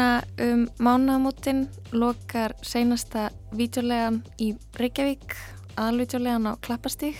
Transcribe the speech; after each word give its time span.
Núna 0.00 0.24
um 0.40 0.60
mánaðamótin 0.80 1.66
lokar 1.92 2.54
seinasta 2.64 3.26
vítjulegan 3.52 4.22
í 4.40 4.54
Reykjavík, 4.80 5.34
aðalvítjulegan 5.76 6.48
á 6.48 6.56
Klappastík 6.64 7.18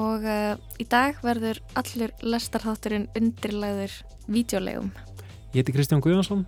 og 0.00 0.24
uh, 0.24 0.56
í 0.80 0.86
dag 0.88 1.20
verður 1.20 1.60
allur 1.76 2.14
lestarþátturinn 2.24 3.10
undirlæður 3.12 3.92
vítjulegum. 4.24 4.88
Ég 5.52 5.60
heiti 5.60 5.76
Kristján 5.76 6.00
Guðjónsson 6.00 6.46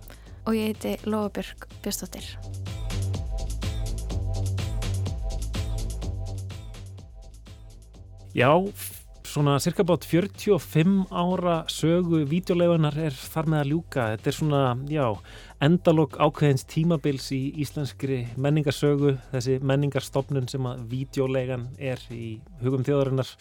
og 0.49 0.57
ég 0.57 0.73
heiti 0.73 0.97
Lofabjörg 1.05 1.69
Björnstóttir. 1.85 2.25
Já, 8.33 8.49
svona 9.35 9.57
cirka 9.59 9.83
bát 9.83 10.05
45 10.07 11.09
ára 11.11 11.55
sögu 11.67 12.21
videoleifunar 12.29 12.95
er 13.03 13.15
þar 13.15 13.49
með 13.51 13.61
að 13.61 13.71
ljúka. 13.73 14.03
Þetta 14.13 14.29
er 14.31 14.35
svona, 14.37 14.59
já, 14.87 15.07
endalokk 15.65 16.15
ákveðins 16.23 16.63
tímabils 16.71 17.25
í 17.35 17.41
íslenskri 17.65 18.21
menningarsögu, 18.39 19.17
þessi 19.33 19.57
menningarstofnun 19.59 20.47
sem 20.51 20.69
að 20.69 20.85
videoleigan 20.93 21.65
er 21.75 21.99
í 22.15 22.37
hugum 22.61 22.85
þjóðarinnar 22.87 23.33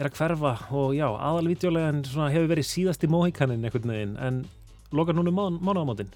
er 0.00 0.08
að 0.08 0.16
hverfa 0.16 0.54
og 0.72 0.94
já, 0.96 1.04
aðal 1.10 1.50
videoleigan 1.50 2.00
hefur 2.06 2.48
verið 2.54 2.70
síðast 2.70 3.04
í 3.04 3.12
móhíkaninn 3.12 3.66
einhvern 3.68 3.92
veginn 3.92 4.16
en 4.24 4.40
lokar 4.96 5.18
núna 5.18 5.34
mánuðamátinn. 5.34 6.14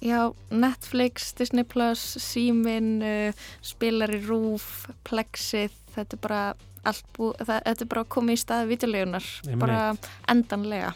Já, 0.00 0.30
Netflix, 0.48 1.34
Disney+, 1.36 1.66
Símin, 1.98 3.02
uh, 3.02 3.44
Spilari 3.60 4.22
Rúf, 4.24 4.86
Plexið, 5.04 5.74
þetta 5.96 6.16
er 6.16 6.24
bara 6.24 6.42
allt 6.86 7.08
búið, 7.16 7.46
þetta 7.48 7.84
er 7.84 7.90
bara 7.94 8.04
komið 8.16 8.38
í 8.38 8.42
staði 8.42 8.70
vitilegunar, 8.72 9.30
bara 9.58 9.80
endanlega. 10.30 10.92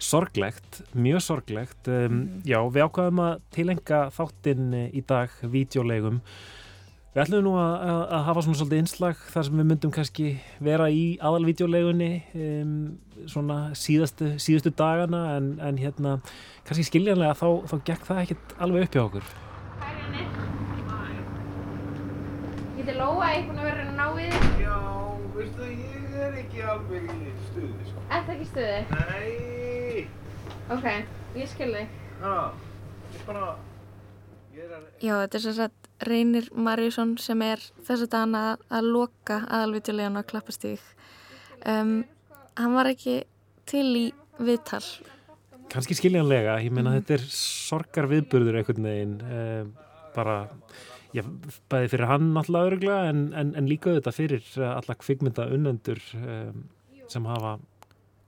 Sorglegt, 0.00 0.80
mjög 0.96 1.20
sorglegt. 1.26 1.82
Um, 1.84 2.14
mm. 2.14 2.40
Já, 2.48 2.58
við 2.72 2.86
ákvaðum 2.86 3.20
að 3.26 3.42
tilenga 3.52 4.06
þáttinn 4.16 4.72
í 4.88 5.04
dag 5.04 5.34
videolegum 5.44 6.22
Við 7.10 7.24
ætlum 7.24 7.40
nú 7.42 7.52
að, 7.58 7.72
að 8.14 8.20
hafa 8.28 8.42
svona 8.46 8.58
svolítið 8.60 8.80
einslag 8.84 9.22
þar 9.32 9.44
sem 9.48 9.56
við 9.58 9.66
myndum 9.66 9.92
kannski 9.96 10.26
vera 10.62 10.84
í 10.94 11.00
aðalvídeolegunni 11.18 12.10
um, 12.38 12.76
svona 13.26 13.56
síðastu, 13.74 14.28
síðustu 14.38 14.70
dagana 14.78 15.24
en, 15.32 15.48
en 15.58 15.80
hérna 15.82 16.12
kannski 16.68 16.86
skiljanlega 16.86 17.34
þá, 17.34 17.66
þá 17.66 17.74
gekk 17.88 18.06
það 18.06 18.20
ekkert 18.22 18.54
alveg 18.62 18.86
upp 18.86 18.94
hjá 18.94 19.02
okkur. 19.08 19.32
Hæ 19.80 19.88
Janni? 19.96 20.28
Getur 22.78 23.02
Lóa 23.02 23.32
einhvern 23.32 23.58
að 23.58 23.68
vera 23.72 23.88
að 23.88 23.92
ná 23.98 24.06
við 24.14 24.30
þig? 24.36 24.62
Já, 24.62 24.89
veistu 25.40 25.64
það, 25.64 25.74
ég 25.86 26.16
er 26.26 26.38
ekki 26.44 26.64
alveg 26.74 27.10
í 27.16 27.34
stuði. 27.48 27.88
Sko. 27.90 28.06
Er 28.06 28.24
það 28.28 28.32
ekki 28.36 28.48
stuði? 28.50 28.78
Nei. 28.94 30.06
Ok, 30.70 30.88
ég 31.40 31.50
skil 31.50 31.70
þig. 31.74 32.00
Já, 32.20 32.34
ég 33.16 33.28
bara... 33.28 33.52
Ég 34.54 34.64
er 34.66 34.74
að... 34.76 34.88
Já, 35.00 35.14
þetta 35.14 35.38
er 35.38 35.46
svo 35.46 35.54
að 35.66 35.80
Reynir 36.00 36.48
Marjusson 36.56 37.14
sem 37.20 37.42
er 37.44 37.60
þess 37.84 38.06
að 38.06 38.12
dana 38.14 38.42
að 38.72 38.88
loka 38.94 39.42
aðalvitulegan 39.46 40.16
á 40.16 40.22
klappastík 40.24 40.84
um, 41.68 42.00
hann 42.56 42.76
var 42.76 42.88
ekki 42.88 43.20
til 43.68 43.88
í 43.98 44.06
viðtal 44.40 44.84
Kanski 45.70 45.94
skiljanlega, 45.94 46.56
ég 46.64 46.72
meina 46.74 46.94
mm. 46.94 47.02
þetta 47.02 47.16
er 47.18 47.26
sorgar 47.36 48.08
viðburður 48.10 48.60
einhvern 48.60 48.88
veginn 48.88 49.18
um, 49.22 49.74
bara, 50.16 50.38
já, 51.16 51.22
bæði 51.72 51.92
fyrir 51.94 52.10
hann 52.10 52.30
alltaf 52.38 52.68
öruglega 52.70 53.10
en, 53.10 53.22
en, 53.36 53.54
en 53.58 53.70
líka 53.70 53.94
þetta 53.96 54.14
fyrir 54.14 54.50
alla 54.66 54.96
kvikmynda 54.98 55.48
unnendur 55.54 56.02
um, 56.18 56.66
sem 57.10 57.26
hafa 57.28 57.56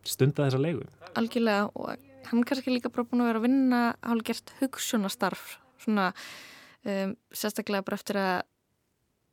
stundað 0.09 0.51
þessa 0.51 0.63
leigu. 0.63 0.87
Algjörlega 1.19 1.69
og 1.79 2.09
hann 2.31 2.47
kannski 2.49 2.75
líka 2.75 2.91
bara 2.93 3.07
búin 3.09 3.25
að 3.25 3.31
vera 3.33 3.43
að 3.43 3.47
vinna 3.49 3.83
hálfgert 4.03 4.55
hugsunastarf 4.61 5.59
svona 5.83 6.13
um, 6.87 7.15
sérstaklega 7.35 7.87
bara 7.87 8.01
eftir 8.01 8.21
að 8.23 8.41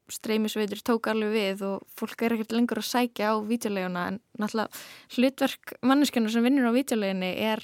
streymisveitur 0.09 0.81
tók 0.85 1.09
alveg 1.11 1.33
við 1.35 1.63
og 1.67 1.83
fólk 1.97 2.23
er 2.25 2.33
ekkert 2.35 2.55
lengur 2.55 2.81
að 2.81 2.89
sækja 2.89 3.33
á 3.33 3.35
vítjuleguna 3.45 4.05
en 4.09 4.19
náttúrulega 4.41 5.17
hlutverk 5.17 5.73
manneskjana 5.85 6.31
sem 6.33 6.45
vinnur 6.45 6.69
á 6.69 6.73
vítjuleginni 6.73 7.29
er 7.45 7.61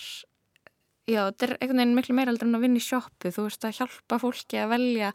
já, 1.06 1.22
þetta 1.30 1.46
er 1.46 1.54
einhvern 1.60 1.82
veginn 1.82 1.96
miklu 2.00 2.16
meira 2.18 2.34
aldrei 2.34 2.50
en 2.50 2.58
að 2.58 2.66
vinna 2.66 2.82
í 2.82 2.86
sjóppu, 2.86 3.32
þú 3.34 3.46
veist 3.48 3.68
að 3.68 3.78
hjálpa 3.80 4.20
fólki 4.22 4.62
að 4.62 4.72
velja 4.74 5.12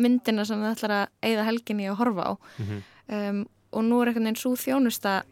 myndina 0.00 0.46
sem 0.48 0.62
það 0.64 0.76
ætlar 0.76 0.96
að 0.96 1.06
eigða 1.28 1.48
helginni 1.50 1.88
að 1.90 2.00
horfa 2.00 2.24
á. 2.24 2.32
Mm 2.34 2.66
-hmm. 2.66 2.80
um, 3.18 3.46
og 3.74 3.84
nú 3.84 4.00
er 4.00 4.08
einhvern 4.08 4.28
veginn 4.28 4.40
svo 4.40 4.54
þjónusta 4.56 5.22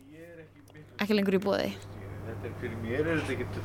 ekki 1.02 1.16
lengur 1.16 1.38
í 1.38 1.42
bóði 1.42 1.72
Þetta 2.26 2.48
er 2.48 2.54
fyrir 2.60 2.78
mér 2.82 3.06
er 3.06 3.20
þetta 3.20 3.32
ekkert 3.32 3.56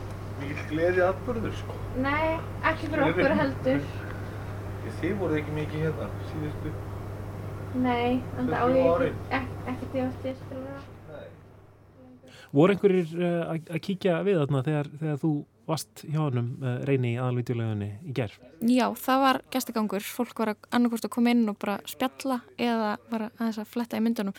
mjög 0.41 0.59
gleðið 0.71 1.03
atbyrður 1.07 1.55
sko? 1.61 1.77
Nei, 2.03 2.27
ekki 2.69 2.91
fyrir 2.91 3.05
okkur 3.07 3.35
heldur. 3.41 3.87
Þið 4.97 5.17
voruð 5.19 5.39
ekki 5.41 5.55
mikið 5.55 5.83
hérna 5.85 6.07
síðustu 6.31 6.71
Nei, 7.77 8.23
en 8.39 8.47
það 8.47 8.61
áður 8.63 9.03
ekki 9.07 9.89
því 9.91 10.05
aftur 10.05 10.37
til 10.49 10.61
það 10.61 10.93
Voru 12.55 12.73
einhverjir 12.73 13.09
uh, 13.19 13.57
að 13.59 13.79
kíkja 13.83 14.21
við 14.23 14.39
þarna 14.39 14.63
þegar, 14.63 14.89
þegar 15.01 15.17
þú 15.21 15.31
varst 15.67 16.03
hjá 16.07 16.19
hannum 16.21 16.49
uh, 16.61 16.67
eh, 16.69 16.81
reyni 16.87 17.13
í 17.13 17.19
aðalvítulegunni 17.19 17.89
í 18.07 18.15
gerð? 18.15 18.37
Já, 18.71 18.85
það 18.97 19.23
var 19.25 19.41
gestagangur. 19.53 20.05
Fólk 20.17 20.43
var 20.43 20.53
annarkost 20.71 21.07
að 21.07 21.13
koma 21.17 21.33
inn 21.35 21.47
og 21.51 21.59
bara 21.61 21.79
spjalla 21.89 22.41
eða 22.55 22.93
var 23.11 23.27
að, 23.27 23.41
að, 23.43 23.59
að 23.63 23.71
fletta 23.73 23.99
í 23.99 24.05
myndunum. 24.05 24.37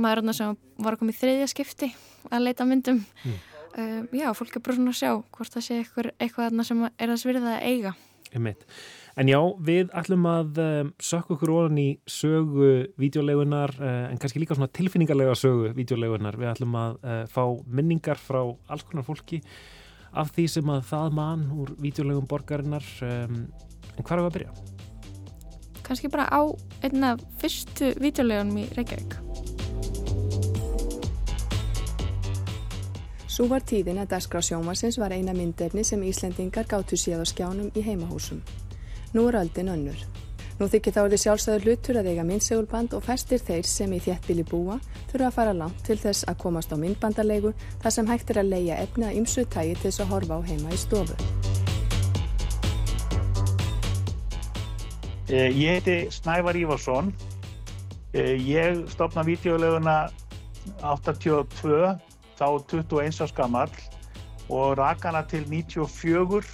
Maður 0.00 0.22
er 0.22 0.36
sem 0.38 0.58
var 0.78 0.94
að 0.94 1.02
koma 1.02 1.14
í 1.14 1.18
þriðja 1.18 1.48
skipti 1.50 1.90
að 2.30 2.46
leita 2.46 2.68
myndum. 2.68 3.02
Mm. 3.24 3.40
Uh, 3.70 3.98
já, 4.18 4.28
fólk 4.34 4.56
er 4.58 4.64
bara 4.66 4.76
svona 4.78 4.94
að 4.94 5.00
sjá 5.00 5.10
hvort 5.36 5.56
það 5.56 5.66
sé 5.66 5.80
eitthvað, 5.80 6.14
eitthvað 6.18 6.64
sem 6.66 6.86
er 6.90 7.12
að 7.12 7.20
svirða 7.22 7.56
að 7.56 7.66
eiga. 7.70 7.96
Meit. 8.38 8.62
En 9.18 9.28
já, 9.28 9.38
við 9.66 9.90
ætlum 9.98 10.26
að 10.30 10.58
um, 10.62 10.90
sökka 11.02 11.34
okkur 11.34 11.50
orðan 11.50 11.80
í 11.82 11.88
sögu 12.08 12.70
videolegunar, 13.00 13.72
uh, 13.80 14.06
en 14.12 14.20
kannski 14.22 14.42
líka 14.42 14.54
svona 14.54 14.70
tilfinningarlega 14.76 15.34
sögu 15.38 15.72
videolegunar. 15.74 16.38
Við 16.38 16.52
ætlum 16.52 16.76
að 16.78 16.98
uh, 17.02 17.22
fá 17.30 17.42
minningar 17.66 18.20
frá 18.22 18.42
alls 18.70 18.86
konar 18.86 19.06
fólki 19.06 19.40
af 20.12 20.32
því 20.34 20.46
sem 20.50 20.70
að 20.72 20.84
það 20.90 21.16
mann 21.18 21.46
úr 21.54 21.72
videolegum 21.80 22.28
borgarinnar. 22.30 22.86
Um, 23.04 23.46
en 23.96 24.04
hvað 24.04 24.14
er 24.16 24.22
það 24.22 24.28
að 24.28 24.36
byrja? 24.38 24.52
Kannski 25.86 26.10
bara 26.12 26.28
á 26.30 26.42
einna 26.86 27.16
fyrstu 27.40 27.92
videolegunum 27.98 28.62
í 28.62 28.68
Reykjavík. 28.76 29.18
Svo 33.30 33.46
var 33.48 33.62
tíðin 33.64 34.02
að 34.02 34.10
Daskra 34.12 34.42
sjómasins 34.44 34.98
var 35.00 35.14
eina 35.16 35.32
myndefni 35.32 35.84
sem 35.86 36.02
Íslendingar 36.04 36.66
gáttu 36.68 36.98
séð 36.98 37.22
á 37.22 37.26
skjánum 37.30 37.70
í 37.72 37.84
heimahúsum. 37.86 38.42
Nú 39.14 39.28
er 39.30 39.38
öldin 39.40 39.70
önnur. 39.72 40.02
Nú 40.60 40.66
þykir 40.68 40.92
þá 40.92 40.98
þið 41.08 41.20
sjálfsögur 41.22 41.62
hlutur 41.64 41.96
að 41.96 42.08
eiga 42.10 42.24
myndsegulband 42.28 42.92
og 42.92 43.00
fæstir 43.06 43.40
þeir 43.40 43.64
sem 43.64 43.92
í 43.96 44.00
þéttbíli 44.04 44.42
búa 44.44 44.74
þurfa 45.08 45.30
að 45.30 45.36
fara 45.38 45.54
langt 45.56 45.78
til 45.86 45.96
þess 45.96 46.26
að 46.28 46.36
komast 46.42 46.74
á 46.74 46.76
myndbandarlegu 46.76 47.54
þar 47.80 47.94
sem 47.94 48.10
hægt 48.10 48.32
er 48.34 48.42
að 48.42 48.50
leia 48.52 48.76
efna 48.82 49.08
ymsu 49.16 49.46
tægi 49.48 49.78
til 49.78 49.86
þess 49.86 50.04
að 50.04 50.12
horfa 50.12 50.36
á 50.36 50.40
heima 50.50 50.76
í 50.76 50.82
stofu. 50.82 51.16
Eh, 55.32 55.48
ég 55.48 55.80
heiti 55.80 55.96
Snævar 56.12 56.60
Ívarsson. 56.60 57.08
Eh, 58.12 58.36
ég 58.44 58.84
stopna 58.92 59.24
videoleguna 59.24 60.10
82, 60.84 61.96
þá 62.36 62.46
21 62.68 63.24
árs 63.24 63.32
gammal 63.32 63.72
og 64.52 64.76
rakana 64.76 65.24
til 65.24 65.48
94 65.48 66.44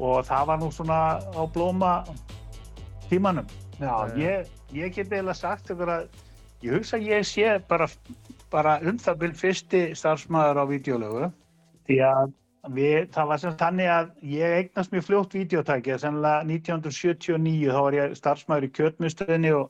og 0.00 0.24
það 0.26 0.48
var 0.50 0.58
nú 0.58 0.74
svona 0.74 1.22
á 1.22 1.42
blóma 1.46 2.02
tímanum. 3.10 3.46
Já, 3.78 3.92
ég, 4.18 4.48
ég 4.74 4.94
get 4.94 5.12
eiginlega 5.12 5.36
sagt 5.38 5.70
ykkur 5.72 5.92
að 5.94 6.08
ég 6.64 6.74
hugsa 6.74 6.98
að 6.98 7.06
ég 7.06 7.26
sé 7.26 7.54
bara, 7.70 7.86
bara 8.52 8.78
um 8.82 8.98
það 8.98 9.22
byrj 9.22 9.38
fyrsti 9.42 9.82
starfsmæður 9.98 10.62
á 10.62 10.64
videolögu 10.70 11.30
því 11.88 11.98
að 12.08 12.32
við, 12.74 13.08
það 13.14 13.28
var 13.30 13.42
sem 13.42 13.58
þannig 13.60 13.90
að 13.94 14.08
ég 14.32 14.56
eignast 14.58 14.92
mjög 14.92 15.06
fljótt 15.06 15.36
videotæki 15.38 15.98
sennilega 16.02 16.44
1979 16.48 17.74
þá 17.74 17.80
var 17.86 17.98
ég 17.98 18.16
starfsmæður 18.18 18.66
í 18.66 18.72
kjötmustöðinni 18.78 19.52
og, 19.56 19.68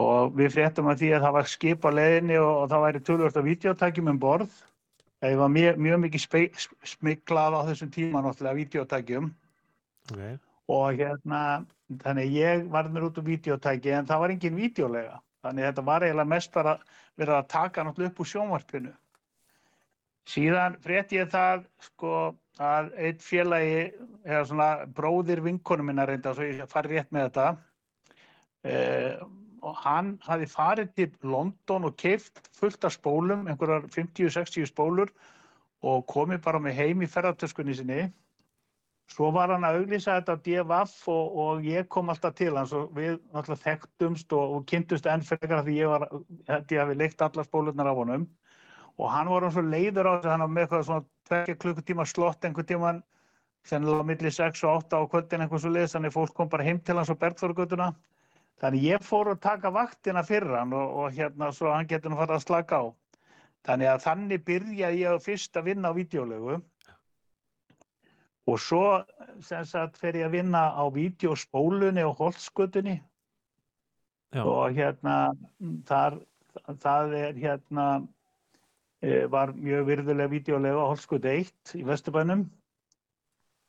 og 0.00 0.36
við 0.38 0.54
fréttum 0.56 0.90
að 0.90 1.02
því 1.04 1.12
að 1.12 1.26
það 1.26 1.36
var 1.38 1.50
skip 1.52 1.84
á 1.86 1.90
leðinni 1.92 2.38
og, 2.40 2.52
og 2.62 2.70
það 2.72 2.86
væri 2.86 3.04
tölvört 3.08 3.38
af 3.38 3.48
videotækjum 3.50 4.12
um 4.14 4.22
borð. 4.22 4.62
Það 5.22 5.36
var 5.38 5.52
mjög, 5.54 5.76
mjög 5.84 6.00
mikið 6.02 6.24
smiklað 6.96 7.54
á 7.54 7.60
þessum 7.68 7.92
tíma 7.94 8.24
náttúrulega 8.24 8.58
videótækjum 8.58 9.28
okay. 10.10 10.40
Og 10.70 10.98
hérna 10.98 11.42
þannig 12.02 12.34
ég 12.36 12.66
var 12.70 12.88
mér 12.88 13.08
út 13.08 13.18
úr 13.20 13.26
videótæki 13.26 13.92
en 13.96 14.08
það 14.08 14.22
var 14.22 14.34
engin 14.34 14.58
videólega 14.58 15.18
þannig 15.42 15.68
þetta 15.68 15.84
var 15.86 16.06
eiginlega 16.06 16.32
mest 16.32 16.52
bara 16.54 16.76
verið 17.18 17.34
að 17.36 17.48
taka 17.52 17.84
náttúrulega 17.84 18.12
upp 18.12 18.22
úr 18.22 18.30
sjónvarpinu. 18.30 18.92
Síðan 20.32 20.78
frétt 20.84 21.12
ég 21.16 21.30
það 21.32 21.66
sko 21.82 22.14
að 22.62 22.92
einn 22.94 23.20
félagi 23.22 23.78
eða 24.22 24.42
svona 24.46 24.68
bróðir 24.94 25.42
vinkonum 25.42 25.88
minna 25.90 26.06
reynda 26.06 26.34
svo 26.36 26.46
ég 26.46 26.70
fari 26.70 26.94
rétt 26.94 27.10
með 27.10 27.28
þetta 27.28 27.46
eh, 28.70 29.18
og 29.62 29.78
hann 29.82 30.14
hafi 30.26 30.46
farið 30.50 30.94
til 30.98 31.10
London 31.26 31.88
og 31.88 31.96
keift 31.98 32.38
fullt 32.54 32.84
af 32.86 32.94
spólum, 32.94 33.48
einhverjar 33.50 33.88
50-60 33.90 34.70
spólur 34.70 35.10
og 35.82 36.06
komið 36.10 36.42
bara 36.44 36.62
með 36.62 36.78
heim 36.78 37.02
í 37.02 37.10
ferðartöskunni 37.10 37.74
sinni 37.78 38.02
svo 39.12 39.28
var 39.34 39.50
hann 39.52 39.64
að 39.66 39.82
auglýsa 39.82 40.16
þetta 40.18 40.36
á 40.38 40.42
DFF 40.46 41.08
og, 41.12 41.38
og 41.44 41.66
ég 41.68 41.88
kom 41.92 42.10
alltaf 42.12 42.36
til 42.38 42.54
hans 42.56 42.72
og 42.76 42.92
við 42.96 43.18
alltaf 43.36 43.60
þekktumst 43.60 44.32
og, 44.36 44.54
og 44.56 44.64
kynntumst 44.70 45.08
enn 45.10 45.24
frekar 45.26 45.64
því 45.66 45.74
ég 45.82 45.92
var, 45.92 46.06
ég 46.48 46.78
hafi 46.80 46.96
leikt 46.96 47.24
allar 47.24 47.48
spólurnar 47.48 47.90
af 47.90 48.00
honum. 48.00 48.28
Og 49.00 49.10
hann 49.12 49.28
var 49.32 49.44
hann 49.44 49.52
svo 49.52 49.64
leiður 49.66 50.08
á 50.08 50.12
þess 50.14 50.28
að 50.28 50.32
hann 50.32 50.44
var 50.46 50.54
með 50.54 50.64
eitthvað 50.64 50.86
svona 50.88 51.06
tvekja 51.28 51.58
klukkutíma 51.64 52.08
slott 52.08 52.48
einhvern 52.48 52.68
tíman 52.68 53.02
sennilega 53.68 54.04
á 54.04 54.10
milli 54.10 54.32
6 54.38 54.64
og 54.66 54.80
8 54.80 54.98
á 54.98 55.10
kvöldin 55.12 55.44
eitthvað 55.44 55.64
svo 55.64 55.74
leiðis 55.76 55.94
þannig 55.96 56.16
fólk 56.16 56.34
kom 56.36 56.50
bara 56.52 56.66
heim 56.66 56.80
til 56.80 56.96
hans 56.98 57.12
á 57.12 57.16
Bergþórugötuna 57.20 57.92
þannig 58.62 58.88
ég 58.88 59.06
fór 59.06 59.32
að 59.32 59.42
taka 59.44 59.70
vaktina 59.74 60.24
fyrir 60.26 60.56
hann 60.56 60.74
og, 60.76 60.98
og 60.98 61.16
hérna 61.16 61.52
svo 61.54 61.70
hann 61.72 61.88
getur 61.90 62.12
nú 62.12 62.18
farið 62.20 62.38
að 62.38 62.44
slaka 62.46 62.80
á. 62.80 62.84
Þannig 63.62 63.92
að 63.92 64.04
þannig 64.06 64.44
byrjaði 64.48 65.02
ég 65.04 65.22
fyrst 65.22 65.56
að 65.58 65.68
vinna 65.70 65.92
á 65.92 65.98
videolegu 65.98 66.62
og 68.46 68.58
svo 68.58 68.84
sem 69.44 69.64
sagt 69.68 69.98
fer 70.00 70.16
ég 70.18 70.26
að 70.26 70.36
vinna 70.38 70.62
á 70.74 70.82
videospólunni 70.90 72.02
og 72.06 72.16
holtskutunni 72.18 72.96
Já. 74.32 74.42
og 74.42 74.72
hérna 74.74 75.16
þar, 75.86 76.18
það 76.80 77.14
er 77.18 77.38
hérna 77.38 77.86
e, 79.02 79.26
var 79.30 79.52
mjög 79.54 79.86
virðulega 79.90 80.32
videolega 80.32 80.82
á 80.82 80.90
holtskutu 80.90 81.30
1 81.30 81.76
í 81.78 81.84
Vesturbænum 81.86 82.48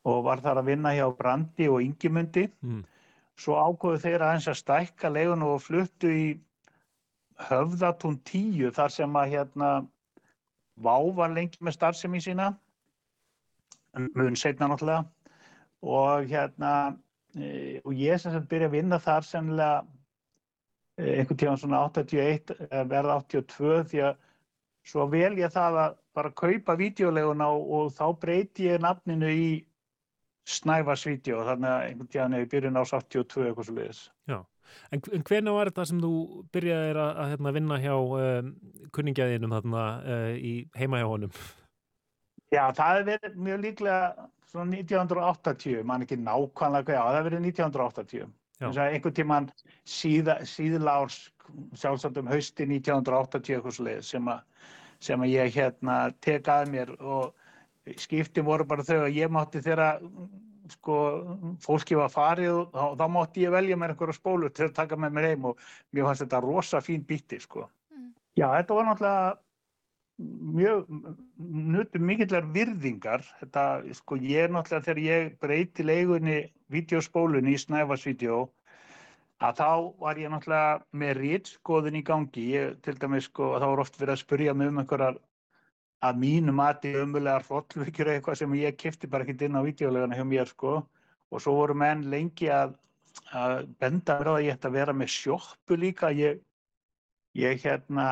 og 0.10 0.24
var 0.26 0.42
þar 0.44 0.64
að 0.64 0.72
vinna 0.72 0.96
hjá 0.96 1.06
Brandi 1.18 1.70
og 1.70 1.84
Ingimundi 1.84 2.50
Mm. 2.64 2.84
svo 3.38 3.56
ákveðu 3.60 4.02
þeir 4.02 4.22
aðeins 4.22 4.48
að 4.48 4.60
stækka 4.62 5.10
legun 5.10 5.44
og 5.44 5.62
fluttu 5.62 6.10
í 6.10 6.40
Höfðatún 7.50 8.20
10 8.24 8.72
þar 8.72 8.92
sem 8.94 9.16
að 9.16 9.30
hérna 9.34 9.70
Vá 10.76 10.98
var 11.14 11.30
lengi 11.30 11.58
með 11.62 11.76
starfsemi 11.78 12.18
sína 12.22 12.54
mun 13.94 14.38
setna 14.40 14.70
náttúrulega 14.72 15.04
og 15.84 16.30
hérna 16.30 16.74
e, 17.36 17.82
og 17.84 17.94
ég 17.98 18.22
sem 18.22 18.34
sagt 18.34 18.50
byrja 18.52 18.70
að 18.72 18.78
vinna 18.78 19.00
þar 19.04 19.28
sennilega 19.28 19.82
e, 20.98 21.20
einhvern 21.20 21.42
tíðan 21.42 21.60
svona 21.62 21.84
81 21.90 22.56
eða 22.70 22.86
verða 22.94 23.20
82 23.26 23.84
því 23.92 24.06
að 24.10 24.16
svo 24.94 25.06
vel 25.12 25.36
ég 25.40 25.54
það 25.54 25.78
að 25.84 26.00
bara 26.14 26.34
kaupa 26.38 26.76
videoleguna 26.80 27.52
og, 27.54 27.70
og 27.78 27.94
þá 27.96 28.06
breyti 28.20 28.68
ég 28.70 28.82
nafninu 28.84 29.30
í 29.32 29.48
Snæfarsvídeó 30.50 31.46
þannig 31.48 31.70
að 31.72 31.86
einhvern 31.88 32.10
tíðan 32.12 32.34
er 32.36 32.50
byrjun 32.52 32.80
ás 32.82 32.92
82 32.92 33.46
eitthvað 33.48 33.70
svo 33.70 33.76
leiðis. 33.78 34.02
En, 34.92 35.02
en 35.16 35.24
hvernig 35.28 35.56
var 35.56 35.70
þetta 35.70 35.86
sem 35.88 36.00
þú 36.04 36.14
byrjaðir 36.56 37.00
að, 37.00 37.12
að 37.24 37.34
hérna, 37.34 37.54
vinna 37.56 37.80
hjá 37.84 37.94
um, 37.96 38.54
kunningjaðinum 38.96 39.56
þarna 39.56 39.84
uh, 40.02 40.32
í 40.36 40.54
heima 40.78 41.00
hjá 41.02 41.08
honum? 41.08 41.38
Já, 42.54 42.64
það 42.78 42.94
hefur 42.94 43.08
verið 43.10 43.38
mjög 43.48 43.62
líklega 43.66 44.30
svona 44.54 44.78
1980, 44.78 45.84
mann 45.90 46.06
ekki 46.06 46.18
nákvæmlega 46.22 46.86
hvað, 46.86 46.96
já, 46.98 47.04
það 47.04 47.18
hefur 47.18 47.30
verið 47.30 47.46
1980. 47.50 48.34
Já. 48.62 48.68
Þess 48.68 48.80
að 48.84 48.94
einhvern 48.98 49.16
tíman 49.18 49.48
síða, 49.90 50.36
síðla 50.48 50.98
árs, 51.02 51.18
sjálfsagt 51.82 52.20
um 52.22 52.30
hausti 52.32 52.68
1980 52.70 53.58
eitthvað 53.58 53.76
svo 53.78 53.88
leið 53.88 54.04
sem, 54.08 54.30
að- 54.32 54.70
sem 55.04 55.26
að 55.26 55.34
ég 55.34 55.56
hérna 55.58 55.98
tek 56.24 56.48
að 56.54 56.70
mér 56.72 56.94
og 57.02 57.34
skiptin 58.00 58.46
voru 58.48 58.64
bara 58.64 58.86
þau 58.88 59.02
að 59.08 59.18
ég 59.18 59.34
mátti 59.34 59.60
þegar 59.66 60.00
sko, 60.72 60.96
fólki 61.60 61.98
var 62.00 62.08
farið 62.14 62.54
og 62.62 62.70
þá, 62.72 62.84
þá 63.02 63.06
mátti 63.12 63.44
ég 63.44 63.52
velja 63.52 63.76
mér 63.76 63.92
einhverja 63.92 64.16
spólur 64.16 64.54
til 64.56 64.70
að 64.70 64.78
taka 64.78 64.96
með 64.96 65.12
mér 65.18 65.28
heim 65.34 65.50
og 65.50 65.58
mér 65.92 66.06
fannst 66.08 66.24
þetta 66.24 66.40
rosa 66.46 66.80
fín 66.86 67.04
býtti 67.10 67.42
sko. 67.44 67.66
Mm. 67.92 68.14
Já, 68.40 68.48
þetta 68.62 68.78
var 68.78 68.88
náttúrulega 68.88 69.34
mjög 70.22 70.86
nutu 71.38 72.00
mikillar 72.00 72.46
virðingar. 72.54 73.24
Þetta, 73.40 73.64
sko, 73.98 74.18
ég 74.22 74.48
er 74.48 74.54
náttúrulega 74.54 74.86
þegar 74.88 75.02
ég 75.04 75.38
breyti 75.42 75.86
leigunni 75.86 76.38
videospólunni 76.74 77.56
í 77.56 77.62
Snæfarsvídeó 77.62 78.44
að 79.44 79.60
þá 79.60 79.70
var 80.00 80.22
ég 80.22 80.32
náttúrulega 80.32 80.80
með 81.02 81.18
rítskoðun 81.20 82.00
í 82.00 82.04
gangi. 82.06 82.46
Ég, 82.54 82.78
til 82.86 82.96
dæmis, 83.00 83.28
sko, 83.32 83.54
þá 83.58 83.66
var 83.66 83.84
oft 83.84 84.00
verið 84.00 84.16
að 84.16 84.22
spurja 84.22 84.56
mig 84.58 84.72
um 84.72 84.80
einhverjar 84.84 85.20
að 86.04 86.20
mínu 86.20 86.54
mati 86.56 86.94
ömulegar 87.00 87.46
eða 87.48 88.16
eitthvað 88.18 88.40
sem 88.40 88.56
ég 88.60 88.78
kefti 88.78 89.08
bara 89.08 89.24
ekkert 89.24 89.46
inn 89.48 89.58
á 89.60 89.64
videolegana 89.66 90.18
hjá 90.20 90.26
mér, 90.28 90.50
sko. 90.52 90.82
Og 91.34 91.42
svo 91.42 91.56
voru 91.58 91.76
menn 91.80 92.06
lengi 92.12 92.50
að, 92.54 92.76
að 93.34 93.68
benda 93.82 94.20
mér 94.20 94.30
á 94.30 94.34
að 94.36 94.44
ég 94.46 94.58
ætti 94.58 94.70
að 94.70 94.78
vera 94.78 94.94
með 94.94 95.14
sjoppu 95.16 95.80
líka. 95.80 96.12
Ég, 96.14 96.44
ég 97.40 97.64
hérna 97.64 98.08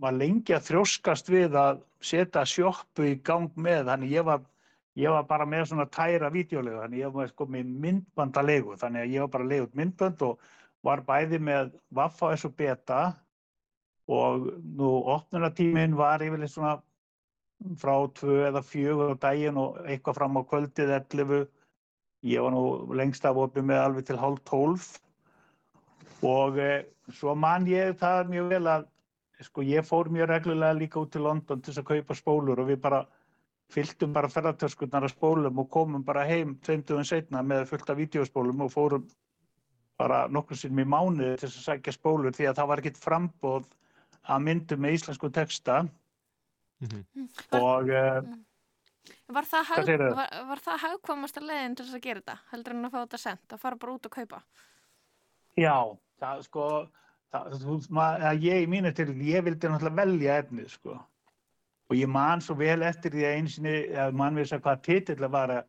var 0.00 0.16
lengi 0.16 0.54
að 0.56 0.68
þrjóskast 0.70 1.30
við 1.32 1.56
að 1.60 1.80
setja 2.04 2.44
sjoppu 2.48 3.10
í 3.10 3.16
gang 3.24 3.50
með 3.56 3.90
þannig 3.90 4.14
ég 4.16 4.26
var, 4.26 4.42
ég 4.98 5.14
var 5.14 5.26
bara 5.28 5.46
með 5.48 5.68
svona 5.70 5.88
tæra 5.92 6.30
videolegu 6.32 6.82
þannig 6.82 7.04
ég 7.04 7.14
var 7.14 7.30
sko 7.32 7.48
með 7.50 7.70
myndbandalegu 7.84 8.76
þannig 8.80 9.04
að 9.04 9.14
ég 9.14 9.26
var 9.26 9.32
bara 9.36 9.50
lega 9.52 9.68
út 9.68 9.78
myndband 9.80 10.26
og 10.26 10.50
var 10.86 11.02
bæði 11.06 11.40
með 11.42 11.72
Vaffa 11.94 12.32
S 12.36 12.46
og 12.48 12.54
Beta 12.58 13.00
og 14.06 14.50
nú 14.78 14.90
opnunartíminn 15.16 15.96
var 15.98 16.22
yfirleitt 16.22 16.54
svona 16.54 16.76
frá 17.80 17.94
tvö 18.14 18.42
eða 18.50 18.62
fjögur 18.62 19.16
á 19.16 19.22
daginn 19.26 19.58
og 19.58 19.80
eitthvað 19.86 20.18
fram 20.20 20.38
á 20.38 20.42
kvöldið 20.46 20.92
11 21.00 21.46
ég 22.26 22.42
var 22.42 22.52
nú 22.54 22.94
lengst 22.98 23.24
af 23.24 23.38
opið 23.40 23.66
með 23.70 23.82
alveg 23.82 24.06
til 24.08 24.18
hálf 24.20 24.42
12 24.50 24.86
og 26.26 26.58
e, 26.58 26.84
svo 27.12 27.34
man 27.38 27.66
ég 27.70 27.96
það 28.00 28.30
mjög 28.32 28.52
vel 28.52 28.66
að 28.72 28.86
sko 29.44 29.62
ég 29.62 29.84
fór 29.84 30.08
mjög 30.08 30.28
reglulega 30.30 30.72
líka 30.78 31.00
út 31.00 31.10
til 31.12 31.22
London 31.26 31.60
til 31.60 31.72
þess 31.72 31.82
að 31.82 31.88
kaupa 31.90 32.14
spólur 32.16 32.60
og 32.62 32.68
við 32.70 32.80
bara 32.80 33.02
fylltum 33.72 34.12
bara 34.14 34.28
ferðartöskurnar 34.30 35.04
af 35.04 35.12
spólum 35.12 35.58
og 35.58 35.68
komum 35.70 36.04
bara 36.06 36.24
heim 36.24 36.54
tveimtugum 36.62 37.04
setna 37.04 37.42
með 37.42 37.66
fullt 37.68 37.90
af 37.90 37.96
vídeospólum 37.98 38.60
og 38.64 38.72
fórum 38.72 39.06
bara 39.98 40.26
nokkur 40.28 40.56
sinnum 40.56 40.84
í 40.84 40.88
mánuði 40.88 41.36
til 41.40 41.48
þess 41.48 41.60
að 41.62 41.68
sækja 41.72 41.92
spólur 41.96 42.32
því 42.36 42.48
að 42.50 42.56
það 42.60 42.68
var 42.72 42.82
ekkert 42.82 43.00
frambóð 43.02 43.68
að 44.26 44.42
myndum 44.48 44.80
með 44.86 44.98
íslensku 45.00 45.30
texta 45.32 45.86
Mhm. 46.76 47.04
og 47.56 47.88
uh, 47.88 48.20
Var 49.32 49.46
það, 49.48 49.62
Hvað 49.64 49.68
hag, 49.70 49.84
segirðu? 49.86 50.08
var, 50.18 50.32
var 50.48 50.60
það 50.60 50.80
hagkvæmasta 50.82 51.40
leiðin 51.40 51.76
til 51.78 51.84
þess 51.86 51.94
að 51.96 52.02
gera 52.04 52.20
þetta? 52.20 52.34
Heldur 52.50 52.74
en 52.74 52.84
að 52.84 52.90
fá 52.92 52.98
þetta 53.06 53.18
sent, 53.22 53.46
að 53.54 53.60
fara 53.62 53.76
bara 53.80 53.92
út 53.94 54.06
og 54.06 54.12
kaupa? 54.12 54.40
já, 55.56 55.76
það 56.20 56.42
sko 56.44 56.66
það, 57.34 57.58
þú, 57.62 57.76
mað, 57.98 58.24
að 58.30 58.46
ég 58.46 58.64
í 58.64 58.70
mínu 58.70 58.92
til 58.96 59.08
ég 59.26 59.44
vildi 59.46 59.70
náttúrulega 59.70 60.00
velja 60.00 60.40
efnið 60.42 60.72
sko. 60.72 60.96
Og 61.86 61.98
ég 61.98 62.10
man 62.10 62.42
svo 62.42 62.56
vel 62.58 62.82
eftir 62.82 63.14
því 63.14 63.26
að 63.26 63.36
einsinni 63.40 63.76
að 64.02 64.16
mann 64.18 64.38
veist 64.38 64.56
að 64.56 64.64
hvað 64.64 64.82
titill 64.88 65.20
að 65.22 65.36
vara 65.36 65.60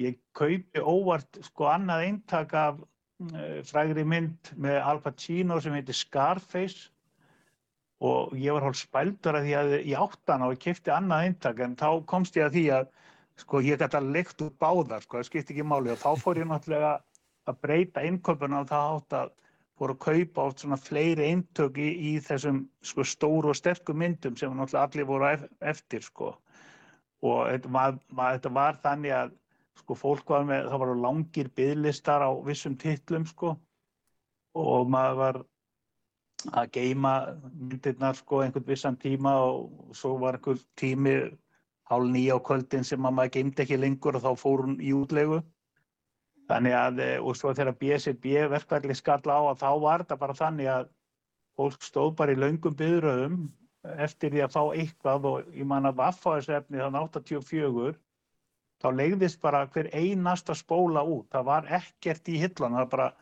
ég 0.00 0.16
kaupi 0.36 0.80
óvart 0.80 1.42
sko 1.44 1.68
annað 1.68 2.06
eintak 2.06 2.54
af 2.56 2.80
uh, 2.80 3.58
frægri 3.68 4.06
mynd 4.08 4.54
með 4.56 4.80
Al 4.80 5.02
Pacino 5.04 5.60
sem 5.60 5.76
heitir 5.76 5.98
Scarface. 5.98 6.88
Og 8.02 8.32
ég 8.34 8.56
var 8.56 8.64
hálf 8.66 8.80
spældur 8.80 9.36
að 9.38 9.44
því 9.46 9.52
að 9.60 9.72
ég 9.78 10.00
áttan 10.00 10.42
og 10.42 10.56
ég 10.56 10.62
kefti 10.64 10.90
annað 10.90 11.28
eintak 11.28 11.60
en 11.62 11.76
þá 11.78 11.88
komst 12.10 12.34
ég 12.34 12.48
að 12.48 12.56
því 12.56 12.64
að 12.80 12.88
sko 13.42 13.60
ég 13.62 13.78
gæti 13.78 13.98
að 13.98 14.08
leikt 14.16 14.42
út 14.42 14.56
báðar 14.60 15.04
sko, 15.04 15.20
það 15.20 15.28
skipti 15.28 15.54
ekki 15.54 15.66
máli. 15.68 15.92
Og 15.92 16.00
þá 16.00 16.10
fór 16.18 16.40
ég 16.40 16.48
náttúrulega 16.50 16.96
að 17.48 17.60
breyta 17.62 18.02
innköpuna 18.06 18.62
og 18.62 18.72
það 18.72 18.96
átt 18.96 19.16
að 19.20 19.30
fór 19.82 19.96
að 19.96 20.02
kaupa 20.04 20.46
oft 20.46 20.62
svona 20.62 20.78
fleiri 20.78 21.26
eintök 21.32 21.78
í, 21.82 22.14
þessum 22.22 22.62
sko 22.86 23.02
stóru 23.06 23.50
og 23.50 23.58
sterku 23.58 23.94
myndum 23.98 24.36
sem 24.38 24.52
náttúrulega 24.54 24.86
allir 24.86 25.08
voru 25.08 25.28
ef, 25.32 25.46
eftir 25.72 26.04
sko. 26.06 26.36
Og 27.26 27.40
þetta 27.48 27.72
var, 27.74 27.96
var, 28.14 28.36
þetta 28.36 28.52
var 28.54 28.78
þannig 28.84 29.14
að 29.16 29.32
sko 29.82 29.96
fólk 29.98 30.30
var 30.30 30.46
með, 30.46 30.68
það 30.70 30.82
voru 30.84 30.98
langir 31.02 31.50
byðlistar 31.58 32.22
á 32.22 32.30
vissum 32.46 32.76
titlum 32.78 33.26
sko. 33.26 33.56
Og 34.58 34.90
maður 34.92 35.18
var 35.18 35.40
að 36.52 36.70
geima 36.76 37.14
myndirnar 37.50 38.18
sko 38.18 38.42
einhvern 38.42 38.68
vissan 38.68 38.98
tíma 39.02 39.34
og 39.48 39.96
svo 39.98 40.14
var 40.22 40.38
einhver 40.38 40.62
tími 40.78 41.16
hálf 41.90 42.10
nýja 42.10 42.38
á 42.38 42.46
kvöldin 42.46 42.86
sem 42.86 43.02
að 43.02 43.18
maður 43.18 43.34
geimdi 43.36 43.64
ekki 43.64 43.78
lengur 43.78 44.18
og 44.18 44.24
þá 44.26 44.32
fór 44.38 44.64
hún 44.66 44.78
í 44.82 44.94
útlegu 44.96 45.42
þannig 46.52 46.76
að 46.76 47.00
eh, 47.04 47.16
og 47.18 47.36
svo 47.38 47.54
þegar 47.56 47.78
BSB 47.80 48.36
verkvæli 48.52 48.96
skall 48.98 49.24
á 49.26 49.40
að 49.40 49.64
þá 49.64 49.70
var 49.86 50.04
þetta 50.04 50.20
bara 50.20 50.38
þannig 50.38 50.70
að 50.72 50.86
fólk 51.58 51.84
stóð 51.84 52.14
bara 52.20 52.36
í 52.36 52.40
löngum 52.40 52.76
byðröðum 52.78 53.42
eftir 54.06 54.32
því 54.32 54.44
að 54.44 54.54
fá 54.54 54.62
eitthvað 54.78 55.28
og 55.32 55.52
ég 55.58 55.68
man 55.68 55.88
að 55.88 55.98
vaffa 56.00 56.36
þessu 56.38 56.56
efni 56.60 56.80
þannig 56.82 57.18
84 57.18 57.92
þá 58.82 58.88
legðist 58.98 59.42
bara 59.42 59.66
hver 59.74 59.90
einasta 59.94 60.56
spóla 60.58 61.04
út. 61.06 61.28
Það 61.30 61.46
var 61.50 61.68
ekkert 61.80 62.30
í 62.30 62.38
hillan 62.42 62.74
það 62.74 62.80
var 62.80 62.90
bara 62.96 63.12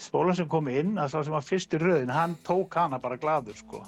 spóla 0.00 0.36
sem 0.36 0.48
kom 0.48 0.68
inn 0.72 0.96
að 0.96 1.12
sá 1.12 1.22
sem 1.22 1.36
var 1.36 1.44
fyrst 1.44 1.74
í 1.76 1.82
röðin 1.82 2.14
hann 2.14 2.36
tók 2.48 2.80
hana 2.80 3.00
bara 3.02 3.20
gladur 3.20 3.56
sko 3.58 3.84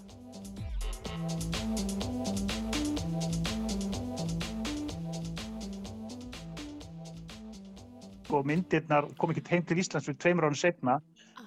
og 8.36 8.46
myndirnar 8.46 9.08
kom 9.18 9.32
ekki 9.32 9.44
heim 9.50 9.64
til 9.66 9.80
Íslands 9.82 10.08
fyrir 10.08 10.18
tveimur 10.22 10.48
árun 10.48 10.58
setna 10.58 10.98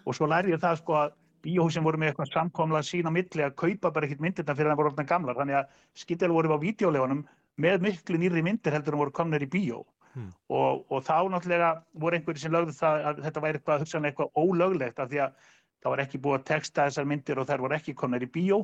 og 0.03 0.15
svo 0.17 0.27
lærði 0.29 0.55
ég 0.55 0.61
það 0.63 0.79
sko 0.81 0.97
að 0.99 1.15
bíóhúsin 1.43 1.83
voru 1.83 1.99
með 1.99 2.13
eitthvað 2.13 2.31
samkomlega 2.33 2.87
sín 2.87 3.09
á 3.09 3.11
milli 3.11 3.43
að 3.43 3.55
kaupa 3.59 3.91
bara 3.91 4.07
ekkert 4.07 4.23
myndirnar 4.23 4.57
fyrir 4.57 4.69
að 4.69 4.73
það 4.73 4.81
voru 4.81 4.91
orðna 4.91 5.07
gamlar. 5.09 5.39
Þannig 5.39 5.57
að 5.59 5.81
skittel 6.03 6.31
voru 6.31 6.55
á 6.55 6.63
vídeolegunum 6.63 7.25
með 7.63 7.83
miklu 7.87 8.19
nýri 8.19 8.43
myndir 8.45 8.75
heldur 8.75 8.95
en 8.95 9.03
voru 9.03 9.15
komnir 9.15 9.43
í 9.43 9.51
bíó. 9.51 9.83
Mm. 10.13 10.29
og, 10.53 10.83
og 10.93 10.99
þá 11.01 11.25
náttúrulega 11.33 11.69
voru 11.97 12.19
einhverju 12.19 12.41
sem 12.43 12.51
lögðu 12.53 12.75
það 12.77 13.05
að 13.09 13.21
þetta 13.25 13.41
væri 13.41 13.57
eitthvað 13.57 13.79
hugsanlega 13.81 14.11
eitthvað 14.11 14.43
ólöglegt 14.43 14.99
af 15.01 15.07
því 15.09 15.21
að 15.23 15.47
það 15.81 15.93
var 15.93 16.01
ekki 16.03 16.19
búið 16.21 16.35
að 16.37 16.43
texta 16.49 16.85
þessar 16.85 17.07
myndir 17.09 17.41
og 17.41 17.47
þær 17.49 17.63
voru 17.63 17.77
ekki 17.79 17.95
komnir 17.97 18.25
í 18.27 18.29
bíó. 18.35 18.59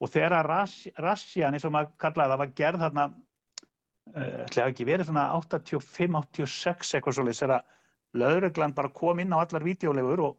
Og 0.00 0.08
þegar 0.08 0.48
rassjan 0.48 1.52
eins 1.52 1.66
og 1.68 1.74
maður 1.74 1.92
kallaði 2.00 2.32
það 2.32 2.40
var 2.40 2.54
gerð 2.62 2.84
þarna 2.86 3.04
uh, 4.14 4.42
ætlaði 4.46 4.72
ekki 4.74 4.88
verið 4.88 5.10
svona 5.10 5.26
85-86 5.38 6.96
eitthvað 6.96 7.16
svolítið 7.18 7.42
þegar 7.44 7.68
lögreglan 8.20 8.74
bara 8.74 8.92
kom 8.94 9.22
inn 9.22 9.34
á 9.34 9.42
allar 9.42 9.64
videolegur 9.64 10.24
og, 10.28 10.36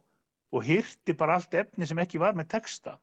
og 0.52 0.68
hýrti 0.68 1.16
bara 1.18 1.40
allt 1.40 1.56
efni 1.56 1.88
sem 1.88 2.00
ekki 2.04 2.20
var 2.22 2.36
með 2.38 2.52
texta. 2.58 2.98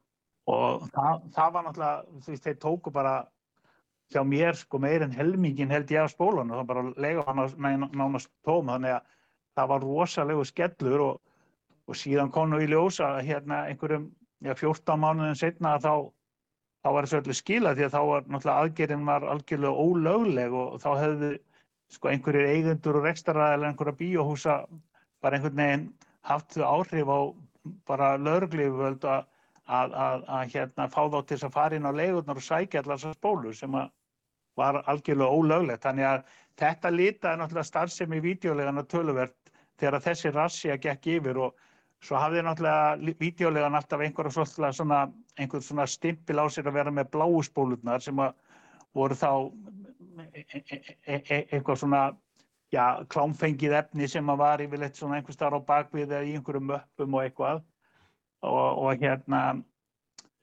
Og 0.49 0.87
það, 0.93 1.25
það 1.35 1.53
var 1.55 1.65
náttúrulega, 1.65 2.21
þú 2.23 2.33
veist, 2.33 2.45
þeir 2.45 2.59
tóku 2.63 2.93
bara 2.93 3.15
hjá 4.09 4.23
mér 4.25 4.57
sko 4.57 4.79
meir 4.81 5.03
en 5.05 5.13
helmingin 5.13 5.69
held 5.69 5.91
ég 5.93 6.03
af 6.03 6.13
spólan 6.13 6.49
og 6.49 6.61
það 6.61 6.69
bara 6.71 6.83
lega 6.97 7.25
hann 7.27 7.89
nánast 7.93 8.31
tóm 8.45 8.71
þannig 8.71 8.95
að 8.95 9.03
það 9.59 9.69
var 9.71 9.83
rosalegu 9.85 10.45
skellur 10.47 11.03
og, 11.05 11.19
og 11.89 11.97
síðan 11.97 12.31
kom 12.33 12.49
nú 12.49 12.61
í 12.63 12.69
ljósa 12.69 13.11
hérna 13.21 13.67
einhverjum 13.69 14.09
já, 14.41 14.55
14 14.55 14.97
mánuðin 15.03 15.37
setna 15.37 15.75
þá, 15.83 16.09
þá 16.83 16.89
var 16.95 17.05
þessu 17.07 17.19
öllu 17.21 17.35
skila 17.37 17.75
því 17.75 17.85
að 17.87 17.95
þá 17.95 18.01
var 18.09 18.27
náttúrulega 18.27 18.65
aðgerinn 18.65 19.07
var 19.09 19.27
algjörlega 19.33 19.85
ólögleg 19.85 20.55
og 20.55 20.77
þá 20.83 20.89
hefðu 21.03 21.31
sko 21.89 22.11
einhverjir 22.11 22.51
eigendur 22.53 22.99
og 22.99 23.07
rekstaraðar 23.07 23.57
eða 23.57 23.71
einhverja 23.71 23.99
bíóhúsa 23.99 24.55
bara 25.23 25.37
einhvern 25.37 25.59
veginn 25.59 25.85
haft 26.29 26.55
þau 26.55 26.65
áhrif 26.69 27.09
á 27.11 27.19
bara 27.89 28.09
lögurgliföld 28.17 29.05
að, 29.05 29.25
að, 29.67 29.95
að, 30.05 30.27
að 30.37 30.53
hérna 30.53 30.89
fá 30.91 31.01
þá 31.01 31.17
til 31.19 31.35
þess 31.35 31.47
að 31.47 31.55
fara 31.55 31.79
inn 31.79 31.89
á 31.89 31.91
leigurnar 31.91 32.39
og 32.39 32.45
sækja 32.45 32.83
allar 32.83 33.01
þessar 33.01 33.17
spólur 33.17 33.57
sem 33.57 33.79
var 34.59 34.81
algjörlega 34.91 35.35
ólöglegt. 35.39 35.83
Þannig 35.83 36.07
að 36.09 36.23
þetta 36.59 36.93
litaði 36.93 37.41
náttúrulega 37.41 37.69
starfsemi 37.69 38.19
í 38.19 38.25
videolegana 38.25 38.85
töluvert 38.91 39.53
þegar 39.79 40.05
þessi 40.07 40.33
rassi 40.35 40.71
að 40.73 40.83
gekk 40.87 41.11
yfir 41.17 41.41
og 41.45 41.67
svo 42.03 42.19
hafði 42.19 42.43
náttúrulega 42.47 43.15
videolegan 43.19 43.77
alltaf 43.79 44.03
einhverja 44.03 44.71
svona, 44.75 45.03
einhvern 45.39 45.65
svona 45.65 45.87
stimpil 45.87 46.41
á 46.43 46.45
sér 46.51 46.69
að 46.69 46.77
vera 46.79 46.93
með 46.93 47.11
bláuspólurnar 47.15 48.03
sem 48.03 48.19
að 48.19 48.35
voru 48.97 49.17
þá 49.17 49.31
e 50.35 50.43
e 50.51 51.17
e 51.17 51.39
eitthvað 51.39 51.81
svona 51.83 52.03
já, 52.73 53.05
klámfengið 53.09 53.75
efni 53.79 54.07
sem 54.07 54.29
að 54.29 54.41
var 54.43 54.63
yfirleitt 54.63 54.99
svona 54.99 55.19
einhver 55.19 55.35
starf 55.35 55.61
á 55.63 55.69
bakvið 55.71 56.11
eða 56.11 56.23
í 56.27 56.35
einhverju 56.37 56.63
möppum 56.69 57.17
og 57.17 57.25
eitthvað. 57.25 57.61
Og, 58.39 58.83
og 58.83 59.01
hérna 59.03 59.41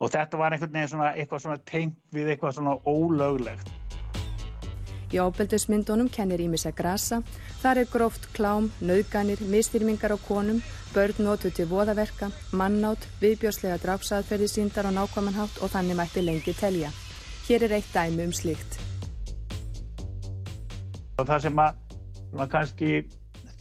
og 0.01 0.13
þetta 0.13 0.39
var 0.41 0.53
einhvern 0.53 0.75
veginn 0.75 0.93
svona 0.93 1.15
eitthvað 1.15 1.45
svona 1.47 1.63
tengt 1.71 1.99
við 2.13 2.35
eitthvað 2.35 2.59
svona 2.59 2.77
ólöglegt 2.85 3.86
Í 5.17 5.21
ábeldismyndunum 5.23 6.11
kennir 6.13 6.43
Ímis 6.45 6.67
að 6.69 6.75
grasa, 6.77 7.19
þar 7.63 7.79
er 7.81 7.87
gróft 7.89 8.27
klám, 8.37 8.67
nauðganir, 8.85 9.41
mistýrmingar 9.49 10.13
á 10.13 10.19
konum, 10.21 10.59
börn 10.93 11.23
notu 11.25 11.49
til 11.57 11.65
voðaverka, 11.71 12.29
mannátt, 12.53 13.07
viðbjórslega 13.23 13.79
drápsaðferði 13.81 14.51
síndar 14.53 14.91
á 14.91 14.93
nákvæmanhátt 14.93 15.63
og 15.65 15.73
þannig 15.73 15.97
mætti 15.97 16.27
lengi 16.27 16.53
telja. 16.59 16.93
Hér 17.49 17.65
er 17.65 17.79
eitt 17.79 17.89
dæmi 17.95 18.29
um 18.29 18.37
slíkt. 18.37 18.77
Það 21.17 21.35
sem 21.47 21.65
að, 21.65 21.81
að 22.37 22.53
kannski 22.59 22.93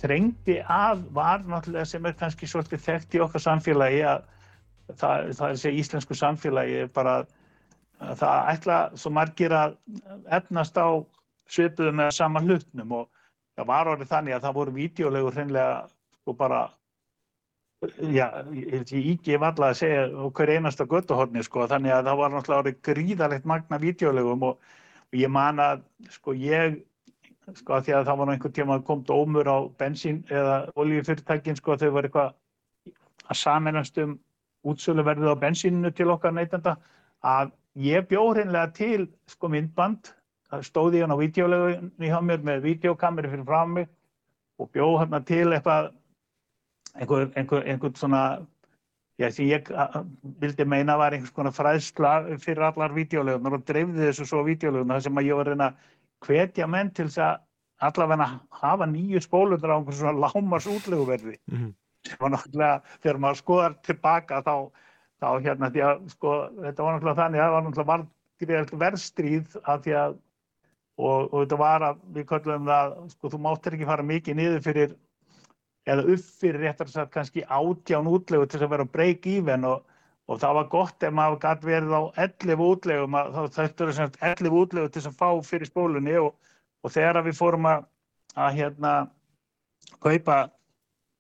þrengdi 0.04 0.60
að 0.60 1.08
var 1.16 1.48
náttúrulega 1.48 1.88
sem 1.88 2.04
er 2.04 2.20
kannski 2.20 2.52
svolítið 2.52 2.84
þekkt 2.90 3.16
í 3.16 3.26
okkar 3.30 3.48
samfélagi 3.48 4.06
að 4.12 4.28
það, 4.92 5.34
það 5.40 5.50
er 5.50 5.60
segja 5.64 5.80
íslensku 5.80 6.20
samfélagi 6.20 6.88
bara 6.92 7.22
að 8.04 8.18
það 8.20 8.56
ætla 8.58 8.86
svo 9.00 9.16
margir 9.16 9.56
að 9.56 9.78
efnast 10.36 10.76
á 10.76 11.00
svipuðu 11.52 11.92
með 11.96 12.16
sama 12.18 12.42
hlutnum 12.44 12.96
og 13.00 13.10
það 13.56 13.70
var 13.72 13.92
orðið 13.92 14.12
þannig 14.14 14.36
að 14.36 14.48
það 14.48 14.58
voru 14.60 14.76
videolegur 14.76 15.38
hreinlega 15.38 15.76
sko 16.22 16.36
bara 16.40 16.64
já, 18.00 18.28
ég 18.56 18.92
ígif 18.98 19.46
alla 19.46 19.70
að 19.70 19.80
segja 19.82 20.08
hver 20.40 20.54
einasta 20.56 20.88
göttuhorni 20.90 21.44
sko 21.46 21.68
þannig 21.70 21.94
að 21.94 22.10
það 22.10 22.20
var 22.22 22.34
náttúrulega 22.34 22.64
orðið 22.64 22.82
gríðalegt 22.90 23.48
magna 23.52 23.80
videolegum 23.82 24.50
og, 24.50 24.60
og 25.12 25.20
ég 25.20 25.32
man 25.32 25.62
að 25.62 25.86
sko 26.18 26.36
ég 26.40 26.80
sko 27.54 27.78
að 27.78 27.86
því 27.86 27.96
að 27.96 28.08
það 28.08 28.20
var 28.22 28.34
einhvern 28.34 28.56
tíma 28.58 28.78
að 28.80 28.88
komt 28.88 29.12
ómur 29.14 29.50
á 29.52 29.58
bensín 29.80 30.24
eða 30.34 30.56
oljufyrirtækin 30.82 31.60
sko 31.60 31.78
þau 31.78 31.92
var 31.94 32.08
eitthvað 32.08 32.34
að 33.30 33.42
saminast 33.42 34.00
um 34.02 34.18
útsöluverðið 34.66 35.36
á 35.38 35.44
bensíninu 35.44 35.92
til 35.94 36.10
okkar 36.14 36.34
neytenda 36.34 36.76
að 37.22 37.54
ég 37.78 38.08
bjóð 38.10 38.40
hreinlega 38.40 38.72
til 38.74 39.08
sko 39.30 39.50
myndband 39.54 40.10
stóði 40.64 41.02
hann 41.02 41.14
á 41.14 41.18
videolegunni 41.20 42.10
hjá 42.12 42.20
mér 42.22 42.44
með 42.46 42.66
videokameri 42.70 43.30
fyrir 43.30 43.46
frá 43.46 43.66
mig 43.68 43.88
og 44.60 44.72
bjóð 44.72 45.00
hérna 45.02 45.22
til 45.26 45.48
eitthvað 45.52 45.92
einhver, 46.96 47.32
einhver, 47.36 47.64
einhvern 47.68 47.96
svona 47.96 48.22
já, 49.20 49.30
sem 49.32 49.50
ég 49.50 49.70
vildi 50.42 50.66
meina 50.68 50.98
var 51.00 51.16
einhvers 51.16 51.34
konar 51.36 51.56
fræðsla 51.56 52.14
fyrir 52.44 52.68
allar 52.70 52.96
videolegunar 52.96 53.58
og 53.58 53.66
dreifði 53.68 54.10
þessu 54.10 54.28
svo 54.30 54.44
videolegunar 54.48 55.00
þar 55.00 55.08
sem 55.08 55.22
að 55.22 55.30
ég 55.30 55.40
var 55.40 55.52
reyna 55.52 55.70
hvetja 56.26 56.68
menn 56.72 56.92
til 56.96 57.08
þess 57.10 57.24
að 57.26 57.44
allavega 57.90 58.28
hafa 58.62 58.88
nýju 58.88 59.22
spólundar 59.24 59.76
á 59.76 59.78
einhvers 59.78 60.00
svona 60.00 60.28
lámars 60.28 60.68
útleguverði 60.72 61.38
mm 61.38 61.58
-hmm. 61.58 61.72
sem 62.08 62.18
var 62.20 62.32
náttúrulega 62.32 62.82
þegar 63.02 63.22
maður 63.24 63.42
skoðar 63.44 63.80
tilbaka 63.84 64.42
þá, 64.42 64.56
þá 65.22 65.28
hérna 65.48 65.72
því 65.72 65.82
að 65.90 66.10
sko 66.10 66.36
þetta 66.62 66.84
var 66.84 66.94
náttúrulega 66.94 67.22
þannig 67.22 67.40
að 67.40 67.46
það 67.46 67.86
var 67.92 68.06
náttúrulega 68.06 68.80
verðstríð 68.86 69.58
að 69.64 69.84
því 69.84 69.98
að 70.04 70.18
og, 70.96 71.34
og 71.34 71.42
þetta 71.42 71.60
var 71.60 71.86
að 71.90 72.06
við 72.16 72.28
kallum 72.30 72.70
það, 72.70 72.94
sko 73.16 73.32
þú 73.34 73.42
máttir 73.44 73.76
ekki 73.76 73.90
fara 73.90 74.06
mikið 74.06 74.40
niður 74.40 74.64
fyrir 74.66 74.96
eða 75.86 76.06
upp 76.16 76.30
fyrir 76.42 76.64
réttar 76.66 76.90
að 76.90 77.12
kannski 77.14 77.44
átján 77.46 78.10
útlegu 78.10 78.48
til 78.50 78.62
að 78.64 78.72
vera 78.74 78.88
break 78.90 79.28
even 79.30 79.68
og, 79.70 79.84
og 80.26 80.40
það 80.42 80.58
var 80.60 80.70
gott 80.72 81.06
ef 81.06 81.14
maður 81.14 81.42
gæti 81.44 81.70
verið 81.70 81.94
á 81.94 82.02
11 82.26 82.64
útlegum 82.66 83.18
þá 83.36 83.42
þauðtur 83.58 83.94
það 84.00 84.20
11 84.32 84.58
útlegu 84.62 84.94
til 84.96 85.04
að 85.06 85.20
fá 85.20 85.30
fyrir 85.46 85.70
spólunni 85.70 86.18
og, 86.22 86.32
og 86.82 86.96
þegar 86.96 87.22
við 87.28 87.38
fórum 87.38 87.70
að, 87.70 87.86
að 88.34 88.60
hérna 88.62 88.94
kaupa 90.02 90.40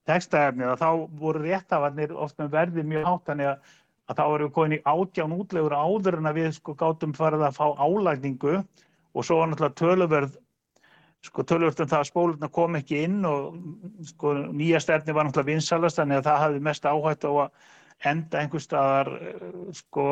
textaefni 0.09 0.71
þá 0.79 0.89
voru 1.19 1.43
réttafarnir 1.45 2.13
oft 2.15 2.37
með 2.41 2.53
verði 2.55 2.85
mjög 2.87 3.07
hátt 3.09 3.29
þannig 3.29 3.51
að, 3.51 3.69
að 4.09 4.17
þá 4.17 4.25
erum 4.25 4.47
við 4.47 4.55
komin 4.57 4.77
í 4.77 4.83
átján 4.85 5.37
útlegur 5.37 5.77
áður 5.77 6.19
en 6.19 6.31
að 6.31 6.41
við 6.41 6.51
sko 6.57 6.75
gátum 6.79 7.13
farið 7.17 7.45
að 7.47 7.57
fá 7.59 7.65
álægningu 7.77 8.57
og 9.15 9.25
svo 9.25 9.39
var 9.39 9.51
náttúrulega 9.51 9.79
töluverð 9.79 10.35
sko 11.25 11.45
töluverð 11.47 11.85
um 11.85 11.89
það 11.89 12.01
að 12.03 12.09
spólurna 12.09 12.49
kom 12.53 12.75
ekki 12.77 12.99
inn 13.07 13.23
og 13.25 13.55
sko 14.11 14.33
nýja 14.51 14.81
stefni 14.83 15.15
var 15.15 15.27
náttúrulega 15.27 15.53
vinsalast 15.53 16.01
þannig 16.01 16.21
að 16.21 16.27
það 16.27 16.43
hafði 16.43 16.65
mest 16.67 16.89
áhætt 16.89 17.25
á 17.25 17.31
að 17.31 17.71
enda 18.11 18.41
einhver 18.41 18.63
staðar 18.63 19.11
sko 19.73 20.05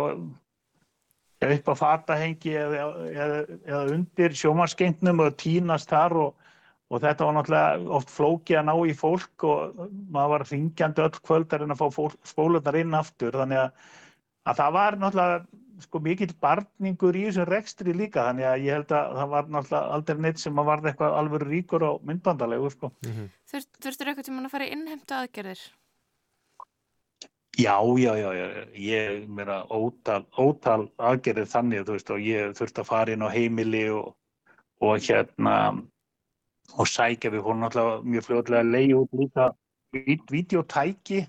upp 1.43 1.69
á 1.69 1.75
fatahengi 1.75 2.53
eða, 2.55 2.86
eða, 3.12 3.39
eða 3.67 3.83
undir 3.98 4.38
sjómarskengnum 4.39 5.22
og 5.25 5.36
tínast 5.41 5.91
þar 5.91 6.15
og, 6.22 6.53
og 6.89 7.03
þetta 7.03 7.27
var 7.27 7.38
náttúrulega 7.38 7.98
oft 8.00 8.13
flókið 8.13 8.62
að 8.62 8.69
ná 8.69 8.75
í 8.88 8.95
fólk 8.98 9.48
og 9.50 9.81
maður 10.13 10.33
var 10.38 10.48
ringjandi 10.50 11.03
öll 11.03 11.19
kvöldar 11.19 11.65
en 11.65 11.75
að 11.75 11.83
fá 11.83 12.07
spólurnar 12.31 12.79
inn 12.79 12.95
aftur 12.98 13.36
þannig 13.36 13.65
að, 13.65 13.91
að 14.48 14.62
það 14.62 14.79
var 14.79 15.00
náttúrulega 15.01 15.43
sko 15.83 16.01
mikill 16.03 16.33
barningur 16.41 17.15
í 17.19 17.27
þessum 17.27 17.47
rekstri 17.49 17.93
líka 17.95 18.27
þannig 18.29 18.49
að 18.49 18.65
ég 18.65 18.77
held 18.77 18.95
að 18.97 19.15
það 19.19 19.31
var 19.35 19.53
náttúrulega 19.55 19.95
aldrei 19.97 20.25
neitt 20.25 20.41
sem 20.41 20.59
að 20.59 20.69
varða 20.71 20.91
eitthvað 20.91 21.15
alveg 21.19 21.45
ríkur 21.47 21.87
og 21.89 22.03
myndbandalegu 22.09 22.73
sko. 22.73 22.91
Mm 23.05 23.15
-hmm. 23.15 23.31
Þurftur 23.53 24.11
eitthvað 24.11 24.25
til 24.25 24.35
mann 24.35 24.49
að 24.49 24.55
fara 24.55 24.67
í 24.67 24.73
innhemta 24.75 25.21
aðgerðir? 25.21 25.63
Já, 27.53 27.77
já, 28.01 28.15
já, 28.17 28.29
já, 28.33 28.65
ég 28.73 29.27
meira 29.29 29.59
ótal, 29.69 30.25
ótal 30.37 30.89
aðgerðir 30.97 31.45
þannig 31.45 31.85
þú 31.85 31.97
veist 31.97 32.09
og 32.09 32.19
ég 32.19 32.55
þurfti 32.57 32.81
að 32.81 32.89
fara 32.89 33.13
inn 33.13 33.21
á 33.21 33.29
heimili 33.29 33.89
og, 33.93 34.15
og 34.81 34.97
hérna 34.97 35.57
og 36.73 36.87
sækja 36.89 37.29
við 37.29 37.45
hún 37.45 37.61
náttúrulega 37.61 38.01
mjög 38.09 38.25
fljóðlega 38.25 38.63
að 38.63 38.71
leiði 38.73 38.95
út 38.97 39.13
líka 39.19 39.45
videotæki 40.31 41.19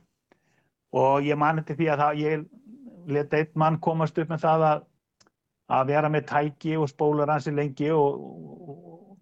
og 0.97 1.27
ég 1.27 1.37
mani 1.37 1.65
til 1.67 1.77
því 1.77 1.91
að 1.93 2.03
það, 2.05 2.23
ég 2.23 2.47
leta 3.07 3.41
einn 3.41 3.55
mann 3.61 3.81
komast 3.83 4.19
upp 4.19 4.31
með 4.31 4.45
það 4.45 4.67
að, 4.69 4.85
að 5.79 5.87
vera 5.93 6.11
með 6.13 6.29
tæki 6.31 6.77
og 6.81 6.91
spólur 6.91 7.31
hansi 7.33 7.55
lengi 7.55 7.91
og, 7.95 8.21
og, 8.21 9.17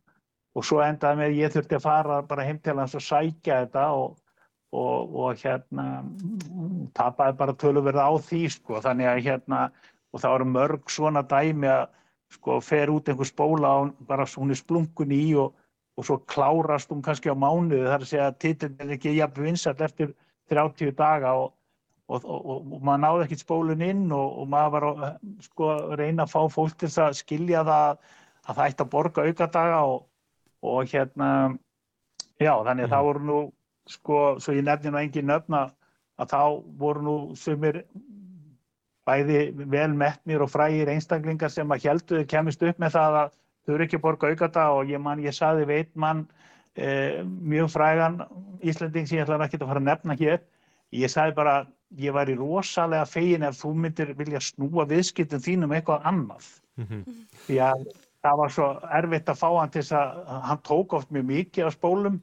og 0.57 0.67
svo 0.67 0.83
endaði 0.85 1.21
með 1.23 1.39
ég 1.39 1.55
þurfti 1.55 1.79
að 1.79 1.87
fara 1.87 2.21
bara 2.27 2.47
heim 2.49 2.61
til 2.63 2.77
hans 2.79 2.97
og 2.99 3.05
sækja 3.05 3.63
þetta 3.65 3.87
og, 3.99 4.19
og 4.73 5.41
hérna 5.43 5.87
tapaði 6.97 7.39
bara 7.41 7.57
tölurverða 7.61 8.09
á 8.09 8.13
því 8.29 8.45
sko. 8.57 8.81
Þannig 8.85 9.11
að 9.11 9.25
hérna 9.27 9.65
og 10.13 10.21
það 10.21 10.37
eru 10.37 10.53
mörg 10.53 10.93
svona 10.93 11.23
dæmi 11.29 11.69
að 11.73 11.89
sko 12.33 12.61
fer 12.65 12.93
út 12.93 13.09
einhver 13.09 13.29
spóla 13.29 13.73
og 13.83 13.93
bara 14.09 14.25
er 14.25 14.57
splungun 14.57 15.13
í 15.13 15.25
og 15.37 16.07
svo 16.07 16.19
klárast 16.25 16.91
hún 16.91 17.03
kannski 17.05 17.29
á 17.29 17.37
mánuði. 17.37 17.85
Þar 17.85 18.05
að 18.05 18.09
segja 18.09 18.29
að 18.31 18.39
titillin 18.45 18.87
er 18.87 18.95
ekki 18.97 19.17
jafn 19.17 19.45
vinsall 19.45 19.77
eftir 19.85 20.15
30 20.51 20.95
daga 20.97 21.35
og 21.37 21.53
og, 22.13 22.25
og, 22.29 22.47
og 22.77 22.85
maður 22.85 23.03
náði 23.05 23.27
ekkert 23.27 23.45
spólun 23.45 23.85
inn 23.87 24.05
og, 24.13 24.39
og 24.43 24.49
maður 24.53 24.75
var 24.77 24.87
að 24.91 25.19
sko, 25.47 25.69
reyna 26.01 26.27
að 26.27 26.33
fá 26.35 26.41
fólk 26.53 26.77
til 26.83 26.91
að 27.03 27.19
skilja 27.21 27.65
það 27.69 27.91
að 28.43 28.57
það 28.59 28.65
ætti 28.67 28.85
að 28.85 28.93
borga 28.95 29.27
aukadaga 29.29 29.83
og 30.63 30.93
hérna 30.93 31.29
já 32.43 32.53
þannig 32.67 32.85
að 32.85 32.89
Mhm. 32.89 32.95
það 32.95 33.07
voru 33.09 33.25
nú 33.29 33.39
sko 33.87 34.19
svo 34.41 34.55
ég 34.55 34.65
nefni 34.67 34.91
nú 34.91 34.99
engin 35.01 35.27
nöfna 35.31 35.63
að 36.19 36.35
þá 36.35 36.43
voru 36.79 37.03
nú 37.03 37.17
sumir 37.37 37.83
bæði 39.07 39.39
vel 39.67 39.95
metnir 39.99 40.43
og 40.45 40.51
frægir 40.51 40.91
einstaklingar 40.93 41.51
sem 41.51 41.69
að 41.75 41.89
helduðu 41.89 42.27
kemist 42.31 42.63
upp 42.63 42.79
með 42.79 42.95
það 42.95 43.17
að 43.23 43.33
þau 43.67 43.75
eru 43.75 43.85
ekki 43.87 43.99
að 43.99 44.05
borga 44.05 44.31
aukata 44.31 44.67
og 44.77 44.91
ég 44.91 45.01
man, 45.03 45.23
ég 45.23 45.35
saði 45.35 45.67
veit 45.67 45.91
mann 45.97 46.27
eh, 46.77 47.23
mjög 47.25 47.71
frægan 47.75 48.21
Íslanding 48.63 49.07
sem 49.09 49.19
ég 49.19 49.27
ætla 49.27 49.45
ekki 49.47 49.59
að 49.59 49.67
fara 49.73 49.83
að 49.83 49.89
nefna 49.91 50.19
hér 50.19 50.41
ég 50.93 51.11
saði 51.11 51.35
bara, 51.35 51.67
ég 51.99 52.13
væri 52.15 52.35
rosalega 52.39 53.05
fegin 53.07 53.43
ef 53.43 53.59
þú 53.63 53.75
myndir 53.75 54.15
vilja 54.17 54.41
snúa 54.41 54.87
viðskiptum 54.89 55.41
þínum 55.45 55.75
eitthvað 55.77 56.03
annað 56.09 56.51
Mhm. 56.79 57.03
því 57.47 57.57
að 57.61 57.87
það 58.25 58.37
var 58.39 58.49
svo 58.51 58.67
erfitt 58.97 59.27
að 59.29 59.37
fá 59.43 59.49
hann 59.61 59.71
til 59.71 59.83
þess 59.83 59.93
að 59.93 60.43
hann 60.49 60.59
tók 60.65 60.93
oft 60.97 61.11
mjög 61.13 61.25
mikið 61.27 61.67
af 61.67 61.75
spólum 61.77 62.21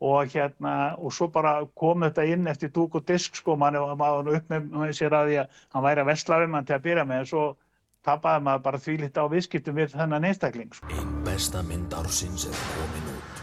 og 0.00 0.26
hérna 0.32 0.72
og 0.98 1.12
svo 1.12 1.28
bara 1.32 1.64
kom 1.78 2.00
þetta 2.02 2.24
inn 2.32 2.46
eftir 2.46 2.68
dúk 2.68 2.94
og 2.94 3.06
disk 3.06 3.36
sko, 3.36 3.56
mann 3.56 3.74
var 3.74 3.94
maður 3.96 4.36
upp 4.36 4.48
með, 4.50 4.66
með 4.70 4.92
sér 4.92 5.14
að 5.14 5.28
því 5.30 5.38
að 5.40 5.48
hann 5.72 5.82
væri 5.86 6.00
að 6.02 6.06
vesla 6.10 6.44
um 6.44 6.54
hann 6.54 6.64
til 6.64 6.74
að 6.76 6.82
byrja 6.82 7.04
með 7.06 7.18
en 7.18 7.26
svo 7.26 7.56
tapaði 8.04 8.42
maður 8.42 8.62
bara 8.62 8.78
því 8.78 8.96
lítið 9.00 9.22
á 9.22 9.32
viðskiptum 9.32 9.74
við 9.74 9.94
þennan 9.94 10.24
einstakling 10.24 10.74
sko. 10.74 10.86
Einn 10.90 11.24
besta 11.24 11.62
mynd 11.62 11.94
ársins 11.94 12.44
er 12.46 12.58
komin 12.74 13.08
út 13.14 13.42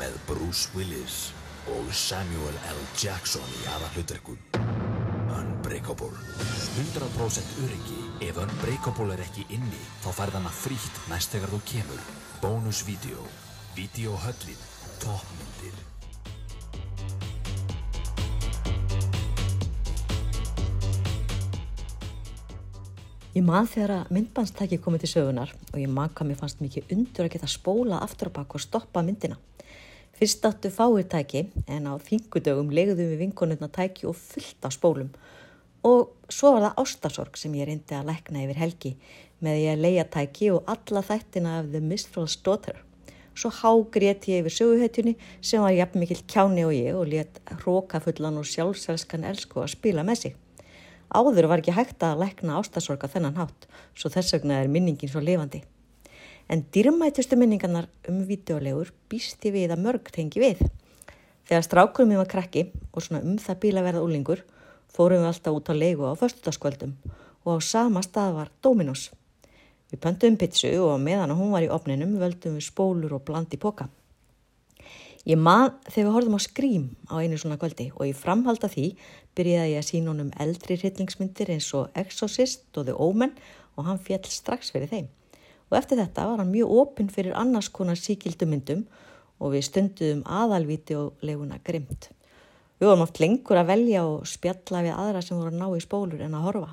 með 0.00 0.18
Bruce 0.26 0.68
Willis 0.74 1.32
og 1.68 1.90
Samuel 1.92 2.56
L. 2.70 2.80
Jackson 2.96 3.44
í 3.60 3.66
aðalhuturkum. 3.74 4.38
Unbreakable. 5.36 6.16
100% 6.80 7.60
öryggi. 7.64 8.00
Ef 8.24 8.40
Unbreakable 8.40 9.12
er 9.14 9.24
ekki 9.24 9.44
inni, 9.52 9.82
þá 10.00 10.10
færð 10.16 10.40
hana 10.40 10.52
frítt 10.54 11.04
næst 11.12 11.34
þegar 11.34 11.52
þú 11.54 11.60
kemur. 11.74 12.02
Bónusvídeó. 12.40 13.28
Vídeóhöllin. 13.76 14.64
Toppmyndir. 15.02 15.76
Ég 23.30 23.44
man 23.46 23.68
þegar 23.70 23.92
að 23.94 24.16
myndbandstæki 24.16 24.80
komið 24.82 25.04
til 25.04 25.12
sögunar 25.12 25.52
og 25.70 25.76
ég 25.78 25.92
man 25.92 26.10
hvað 26.10 26.32
mér 26.32 26.40
fannst 26.40 26.64
mikið 26.64 26.90
undur 26.96 27.28
að 27.28 27.36
geta 27.36 27.52
spólað 27.52 28.02
aftur 28.02 28.32
á 28.34 28.36
bak 28.40 28.56
og 28.58 28.64
stoppa 28.64 29.04
myndina. 29.06 29.38
Fyrst 30.20 30.44
áttu 30.44 30.68
fáir 30.68 31.06
tæki 31.08 31.46
en 31.64 31.86
á 31.88 31.96
þingudögum 31.96 32.68
legðum 32.76 33.06
við 33.08 33.22
vinkonurna 33.22 33.70
tæki 33.72 34.04
og 34.04 34.18
fullt 34.20 34.66
af 34.68 34.74
spólum 34.76 35.14
og 35.88 36.10
svo 36.28 36.50
var 36.52 36.66
það 36.66 36.82
ástasorg 36.82 37.38
sem 37.40 37.54
ég 37.56 37.70
reyndi 37.70 37.96
að 37.96 38.10
lækna 38.10 38.42
yfir 38.42 38.60
helgi 38.60 38.92
með 39.40 39.62
ég 39.62 39.72
að 39.78 39.86
leia 39.86 40.04
tæki 40.16 40.50
og 40.52 40.68
alla 40.68 41.00
þættina 41.08 41.56
af 41.62 41.72
The 41.72 41.80
Mistfall's 41.80 42.36
Daughter. 42.44 42.76
Svo 43.32 43.48
hágrét 43.62 44.28
ég 44.28 44.44
yfir 44.44 44.56
söguhetjunni 44.58 45.16
sem 45.40 45.64
var 45.64 45.72
jafn 45.72 46.04
mikill 46.04 46.20
kjáni 46.28 46.68
og 46.68 46.76
ég 46.76 47.00
og 47.00 47.08
let 47.08 47.40
hrókafullan 47.62 48.36
og 48.44 48.52
sjálfselskan 48.52 49.24
elsku 49.24 49.64
að 49.64 49.72
spila 49.78 50.04
með 50.04 50.26
sig. 50.26 50.38
Áður 51.08 51.48
var 51.48 51.64
ekki 51.64 51.80
hægt 51.80 52.04
að 52.04 52.26
lækna 52.26 52.60
ástasorga 52.60 53.08
þennan 53.08 53.40
hátt, 53.40 53.70
svo 53.96 54.12
þess 54.12 54.36
vegna 54.36 54.60
er 54.60 54.68
minningin 54.68 55.08
svo 55.08 55.24
lifandi. 55.24 55.64
En 56.50 56.64
dýrmætustu 56.74 57.36
minningarnar 57.38 57.86
um 58.10 58.24
videolegur 58.26 58.88
býst 59.06 59.44
ég 59.46 59.52
við 59.54 59.70
að 59.70 59.82
mörg 59.84 60.08
tengi 60.10 60.40
við. 60.42 60.64
Þegar 61.46 61.62
strákurum 61.62 62.10
ég 62.10 62.18
var 62.18 62.30
krakki 62.32 62.64
og 62.90 63.04
svona 63.04 63.20
um 63.22 63.36
það 63.38 63.60
bíla 63.62 63.84
verða 63.86 64.02
úlingur, 64.02 64.42
fórum 64.90 65.22
við 65.22 65.28
alltaf 65.28 65.54
út 65.54 65.70
á 65.70 65.74
leigu 65.78 66.08
á 66.10 66.18
föstudagskvöldum 66.18 66.96
og 67.46 67.52
á 67.54 67.58
sama 67.62 68.02
stað 68.02 68.34
var 68.40 68.50
Dominos. 68.66 69.12
Við 69.94 70.02
pöntum 70.02 70.38
pitsu 70.40 70.72
og 70.82 70.98
meðan 70.98 71.36
hún 71.38 71.54
var 71.54 71.62
í 71.62 71.70
opninum 71.70 72.18
völdum 72.18 72.58
við 72.58 72.66
spólur 72.66 73.14
og 73.20 73.22
bland 73.30 73.54
í 73.54 73.62
poka. 73.62 73.86
Ég 75.22 75.38
man 75.38 75.78
þegar 75.86 76.08
við 76.08 76.14
horfum 76.16 76.38
á 76.38 76.42
skrím 76.42 76.90
á 77.06 77.14
einu 77.22 77.38
svona 77.38 77.60
kvöldi 77.62 77.92
og 77.94 78.10
í 78.10 78.16
framhald 78.24 78.66
af 78.66 78.74
því 78.74 78.88
byrjaði 79.38 79.76
ég 79.76 79.84
að 79.84 79.88
sína 79.92 80.10
honum 80.16 80.34
eldri 80.34 80.80
hryllingsmyndir 80.82 81.54
eins 81.54 81.70
og 81.78 81.94
Exorcist 81.94 82.66
og 82.74 82.90
The 82.90 82.98
Omen 82.98 83.38
og 83.78 83.86
hann 83.86 84.02
fjall 84.02 84.26
strax 84.26 84.74
fyrir 84.74 84.90
þeim. 84.90 85.10
Og 85.70 85.78
eftir 85.78 86.00
þetta 86.00 86.26
var 86.26 86.42
hann 86.42 86.50
mjög 86.50 86.72
opinn 86.82 87.10
fyrir 87.12 87.36
annars 87.38 87.70
konar 87.70 87.98
síkildumyndum 87.98 88.84
og 89.40 89.54
við 89.54 89.66
stunduðum 89.68 90.24
aðalvídeoleguna 90.26 91.60
grimt. 91.64 92.10
Við 92.80 92.88
vorum 92.88 93.04
oft 93.04 93.20
lengur 93.20 93.60
að 93.60 93.70
velja 93.74 94.04
og 94.08 94.28
spjalla 94.28 94.82
við 94.86 94.94
aðra 94.96 95.22
sem 95.24 95.38
voru 95.38 95.52
að 95.52 95.60
ná 95.60 95.66
í 95.76 95.82
spólur 95.84 96.22
en 96.24 96.36
að 96.36 96.46
horfa. 96.48 96.70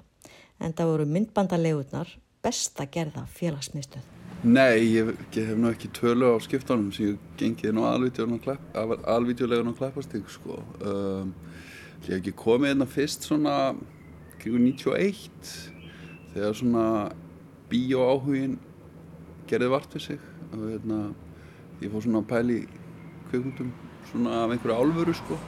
En 0.64 0.74
það 0.74 0.92
voru 0.94 1.08
myndbandalegurnar 1.14 2.14
besta 2.44 2.88
gerða 2.90 3.26
félagsmiðstöð. 3.38 4.14
Nei, 4.48 4.94
ég, 4.94 5.10
ég 5.34 5.50
hef 5.50 5.58
nú 5.58 5.72
ekki 5.72 5.90
tölu 5.98 6.30
á 6.32 6.38
skiptunum 6.42 6.92
sem 6.94 7.12
ég 7.12 7.22
gengið 7.40 7.74
nú 7.74 7.86
alvídeolegun 7.90 9.72
og 9.72 9.80
klappastík 9.80 10.30
sko. 10.30 10.60
Um, 10.80 11.34
ég 12.06 12.12
hef 12.12 12.20
ekki 12.20 12.36
komið 12.38 12.72
hérna 12.72 12.88
fyrst 12.90 13.26
svona 13.28 13.56
kringu 14.38 14.62
91 14.62 15.52
þegar 16.36 16.58
svona 16.60 16.86
bíóáhugin 17.68 18.60
gerði 19.50 19.72
vart 19.74 19.96
við 19.96 20.06
sig. 20.08 20.20
Og 20.54 20.66
hérna 20.72 21.00
ég 21.82 21.92
fór 21.94 22.06
svona 22.06 22.24
að 22.24 22.30
pæli 22.32 22.60
kveikmyndum 23.30 23.72
svona 24.12 24.44
af 24.44 24.54
einhverju 24.56 24.78
álfuru 24.78 25.16
sko. 25.18 25.40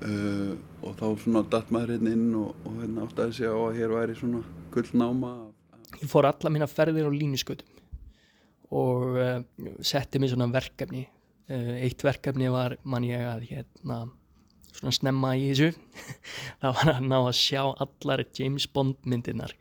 Uh, 0.00 0.56
og 0.80 0.94
þá 0.96 1.06
svona 1.20 1.42
datt 1.52 1.68
maður 1.74 1.96
hérna 1.96 2.14
inn 2.16 2.28
og, 2.40 2.54
og 2.64 2.78
hérna 2.80 3.04
áttaði 3.04 3.36
sig 3.36 3.52
á 3.52 3.56
að 3.56 3.76
hér 3.76 3.90
væri 3.92 4.14
svona 4.16 4.40
gullnáma 4.72 5.32
Ég 6.00 6.08
fór 6.08 6.28
alla 6.28 6.52
mína 6.52 6.68
ferðir 6.70 7.10
á 7.10 7.12
línuskötum 7.12 7.78
og 8.70 9.18
uh, 9.18 9.42
setti 9.82 10.20
mig 10.22 10.30
svona 10.30 10.46
verkefni. 10.54 11.02
Uh, 11.50 11.74
eitt 11.82 12.04
verkefni 12.06 12.48
var, 12.52 12.76
man 12.86 13.04
ég 13.04 13.24
að 13.26 13.48
hérna, 13.50 14.04
svona 14.70 14.94
snemma 14.94 15.34
í 15.36 15.48
þessu, 15.50 15.72
það 16.62 16.76
var 16.78 16.92
að 16.94 17.08
ná 17.10 17.16
að 17.18 17.34
sjá 17.40 17.64
allar 17.66 18.22
James 18.38 18.68
Bond 18.70 19.02
myndirnar. 19.10 19.56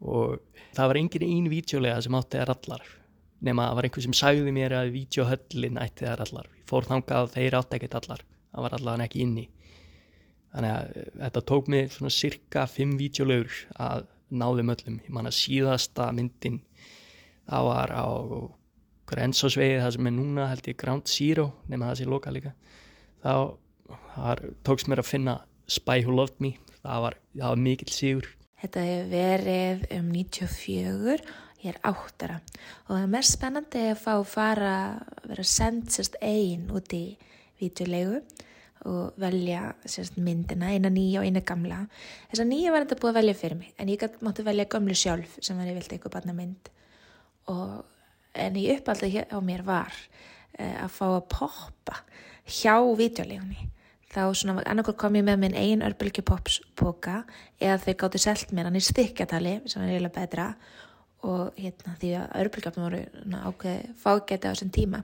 Og 0.00 0.40
það 0.76 0.90
var 0.90 1.00
engin 1.00 1.26
einn 1.28 1.50
vídeolega 1.52 2.04
sem 2.04 2.16
átti 2.18 2.40
þær 2.40 2.54
allar 2.54 2.86
nema 3.44 3.68
það 3.68 3.78
var 3.78 3.88
einhver 3.88 4.06
sem 4.06 4.16
sagði 4.16 4.54
mér 4.56 4.74
að 4.78 4.92
vídeohöllin 4.94 5.80
ætti 5.82 6.06
þær 6.06 6.24
allar. 6.24 6.48
Ég 6.56 6.68
fór 6.70 6.88
þangað 6.88 7.32
þeir 7.34 7.56
átti 7.58 7.78
ekkert 7.78 7.96
allar, 8.00 8.24
það 8.50 8.66
var 8.66 8.76
allar 8.78 9.04
ekki 9.04 9.22
inni. 9.24 9.46
Þannig 10.54 10.72
að 10.72 10.92
uh, 10.94 11.08
þetta 11.24 11.42
tók 11.50 11.70
mig 11.74 11.92
svona 11.92 12.12
cirka 12.14 12.66
fimm 12.70 12.94
vídeolögur 13.00 13.64
að 13.84 14.06
náðum 14.34 14.72
öllum. 14.74 15.00
Ég 15.04 15.14
man 15.14 15.28
að 15.28 15.36
síðasta 15.38 16.08
myndin 16.14 16.60
það 17.44 17.68
var 17.68 17.92
á 17.92 18.06
grensásvegi 19.10 19.80
það 19.82 19.92
sem 19.96 20.08
er 20.08 20.14
núna 20.16 20.48
held 20.48 20.70
ég 20.70 20.78
Ground 20.80 21.10
Zero 21.10 21.50
nema 21.68 21.90
það 21.90 21.98
sé 22.00 22.06
loka 22.08 22.32
líka 22.32 22.54
þá 23.24 23.34
þar 24.14 24.42
tókst 24.64 24.88
mér 24.88 25.02
að 25.02 25.10
finna 25.10 25.34
Spy 25.68 26.04
Who 26.06 26.14
Loved 26.16 26.40
Me 26.40 26.54
það 26.80 27.04
var, 27.04 27.18
var 27.42 27.60
mikill 27.60 27.92
sigur 27.92 28.30
Þetta 28.64 28.84
hefur 28.88 29.10
verið 29.12 29.82
um 29.92 30.06
94 30.08 31.18
ég 31.64 31.72
er 31.72 31.80
áttara. 31.84 32.38
Og 32.86 32.94
það 32.94 33.02
er 33.02 33.12
mest 33.12 33.36
spennandi 33.36 33.82
að 33.90 34.00
fá 34.00 34.10
að 34.14 34.26
fara 34.32 34.72
að 34.80 35.28
vera 35.30 35.46
send 35.48 35.92
sérst 35.92 36.16
einn 36.24 36.70
út 36.72 36.96
í 36.96 37.04
vítjulegu 37.60 38.22
og 38.88 39.16
velja 39.20 39.70
sérst 39.88 40.16
myndina, 40.20 40.72
eina 40.72 40.90
nýja 40.92 41.22
og 41.22 41.28
eina 41.28 41.44
gamla. 41.44 41.82
Þess 42.30 42.44
að 42.44 42.50
nýja 42.50 42.72
var 42.72 42.84
þetta 42.84 43.00
búið 43.00 43.12
að 43.12 43.20
velja 43.20 43.36
fyrir 43.40 43.60
mig 43.60 43.76
en 43.80 43.92
ég 43.92 44.06
mátti 44.24 44.44
velja 44.48 44.70
gömlu 44.76 44.96
sjálf 44.96 45.38
sem 45.40 45.60
var 45.60 45.68
ég 45.68 45.78
vildi 45.78 45.96
eitthvað 45.96 46.16
barna 46.18 46.36
mynd 46.36 46.72
og 47.52 47.84
en 48.34 48.58
í 48.58 48.66
uppaldi 48.74 49.24
á 49.28 49.38
mér 49.44 49.64
var 49.64 49.92
uh, 49.92 50.84
að 50.84 50.90
fá 50.92 51.06
að 51.10 51.22
poppa 51.32 52.00
hjá 52.44 52.76
vítjulegunni 52.98 53.70
þá 54.14 54.22
svona 54.38 54.62
annarkur 54.62 54.96
kom 54.98 55.16
ég 55.18 55.26
með 55.26 55.40
minn 55.42 55.56
einn 55.58 55.84
örbylgjupopspoka 55.86 57.22
eða 57.60 57.80
þau 57.82 57.94
gáttu 58.02 58.20
selt 58.22 58.54
mér 58.54 58.70
hann 58.70 58.78
í 58.78 58.84
stikkjatali 58.84 59.56
sem 59.70 59.82
er 59.82 59.94
eiginlega 59.94 60.20
betra. 60.20 60.52
Og 61.24 61.56
hérna 61.56 61.96
því 62.00 62.12
að 62.20 62.36
örbylgjapnum 62.42 62.86
voru 62.86 63.02
ákveði 63.48 63.94
fágæti 64.00 64.44
á 64.44 64.52
þessum 64.52 64.72
tíma. 64.74 65.00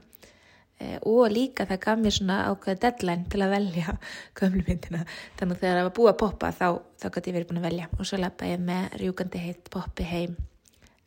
E, 0.80 0.98
og 1.08 1.32
líka 1.32 1.64
það 1.68 1.82
gaf 1.86 2.00
mér 2.00 2.16
svona 2.16 2.36
ákveði 2.52 2.82
deadline 2.84 3.26
til 3.32 3.40
að 3.44 3.54
velja 3.56 3.96
gömlumyndina 4.38 5.02
þannig 5.40 5.56
að 5.56 5.64
þegar 5.64 5.80
það 5.80 5.88
var 5.88 5.96
búið 5.98 6.12
að 6.12 6.20
poppa 6.24 6.52
þá, 6.56 6.68
þá 7.00 7.08
gæti 7.08 7.32
ég 7.32 7.38
verið 7.38 7.50
búin 7.50 7.62
að 7.62 7.68
velja. 7.70 7.90
Og 7.98 8.08
svo 8.08 8.20
lappa 8.20 8.48
ég 8.48 8.64
með 8.64 8.96
rjúkandi 9.02 9.44
heitt 9.44 9.72
poppi 9.72 10.08
heim 10.08 10.38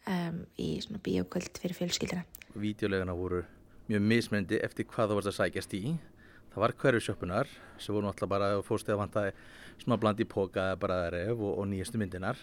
um, 0.08 0.44
í 0.60 0.76
svona 0.84 1.02
bíokvöld 1.04 1.62
fyrir 1.62 1.78
fjölskyldina 1.78 2.26
Vídeoleguna 2.54 3.16
voru 3.18 3.44
mjög 3.90 4.04
mismyndi 4.08 4.60
eftir 4.64 4.88
hvað 4.90 5.10
það 5.10 5.20
varst 5.20 5.32
að 5.32 5.38
sækjast 5.40 5.78
í 5.78 5.82
það 6.54 6.64
var 6.64 6.76
hverju 6.84 7.04
sjöppunar 7.08 7.52
sem 7.82 7.96
voru 7.96 8.10
alltaf 8.10 8.30
bara 8.30 8.54
að 8.54 8.64
fórstu 8.68 8.94
að 8.94 9.02
vanta 9.04 9.26
svona 9.82 10.00
bland 10.00 10.22
í 10.22 10.30
póka 10.30 10.72
bara 10.80 11.08
ref 11.14 11.36
og, 11.36 11.58
og 11.60 11.68
nýjastu 11.70 12.00
myndinar 12.02 12.40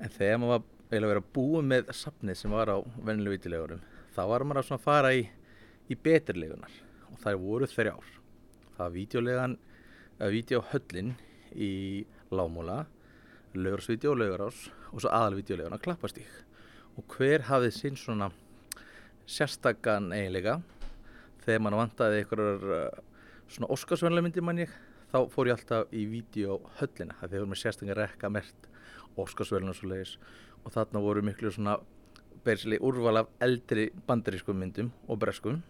en 0.00 0.12
þegar 0.12 0.40
maður 0.42 0.54
var 0.54 0.70
eiginlega 0.90 1.12
verið 1.14 1.22
að 1.24 1.34
búa 1.34 1.62
með 1.64 1.92
safnið 1.96 2.38
sem 2.38 2.54
var 2.54 2.70
á 2.70 2.76
vennilega 3.00 3.36
vídeolegurum 3.38 3.84
þá 4.14 4.22
var 4.30 4.44
maður 4.46 4.62
að 4.62 4.68
svona 4.68 4.84
fara 4.84 5.14
í, 5.16 5.22
í 5.90 5.96
beturlegunar 5.98 6.74
og 7.10 7.20
það 7.22 7.40
voru 7.42 7.68
þrjár. 7.70 8.10
Það 8.74 8.82
var 8.84 8.94
vídeolegan 8.94 9.56
að 10.22 10.34
vídeohöllin 10.36 11.14
í 11.54 11.72
Lámúla 12.34 12.84
lögursvídeó 13.54 14.14
og 14.14 14.20
lögurás 14.20 14.68
og 14.90 15.02
svo 15.02 15.10
aðalvídeolegan 15.14 15.76
að 15.76 15.84
klappastík 15.86 16.30
og 16.98 17.16
hver 17.16 17.46
hafði 17.48 17.70
sinn 17.74 17.98
svona 17.98 18.30
sérstakann 19.30 20.12
eiginlega 20.14 20.58
þegar 21.44 21.62
mann 21.62 21.78
vantaði 21.78 22.22
einhverjar 22.22 23.02
svona 23.48 23.70
Óskarsvönlega 23.74 24.26
myndir 24.26 24.44
mann 24.44 24.62
ég. 24.62 24.70
Þá 25.12 25.18
fór 25.30 25.50
ég 25.50 25.58
alltaf 25.58 25.92
í 25.94 26.04
vídeohöllina 26.10 27.18
þegar 27.20 27.44
voru 27.44 27.50
með 27.52 27.60
sérstaklega 27.60 27.98
rekka 28.00 28.30
mert 28.32 28.68
Óskarsvölinu 29.20 29.74
og 29.74 29.78
svo 29.78 29.90
leiðis 29.92 30.16
og 30.64 30.72
þarna 30.74 31.02
voru 31.04 31.22
miklu 31.22 31.52
svona 31.54 31.76
bersli 32.44 32.80
úrval 32.82 33.22
af 33.22 33.30
eldri 33.44 33.90
bandarískum 34.08 34.58
myndum 34.58 34.90
og 35.08 35.20
breskum. 35.22 35.62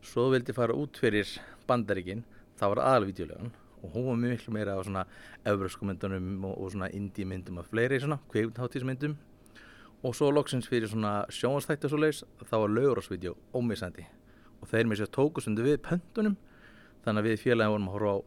Svo 0.00 0.28
vildi 0.32 0.54
fara 0.56 0.76
út 0.76 1.00
fyrir 1.00 1.28
bandaríkin 1.68 2.22
það 2.60 2.74
var 2.74 2.82
aðalvídeolegan 2.90 3.50
og 3.80 3.94
hún 3.94 4.06
var 4.10 4.20
miklu 4.20 4.52
meira 4.52 4.76
á 4.76 4.80
svona 4.84 5.06
öfröskum 5.44 5.90
myndunum 5.90 6.44
og, 6.44 6.54
og 6.60 6.72
svona 6.72 6.90
indie 6.92 7.24
myndum 7.24 7.58
af 7.58 7.70
fleiri 7.72 8.00
svona 8.00 8.20
kveikundháttísmyndum 8.32 9.16
og 10.02 10.14
svo 10.16 10.30
loksins 10.30 10.68
fyrir 10.68 10.88
svona 10.88 11.24
sjónastætti 11.28 11.88
og 11.88 11.92
svo 11.92 12.00
leiðis 12.00 12.24
þá 12.44 12.56
var 12.56 12.74
laugurásvídeó 12.76 13.34
ómisandi 13.54 14.06
og 14.60 14.68
þeir 14.68 14.88
með 14.88 15.02
sér 15.02 15.12
tókusundu 15.16 15.64
við 15.64 15.80
pöntunum 15.84 16.36
þannig 17.04 17.22
að 17.22 17.28
við 17.28 17.42
félagin 17.44 17.74
vorum 17.74 17.90
að 17.90 17.96
horfa 17.96 18.14
á 18.14 18.18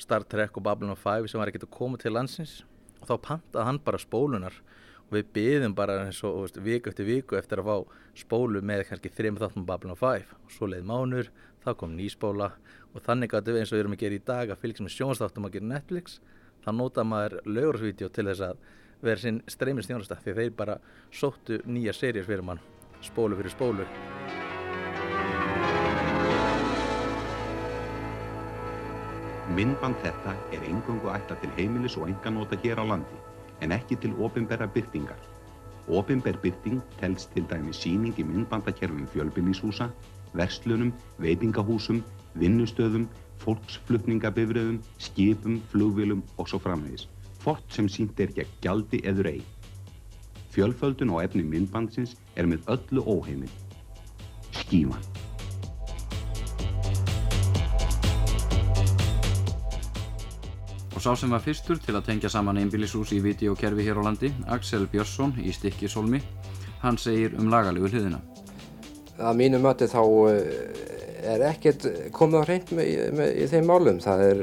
Star 0.00 0.24
Trek 0.24 0.56
og 0.56 0.64
Babylon 0.64 0.96
5 0.96 1.28
sem 1.28 1.40
var 1.40 1.50
ekkert 1.50 1.68
að 1.68 1.76
koma 1.76 2.00
til 2.00 2.14
landsins. 2.14 2.60
Og 3.00 3.08
þá 3.10 3.14
pantaði 3.26 3.66
hann 3.68 3.80
bara 3.84 4.00
spólunar. 4.00 4.56
Og 5.10 5.18
við 5.18 5.30
byðum 5.36 5.74
bara 5.76 5.98
eins 6.06 6.22
og 6.24 6.42
veist, 6.44 6.60
viku 6.62 6.90
eftir 6.92 7.08
viku 7.08 7.36
eftir 7.36 7.60
að 7.60 7.70
fá 7.70 8.00
spólu 8.22 8.62
með 8.62 8.86
kannski 8.88 9.12
þrejum 9.12 9.40
þáttum 9.40 9.66
Babylon 9.68 9.98
5 9.98 10.34
og 10.46 10.54
svo 10.54 10.68
leið 10.70 10.86
mánur, 10.86 11.30
þá 11.64 11.72
kom 11.76 11.96
nýspóla 11.98 12.52
og 12.94 13.04
þannig 13.06 13.34
að 13.34 13.52
eins 13.56 13.72
og 13.72 13.76
við 13.76 13.84
erum 13.84 13.96
að 13.96 14.04
gera 14.04 14.18
í 14.18 14.24
dag 14.30 14.52
að 14.52 14.62
fylgjast 14.62 14.86
með 14.86 14.94
sjónastáttum 14.96 15.48
að 15.48 15.56
gera 15.56 15.70
Netflix 15.74 16.20
þá 16.64 16.70
nota 16.76 17.06
maður 17.06 17.38
lögursvídeó 17.46 18.10
til 18.12 18.26
þess 18.30 18.46
að 18.50 18.66
vera 19.04 19.22
sinn 19.22 19.40
streymið 19.48 19.88
stjónasta 19.88 20.20
því 20.20 20.36
þeir 20.40 20.52
bara 20.58 20.76
sóttu 21.10 21.62
nýja 21.64 21.96
serjur 21.96 22.28
fyrir 22.28 22.46
mann. 22.46 22.62
Spólu 23.00 23.38
fyrir 23.38 23.54
spólu 23.54 23.88
Myndband 29.50 29.98
þetta 29.98 30.36
er 30.54 30.62
engungu 30.68 31.10
ætla 31.10 31.34
til 31.40 31.50
heimilis 31.56 31.96
og 31.98 32.06
enganóta 32.06 32.54
hér 32.62 32.78
á 32.78 32.84
landi, 32.86 33.16
en 33.60 33.72
ekki 33.74 33.96
til 33.98 34.12
ofinberra 34.22 34.68
byrtingar. 34.70 35.18
Ofinberr 35.90 36.38
byrting 36.42 36.78
telst 37.00 37.32
til 37.34 37.48
dæmi 37.50 37.74
síning 37.74 38.14
í 38.14 38.26
myndbandakerfum 38.28 39.08
fjölbillíshúsa, 39.10 39.88
verslunum, 40.38 40.92
veitingahúsum, 41.18 41.98
vinnustöðum, 42.38 43.08
fólksflutningabifröðum, 43.42 44.78
skipum, 44.98 45.58
flugvilum 45.72 46.22
og 46.38 46.48
svo 46.48 46.60
framvegis. 46.62 47.08
Fort 47.42 47.64
sem 47.74 47.88
sínt 47.88 48.20
er 48.22 48.30
gegn 48.36 48.52
gjaldi 48.62 49.00
eður 49.02 49.32
ei. 49.32 49.40
Fjölföldun 50.54 51.10
og 51.10 51.24
efni 51.24 51.42
myndbandsins 51.42 52.14
er 52.36 52.46
með 52.46 52.70
öllu 52.76 53.02
óheimil. 53.02 53.50
Skíman. 54.54 55.19
Og 61.00 61.04
sá 61.06 61.14
sem 61.16 61.30
var 61.32 61.40
fyrstur 61.40 61.78
til 61.80 61.94
að 61.96 62.10
tengja 62.10 62.28
saman 62.28 62.58
einbílishús 62.60 63.14
í 63.16 63.22
videokerfi 63.24 63.86
hér 63.86 63.96
á 63.96 64.04
landi, 64.04 64.28
Axel 64.52 64.82
Björnsson 64.84 65.30
í 65.40 65.48
Stikkisólmi, 65.56 66.18
hann 66.82 66.98
segir 67.00 67.32
um 67.40 67.46
lagalegu 67.48 67.88
hliðina. 67.88 68.18
Að 69.16 69.38
mínu 69.38 69.62
möti 69.64 69.88
þá 69.88 70.02
er 71.24 71.44
ekkert 71.48 71.86
komið 72.12 72.36
á 72.36 72.42
hreint 72.44 72.72
með, 72.76 72.90
með, 73.16 73.32
í 73.32 73.46
þeim 73.48 73.72
málum. 73.72 74.02
Það 74.04 74.24
er, 74.26 74.42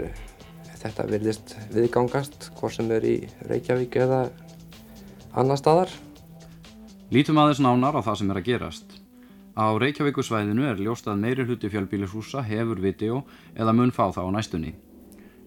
þetta 0.81 1.05
virðist 1.11 1.53
viðgangast, 1.75 2.49
hvort 2.57 2.77
sem 2.79 2.89
er 2.97 3.05
í 3.05 3.13
Reykjavík 3.53 3.99
eða 4.07 4.23
annar 5.37 5.61
staðar. 5.61 5.93
Lítum 7.13 7.37
aðeins 7.37 7.61
nánar 7.61 8.01
á 8.01 8.05
það 8.09 8.19
sem 8.23 8.33
er 8.33 8.41
að 8.41 8.49
gerast. 8.49 8.97
Á 9.53 9.77
Reykjavíkusvæðinu 9.77 10.65
er 10.73 10.81
ljóst 10.81 11.05
að 11.05 11.21
meiri 11.21 11.45
hluti 11.45 11.69
fjölbílishúsa 11.69 12.41
hefur 12.49 12.81
video 12.81 13.21
eða 13.53 13.77
mun 13.77 13.93
fá 13.93 14.07
það 14.09 14.33
á 14.33 14.35
næstunni. 14.41 14.73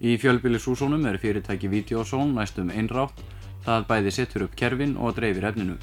Í 0.00 0.14
fjölbýlishúsunum 0.16 1.02
er 1.10 1.18
fyrirtæki 1.20 1.68
Videozone 1.68 2.32
næstum 2.32 2.70
einrátt, 2.72 3.18
það 3.66 3.82
bæði 3.90 4.12
setur 4.16 4.46
upp 4.46 4.54
kerfin 4.56 4.94
og 4.96 5.18
dreifir 5.18 5.44
efninu. 5.50 5.74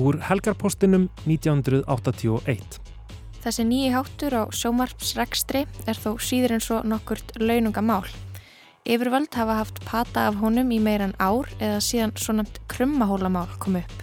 Úr 0.00 0.16
helgarpostinum 0.24 1.10
1981 1.26 2.78
Þessi 3.44 3.66
nýji 3.68 3.90
háttur 3.92 4.38
á 4.40 4.42
sjómarpsrekstri 4.56 5.66
er 5.84 6.00
þó 6.00 6.14
síður 6.16 6.56
en 6.56 6.64
svo 6.64 6.80
nokkurt 6.86 7.36
launungamál. 7.42 8.08
Yfirvöld 8.88 9.36
hafa 9.36 9.58
haft 9.60 9.84
pata 9.84 10.30
af 10.30 10.40
honum 10.40 10.72
í 10.72 10.80
meiran 10.80 11.12
ár 11.20 11.52
eða 11.58 11.82
síðan 11.84 12.16
svo 12.16 12.38
nefnt 12.38 12.62
krummahólamál 12.72 13.52
kom 13.60 13.76
upp. 13.82 13.98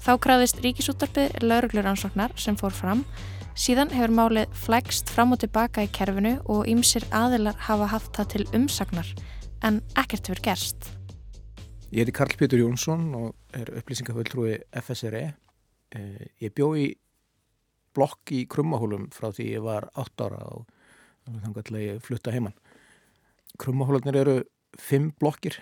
Þá 0.00 0.12
krafðist 0.24 0.64
ríkisúttarpið 0.64 1.42
laurugluransóknar 1.44 2.32
sem 2.40 2.56
fór 2.56 2.72
fram 2.72 3.04
Síðan 3.56 3.88
hefur 3.88 4.12
málið 4.12 4.50
flægst 4.52 5.08
fram 5.08 5.30
og 5.32 5.38
tilbaka 5.40 5.86
í 5.86 5.88
kerfinu 5.88 6.34
og 6.52 6.66
ýmsir 6.68 7.06
aðilar 7.16 7.56
hafa 7.64 7.86
haft 7.88 8.10
það 8.18 8.28
til 8.34 8.44
umsagnar 8.58 9.08
en 9.64 9.78
ekkert 9.96 10.28
hefur 10.28 10.42
gerst. 10.44 10.90
Ég 11.88 12.04
heiti 12.04 12.12
Karl 12.18 12.36
Pétur 12.36 12.60
Jónsson 12.60 13.06
og 13.16 13.56
er 13.56 13.72
upplýsingaföldrúi 13.80 14.58
FSRE. 14.76 15.24
Eh, 15.96 16.28
ég 16.44 16.52
bjó 16.52 16.74
í 16.76 16.90
blokk 17.96 18.34
í 18.36 18.44
Krummahólum 18.44 19.08
frá 19.16 19.30
því 19.32 19.48
ég 19.54 19.64
var 19.64 19.88
8 19.96 20.28
ára 20.28 20.44
og 20.52 20.68
þannig 21.24 21.72
að 21.72 21.84
ég 21.86 22.04
flutta 22.04 22.36
heimann. 22.36 22.58
Krummahólanir 23.56 24.20
eru 24.20 24.38
5 24.76 25.14
blokkir, 25.16 25.56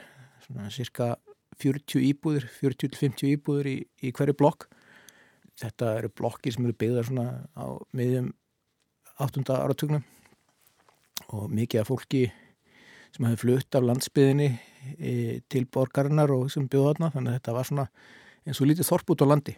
svona 0.48 0.66
cirka 0.74 1.14
40 1.62 2.02
íbúður, 2.10 2.50
40-50 2.58 3.36
íbúður 3.36 3.70
í, 3.70 3.78
í 4.02 4.10
hverju 4.10 4.34
blokk 4.34 4.66
þetta 5.60 5.92
eru 5.98 6.10
blokkir 6.18 6.54
sem 6.54 6.66
eru 6.66 6.76
byggðar 6.78 7.08
svona 7.08 7.26
á 7.54 7.66
miðjum 7.94 8.32
8. 9.22 9.44
áratögnum 9.54 10.02
og 11.34 11.50
mikið 11.50 11.82
af 11.82 11.90
fólki 11.90 12.24
sem 13.14 13.26
hefði 13.28 13.40
flutt 13.44 13.78
af 13.78 13.86
landsbyðinni 13.86 14.48
e, 14.98 15.12
til 15.50 15.66
borgarinnar 15.70 16.32
og 16.34 16.48
sem 16.50 16.66
byggði 16.66 16.88
þarna 16.88 17.12
þannig 17.14 17.30
að 17.30 17.38
þetta 17.38 17.54
var 17.54 17.68
svona 17.70 17.86
eins 18.44 18.60
og 18.60 18.68
lítið 18.70 18.90
þorp 18.90 19.14
út 19.14 19.22
á 19.22 19.26
landi 19.30 19.54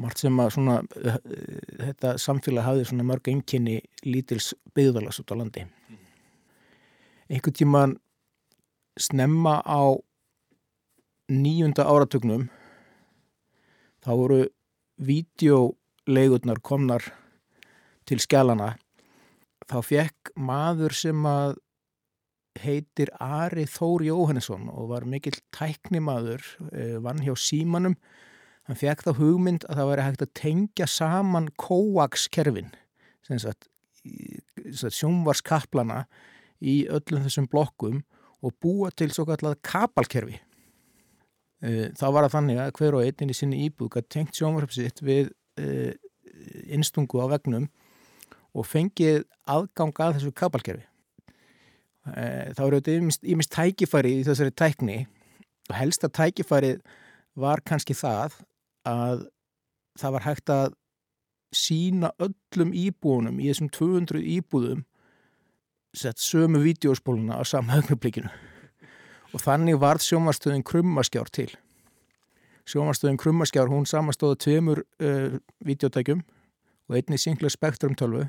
margt 0.00 0.20
sem 0.22 0.44
að 0.44 0.52
svona 0.56 0.76
e, 1.00 1.16
þetta 1.86 2.12
samfélag 2.20 2.68
hafði 2.68 2.86
svona 2.90 3.08
mörg 3.08 3.32
enginni 3.32 3.80
lítils 4.04 4.52
byggðalas 4.76 5.22
út 5.24 5.32
á 5.32 5.40
landi 5.40 5.64
einhvern 7.30 7.56
tíman 7.56 7.96
snemma 9.00 9.60
á 9.64 9.96
nýjunda 11.30 11.86
áratögnum 11.88 12.48
þá 14.04 14.10
voru 14.18 14.40
vídeolegurnar 15.00 16.60
komnar 16.64 17.04
til 18.08 18.20
skjálana 18.22 18.74
þá 19.70 19.78
fekk 19.86 20.32
maður 20.36 20.96
sem 20.96 21.26
að 21.28 21.58
heitir 22.60 23.12
Ari 23.22 23.64
Þór 23.70 24.04
Jóhannesson 24.08 24.66
og 24.72 24.90
var 24.90 25.06
mikill 25.08 25.38
tæknimaður 25.54 26.42
eh, 26.72 26.98
vann 27.02 27.22
hjá 27.22 27.32
símanum 27.38 27.96
hann 28.66 28.78
fekk 28.78 29.04
þá 29.06 29.12
hugmynd 29.20 29.66
að 29.68 29.80
það 29.80 29.90
væri 29.90 30.06
hægt 30.08 30.24
að 30.26 30.34
tengja 30.40 30.88
saman 30.90 31.48
kóakskerfin 31.60 32.72
sjónvarskaplana 34.90 36.04
í 36.60 36.82
öllum 36.90 37.24
þessum 37.26 37.48
blokkum 37.50 38.02
og 38.44 38.56
búa 38.62 38.90
til 38.96 39.10
svo 39.14 39.26
kallar 39.28 39.58
kapalkerfi 39.62 40.40
þá 41.60 42.06
var 42.08 42.24
það 42.24 42.34
þannig 42.36 42.60
að 42.62 42.70
hver 42.78 42.96
og 42.96 43.04
einn 43.04 43.32
í 43.32 43.36
sinni 43.36 43.64
íbúð 43.66 43.90
gæti 43.96 44.12
tengt 44.14 44.38
sjónvarpsitt 44.38 45.02
við 45.04 45.28
uh, 45.60 45.92
innstungu 46.72 47.20
á 47.20 47.28
vegnum 47.34 47.68
og 48.56 48.66
fengið 48.66 49.26
aðgang 49.50 49.92
að 50.00 50.16
þessu 50.16 50.32
kapalkerfi. 50.36 50.86
Uh, 52.08 52.48
þá 52.56 52.62
eru 52.64 52.80
þetta 52.80 53.28
ímist 53.34 53.52
tækifæri 53.52 54.14
í 54.20 54.26
þessari 54.26 54.56
tækni 54.56 54.98
og 55.68 55.76
helsta 55.76 56.08
tækifæri 56.08 56.78
var 57.38 57.62
kannski 57.66 57.94
það 57.94 58.40
að 58.88 59.26
það 60.00 60.14
var 60.16 60.24
hægt 60.24 60.52
að 60.54 60.76
sína 61.54 62.12
öllum 62.22 62.72
íbúunum 62.72 63.40
í 63.42 63.50
þessum 63.50 63.68
200 63.74 64.22
íbúðum 64.38 64.84
sett 65.96 66.22
sömu 66.22 66.62
vídeospóluna 66.62 67.36
á 67.36 67.42
samhagnublikinu 67.44 68.30
og 69.34 69.42
þannig 69.42 69.78
varð 69.80 70.04
sjómarstöðin 70.04 70.64
krummaskjár 70.66 71.30
til. 71.32 71.48
Sjómarstöðin 72.68 73.18
krummaskjár 73.20 73.70
hún 73.70 73.86
samastóða 73.88 74.38
tveimur 74.44 74.82
uh, 75.02 75.38
videotækjum 75.66 76.22
og 76.90 76.98
einni 76.98 77.18
Sinclair 77.18 77.52
Spectrum 77.54 77.94
12. 77.98 78.26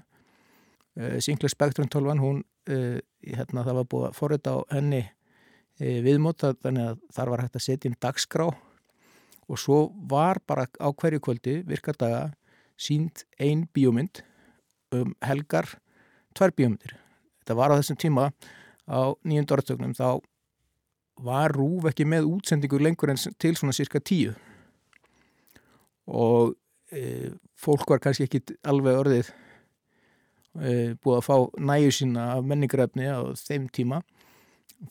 Uh, 0.98 1.18
Sinclair 1.20 1.54
Spectrum 1.54 1.90
12 1.90 2.22
hún, 2.22 2.44
uh, 2.70 3.00
hérna, 3.26 3.66
það 3.66 3.82
var 3.82 3.90
búið 3.94 4.08
að 4.10 4.20
forrita 4.20 4.56
á 4.58 4.60
henni 4.76 5.06
viðmóta 5.82 6.52
þannig 6.62 6.92
að 6.92 6.98
þar 7.16 7.30
var 7.32 7.42
hægt 7.42 7.56
að 7.58 7.64
setja 7.66 7.90
inn 7.90 7.96
dagskrá 7.98 8.44
og 8.52 9.58
svo 9.58 9.78
var 10.12 10.38
bara 10.46 10.68
á 10.78 10.88
hverju 10.94 11.22
kvöldi 11.24 11.56
virkardaga 11.66 12.28
sínt 12.78 13.24
ein 13.42 13.64
bíómynd 13.74 14.22
um 14.94 15.16
helgar 15.26 15.80
tvær 16.38 16.54
bíómyndir. 16.54 16.94
Þetta 17.42 17.58
var 17.58 17.74
á 17.74 17.80
þessum 17.80 17.98
tíma 17.98 18.30
á 18.86 19.02
nýjum 19.26 19.48
dortögnum 19.50 19.96
þá 19.98 20.22
var 21.26 21.54
Rúf 21.56 21.88
ekki 21.92 22.08
með 22.10 22.30
útsendingu 22.30 22.80
lengur 22.82 23.12
en 23.14 23.20
til 23.42 23.54
svona 23.58 23.76
cirka 23.76 24.02
tíu. 24.04 24.34
Og 26.12 26.56
e, 26.92 27.32
fólk 27.60 27.90
var 27.92 28.02
kannski 28.04 28.28
ekki 28.28 28.58
alveg 28.68 29.00
orðið 29.04 29.30
e, 29.32 30.72
búið 31.02 31.18
að 31.20 31.28
fá 31.28 31.36
næju 31.72 31.96
sína 32.00 32.28
af 32.36 32.48
menningrefni 32.48 33.08
á 33.08 33.22
þeim 33.38 33.70
tíma. 33.74 34.02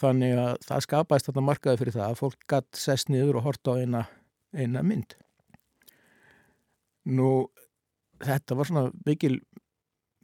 Þannig 0.01 0.37
að 0.39 0.53
það 0.69 0.85
skapaðist 0.87 1.31
þetta 1.31 1.47
markaði 1.47 1.83
fyrir 1.83 1.97
það 1.99 2.07
að 2.07 2.21
fólk 2.21 2.45
gætt 2.53 2.79
sest 2.79 3.11
niður 3.11 3.41
og 3.41 3.49
horta 3.49 3.75
á 3.75 3.81
eina, 3.83 4.05
eina 4.55 4.85
mynd. 4.87 5.17
Nú 7.11 7.31
þetta 8.23 8.57
var 8.59 8.69
svona 8.69 8.91
mikil 9.07 9.41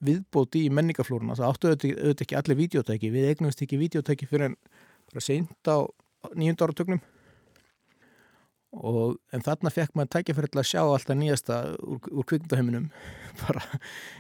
viðbóti 0.05 0.66
í 0.66 0.73
menningaflóruna 0.77 1.37
það 1.38 1.49
áttu 1.51 1.71
auðvitað, 1.71 2.23
ekki 2.27 2.37
allir 2.38 2.59
videótæki 2.59 3.11
við 3.14 3.31
eignumst 3.31 3.62
ekki 3.64 3.79
videótæki 3.81 4.29
fyrir 4.29 4.51
en 4.51 4.57
bara 5.17 5.25
seint 5.25 5.71
á 5.73 5.89
nýjunda 6.37 6.67
áratögnum 6.67 7.01
og 8.77 9.17
en 9.33 9.45
þarna 9.45 9.73
fekk 9.73 9.95
maður 9.97 10.13
tækja 10.13 10.37
fyrir 10.37 10.59
að 10.61 10.69
sjá 10.69 10.83
alltaf 10.83 11.17
nýjasta 11.17 11.61
úr, 11.81 12.01
úr 12.13 12.27
kvikmyndaheiminum 12.29 12.91
bara 13.45 13.63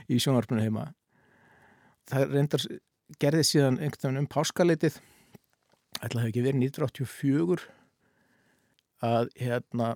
í 0.08 0.16
sjónvarpinu 0.22 0.64
heima. 0.64 0.88
Það 2.08 2.32
reyndar 2.32 2.64
gerði 3.20 3.44
síðan 3.44 3.80
einhvern 3.80 4.06
veginn 4.06 4.22
um 4.22 4.30
páskalitið. 4.32 5.00
Ætla 6.00 6.20
að 6.20 6.22
hafa 6.22 6.30
ekki 6.30 6.44
verið 6.46 6.62
1984 6.70 7.66
að 9.06 9.28
hérna 9.40 9.90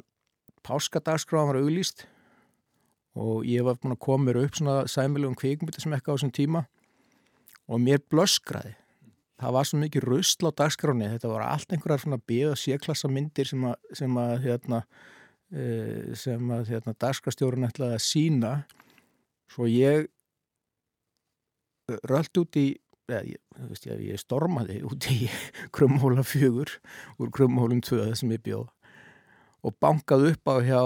páskadagsgráðan 0.67 1.53
var 1.53 1.61
auglýst. 1.63 2.05
Og 3.17 3.47
ég 3.49 3.65
var 3.67 3.79
búin 3.81 3.97
að 3.97 4.05
koma 4.05 4.29
mér 4.29 4.43
upp 4.45 4.59
svona 4.59 4.85
sæmilegum 4.91 5.39
kvikmyndi 5.39 5.83
sem 5.83 5.97
ekki 5.97 6.13
á 6.13 6.15
þessum 6.15 6.35
tíma. 6.37 6.67
Og 7.71 7.81
mér 7.83 8.03
blöskraði 8.13 8.77
það 9.41 9.57
var 9.57 9.69
svo 9.69 9.81
mikið 9.81 10.07
rusl 10.07 10.49
á 10.49 10.59
dagskráni 10.61 11.09
þetta 11.15 11.33
var 11.33 11.47
allt 11.47 11.73
einhverjar 11.73 12.05
svona 12.05 12.21
bíð 12.31 12.53
og 12.53 12.61
séklassa 12.61 13.11
myndir 13.13 13.49
sem 13.49 13.65
að, 13.71 13.77
sem 13.97 14.21
að 14.21 14.35
hérna, 14.45 14.81
e, 15.53 15.65
sem 16.19 16.55
að 16.57 16.73
hérna, 16.75 16.97
dagskrastjórun 17.01 17.69
ætlaði 17.71 17.99
að 17.99 18.07
sína 18.07 18.55
svo 19.51 19.69
ég 19.71 20.11
rölt 22.07 22.43
út 22.43 22.61
í 22.61 22.69
eða, 23.11 23.23
ég, 23.27 23.41
veist, 23.71 23.87
ég, 23.89 24.03
ég 24.13 24.21
stormaði 24.21 24.81
út 24.87 25.09
í 25.11 25.27
krumhóla 25.75 26.25
fjögur 26.27 26.77
úr 27.19 27.33
krumhólum 27.35 27.83
tvöða 27.85 28.17
sem 28.19 28.33
ég 28.37 28.45
bjóð 28.47 28.69
og 29.67 29.77
bankaði 29.83 30.35
upp 30.35 30.53
á 30.53 30.55
hjá 30.65 30.81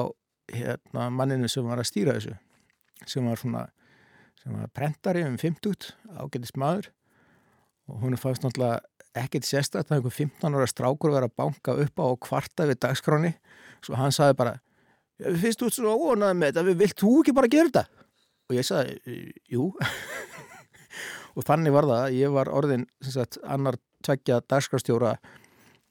hérna, 0.55 1.09
manninu 1.15 1.49
sem 1.51 1.67
var 1.67 1.81
að 1.81 1.91
stýra 1.91 2.19
þessu 2.19 2.37
sem 3.09 3.27
var 3.27 3.41
svona 3.41 3.69
sem 4.41 4.55
var 4.55 4.71
prentari 4.77 5.25
um 5.27 5.37
50 5.41 5.93
ágætist 6.21 6.59
maður 6.61 6.91
og 7.89 8.03
hún 8.03 8.17
er 8.17 8.21
fannst 8.21 8.45
náttúrulega 8.45 8.81
ekkert 9.15 9.47
sérstaklega 9.47 9.93
að 9.93 9.99
einhver 10.01 10.17
15 10.17 10.59
ára 10.59 10.69
strákur 10.71 11.15
verið 11.15 11.31
að 11.31 11.37
banka 11.39 11.77
upp 11.85 12.01
á 12.03 12.05
og 12.07 12.21
kvarta 12.25 12.67
við 12.71 12.81
dagskráni 12.83 13.35
svo 13.85 13.99
hann 13.99 14.15
saði 14.15 14.39
bara 14.39 14.57
við 15.23 15.41
finnst 15.45 15.63
þú 15.63 15.71
svona 15.71 15.95
óanaði 15.95 16.39
með 16.41 16.57
þetta, 16.59 16.79
vilt 16.83 16.99
þú 17.01 17.13
ekki 17.21 17.37
bara 17.37 17.51
gera 17.53 17.71
þetta? 17.71 17.85
Og 18.45 18.57
ég 18.59 18.67
saði, 18.67 18.97
jú. 19.49 19.71
Og 21.35 21.47
þannig 21.47 21.75
var 21.75 21.89
það 21.89 22.17
ég 22.19 22.35
var 22.35 22.51
orðin 22.53 22.85
sagt, 23.03 23.39
annar 23.43 23.79
tveggja 24.05 24.41
dagskrastjóra 24.51 25.15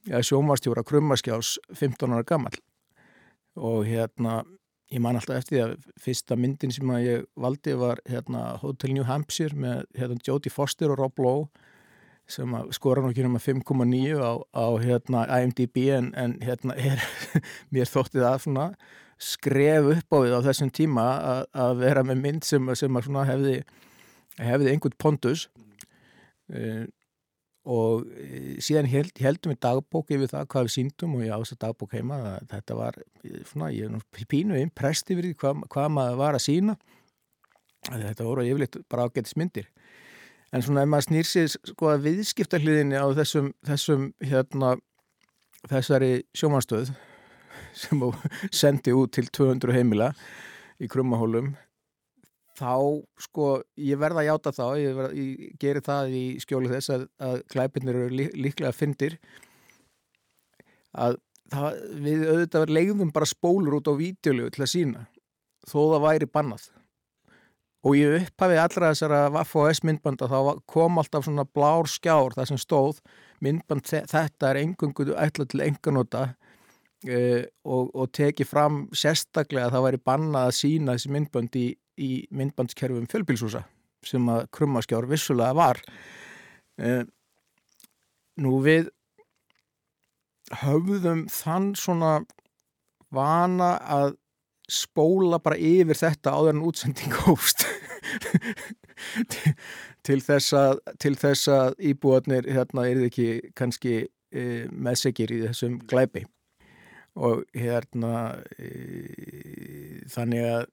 sjómarstjóra 0.03 0.83
krummaskjás 0.87 1.57
15 1.73 2.11
ára 2.11 2.27
gammal 2.27 2.53
og 3.55 3.85
hérna 3.87 4.41
ég 4.91 5.01
man 5.01 5.17
alltaf 5.17 5.39
eftir 5.39 5.55
því 5.55 5.61
að 5.63 5.75
fyrsta 6.03 6.37
myndin 6.37 6.73
sem 6.73 6.89
ég 7.03 7.27
valdi 7.39 7.75
var 7.79 8.01
hérna 8.09 8.57
Hotel 8.61 8.93
New 8.93 9.05
Hampshire 9.07 9.55
með 9.55 9.85
hérna 9.97 10.19
Jodie 10.27 10.51
Foster 10.53 10.91
og 10.91 10.99
Rob 10.99 11.21
Lowe 11.23 11.47
sem 12.29 12.53
að 12.55 12.71
skora 12.75 13.03
nokkið 13.03 13.29
um 13.29 13.37
að 13.37 13.47
5,9 13.49 14.19
á, 14.23 14.33
á 14.55 14.65
hérna 14.81 15.23
IMDb 15.41 15.79
en, 15.93 16.11
en 16.15 16.37
hérna 16.41 16.75
er 16.79 17.03
mér 17.73 17.89
þóttið 17.89 18.27
að 18.29 18.43
svona 18.45 18.67
skref 19.23 19.89
upp 19.93 20.15
á 20.15 20.17
við 20.23 20.35
á 20.35 20.45
þessum 20.49 20.71
tíma 20.73 21.07
að, 21.19 21.41
að 21.65 21.81
vera 21.83 22.03
með 22.07 22.21
mynd 22.23 22.47
sem, 22.47 22.71
sem 22.79 22.99
að 22.99 23.27
hefði 23.29 23.57
hefði 24.41 24.73
einhvern 24.73 24.99
pondus. 24.99 25.47
Uh, 26.53 26.85
og 27.63 28.03
uh, 28.03 28.55
síðan 28.63 28.89
held, 28.91 29.13
heldum 29.23 29.53
við 29.53 29.61
dagbók 29.63 30.11
yfir 30.11 30.31
það 30.31 30.49
hvað 30.51 30.65
við 30.67 30.73
síndum 30.75 31.13
og 31.17 31.23
ég 31.23 31.35
ás 31.35 31.53
að 31.55 31.61
dagbók 31.63 31.93
heima 31.95 32.17
að 32.33 32.49
þetta 32.51 32.79
var 32.79 32.97
svona, 33.47 33.69
ég 33.71 33.87
er 33.87 33.93
nú 33.93 34.01
pínu 34.33 34.59
imprest 34.59 35.13
yfir 35.13 35.29
því 35.29 35.37
hvað, 35.39 35.63
hvað 35.71 35.93
maður 35.95 36.19
var 36.19 36.37
að 36.37 36.43
sína 36.43 36.75
þetta 37.87 38.27
voru 38.27 38.43
yfirleitt 38.47 38.75
bara 38.91 39.07
ágætis 39.07 39.37
myndir 39.39 39.69
en 40.53 40.61
svona 40.63 40.85
ef 40.85 40.91
maður 40.91 41.07
snýr 41.07 41.29
sér 41.29 41.51
sko 41.53 41.89
að 41.91 42.07
viðskiptarliðinni 42.07 42.99
á 42.99 43.07
þessum, 43.17 43.51
þessum 43.65 44.09
hérna 44.23 44.75
þessari 45.71 46.13
sjómanstöð 46.37 46.93
sem 47.73 48.01
sendi 48.53 48.93
út 48.93 49.13
til 49.15 49.25
200 49.33 49.73
heimila 49.73 50.11
í 50.81 50.89
krummahólum 50.91 51.53
þá 52.57 53.01
sko 53.25 53.47
ég 53.81 53.97
verða 54.01 54.21
að 54.21 54.29
játa 54.29 54.53
þá 54.53 54.65
ég, 54.77 54.97
verða, 54.97 55.13
ég 55.17 55.55
gerir 55.61 55.85
það 55.85 56.17
í 56.19 56.23
skjóli 56.43 56.69
þess 56.69 56.93
að, 56.93 57.07
að 57.17 57.39
klæpinir 57.49 57.97
eru 57.97 58.13
lí, 58.13 58.27
líklega 58.37 58.75
fyndir 58.75 59.17
að 60.93 61.17
það, 61.49 61.79
við 62.05 62.27
auðvitað 62.27 62.75
leiðum 62.77 63.13
bara 63.15 63.29
spólur 63.29 63.79
út 63.79 63.89
á 63.89 63.93
vídeolegu 63.97 64.53
til 64.53 64.65
að 64.65 64.73
sína 64.75 65.07
þó 65.65 65.79
það 65.95 66.05
væri 66.05 66.29
bannað 66.29 66.69
og 67.83 67.97
ég 67.99 68.21
upphafi 68.21 68.59
allra 68.59 68.93
þessara 68.93 69.25
Vaff 69.33 69.57
og 69.59 69.69
S 69.73 69.83
myndbanda 69.83 70.29
þá 70.31 70.63
kom 70.69 71.01
alltaf 71.01 71.27
svona 71.27 71.45
blár 71.45 71.89
skjár 71.91 72.35
það 72.37 72.53
sem 72.53 72.61
stóð 72.61 73.03
myndband 73.43 73.89
þetta 73.89 74.51
er 74.51 74.61
engungu 74.63 75.11
ætla 75.19 75.47
til 75.49 75.65
enganóta 75.65 76.29
Uh, 77.03 77.43
og, 77.67 77.89
og 77.99 78.11
teki 78.15 78.45
fram 78.47 78.85
sérstaklega 78.95 79.67
að 79.67 79.73
það 79.75 79.81
væri 79.83 79.97
bannað 80.07 80.45
að 80.47 80.53
sína 80.55 80.93
þessi 80.95 81.09
myndbönd 81.11 81.57
í, 81.59 81.63
í 81.99 82.11
myndbandskerfum 82.31 83.09
fjölbilsúsa 83.11 83.65
sem 84.07 84.29
að 84.31 84.45
krummaskjár 84.55 85.09
vissulega 85.09 85.51
var. 85.57 85.81
Uh, 86.79 87.03
nú 88.39 88.61
við 88.63 88.87
höfðum 90.63 91.25
þann 91.27 91.73
svona 91.75 92.13
vana 93.11 93.73
að 93.83 94.15
spóla 94.73 95.39
bara 95.43 95.57
yfir 95.59 95.97
þetta 95.97 96.33
áður 96.33 96.55
en 96.55 96.65
útsending 96.67 97.15
hófst. 97.25 97.65
Til, 99.29 99.53
til 100.05 100.19
þess 100.23 100.53
að 100.57 100.79
til 101.01 101.13
þess 101.19 101.49
að 101.51 101.73
íbúarnir 101.91 102.47
hérna 102.51 102.85
er 102.89 103.03
ekki 103.07 103.27
kannski 103.57 104.03
uh, 104.05 104.63
meðsegir 104.71 105.33
í 105.33 105.41
þessum 105.47 105.79
glæpi. 105.89 106.25
Og 107.13 107.43
hérna 107.53 108.39
e, 108.57 108.69
þannig 110.09 110.47
að 110.49 110.63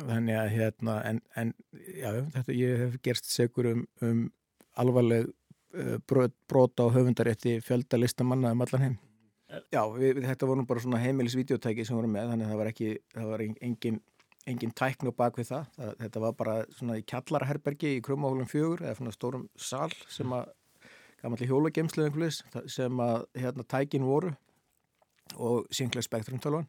þannig 0.00 0.38
að 0.40 0.48
hérna 0.56 0.96
en, 1.06 1.20
en 1.38 1.52
já, 1.78 2.08
þetta 2.34 2.56
ég 2.58 2.82
hef 2.82 2.96
gerst 3.06 3.30
segur 3.30 3.68
um, 3.70 3.84
um 4.02 4.24
alvarleg 4.82 5.28
uh, 5.28 5.96
brot, 6.10 6.34
brot 6.50 6.82
á 6.82 6.90
höfundarétti 6.90 7.60
fjöldalistamanna 7.62 8.54
um 8.56 8.66
allan 8.66 8.86
heim 8.86 8.98
Já, 9.72 9.82
við, 9.92 10.22
þetta 10.24 10.48
voru 10.48 10.64
bara 10.68 10.80
svona 10.80 11.00
heimilisvídeotæki 11.02 11.84
sem 11.84 11.96
voru 11.98 12.08
með, 12.08 12.30
þannig 12.32 12.46
að 12.46 12.52
það 12.52 12.60
var 12.62 12.70
ekki 12.70 12.90
það 13.12 13.30
var 13.32 13.44
engin, 13.44 13.98
engin 14.48 14.74
tæknu 14.80 15.12
bak 15.16 15.38
við 15.40 15.50
það. 15.50 15.66
það 15.76 15.94
þetta 16.00 16.22
var 16.24 16.36
bara 16.38 16.54
svona 16.78 16.98
í 17.00 17.04
kjallarherbergi 17.12 17.94
í 17.96 18.02
Krumahólum 18.04 18.48
fjögur 18.48 18.84
eða 18.86 18.96
svona 19.00 19.14
stórum 19.16 19.48
sal 19.56 19.90
sem 20.08 20.32
að 20.32 20.52
gamanlega 21.22 21.50
hjólagemslu 21.50 22.30
sem 22.70 23.02
að 23.04 23.26
hérna 23.38 23.66
tækin 23.68 24.06
voru 24.08 24.32
og 25.36 25.68
Sinclair 25.74 26.04
Spectrum 26.04 26.40
tölvan 26.42 26.66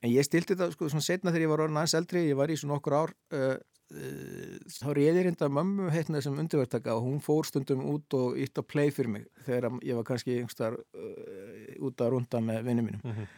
en 0.00 0.10
ég 0.10 0.24
stilti 0.26 0.54
þetta 0.54 0.72
sko 0.72 0.88
svona 0.90 1.04
setna 1.04 1.30
þegar 1.30 1.44
ég 1.44 1.52
var 1.52 1.64
orðin 1.66 1.78
aðeins 1.82 1.96
eldri, 1.98 2.24
ég 2.30 2.38
var 2.38 2.50
í 2.50 2.56
svona 2.58 2.78
okkur 2.78 2.96
ár 2.96 3.12
uh, 3.36 3.54
þá 3.92 4.86
reyði 4.96 5.24
reynda 5.26 5.48
mömmu 5.52 5.90
heitna 5.92 6.18
þessum 6.18 6.38
undirvertaka 6.42 6.94
og 6.96 7.04
hún 7.06 7.18
fór 7.24 7.48
stundum 7.48 7.82
út 7.92 8.16
og 8.16 8.38
ítt 8.40 8.60
að 8.60 8.68
play 8.72 8.92
fyrir 8.94 9.12
mig 9.16 9.26
þegar 9.46 9.76
ég 9.84 9.98
var 9.98 10.06
kannski 10.08 10.38
einhverstaðar 10.38 10.78
uh, 10.78 11.84
út 11.88 12.00
að 12.00 12.14
runda 12.14 12.40
með 12.44 12.62
vinnu 12.68 12.86
mínum. 12.86 13.02
Mm 13.04 13.12
-hmm. 13.18 13.28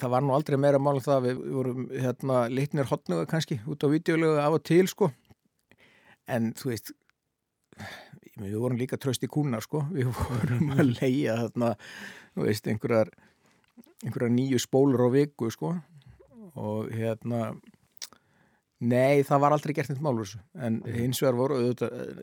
það 0.00 0.12
var 0.14 0.22
nú 0.22 0.34
aldrei 0.34 0.58
meira 0.58 0.78
mál 0.78 0.96
en 0.96 1.06
það, 1.06 1.26
við 1.26 1.42
vorum 1.56 1.88
hérna 1.90 2.48
litnir 2.48 2.90
hotnuga 2.90 3.26
kannski 3.26 3.60
út 3.66 3.84
á 3.84 3.88
videolegu 3.88 4.38
af 4.38 4.52
og 4.52 4.62
til 4.62 4.88
sko. 4.88 5.10
En 6.28 6.52
þú 6.54 6.68
veist 6.70 6.92
við 8.40 8.58
vorum 8.58 8.78
líka 8.78 8.96
tröst 8.96 9.24
í 9.24 9.28
kúna 9.28 9.60
sko, 9.60 9.84
við 9.90 10.06
vorum 10.06 10.70
að 10.78 10.94
leia 11.00 11.36
þarna 11.36 11.74
þú 12.34 12.46
veist, 12.46 12.66
einhverjar 12.66 13.10
einhverjar 14.04 14.32
nýju 14.32 14.58
spólur 14.58 15.06
á 15.06 15.08
viku 15.12 15.50
sko. 15.50 15.74
Og 16.54 16.90
hérna 16.90 17.54
nei, 18.80 19.22
það 19.26 19.42
var 19.44 19.54
aldrei 19.56 19.74
gert 19.76 19.90
neitt 19.92 20.04
málur 20.04 20.30
en 20.56 20.78
hins 20.88 21.20
vegar 21.20 21.36
voru 21.38 21.58
auðvitað, 21.60 22.22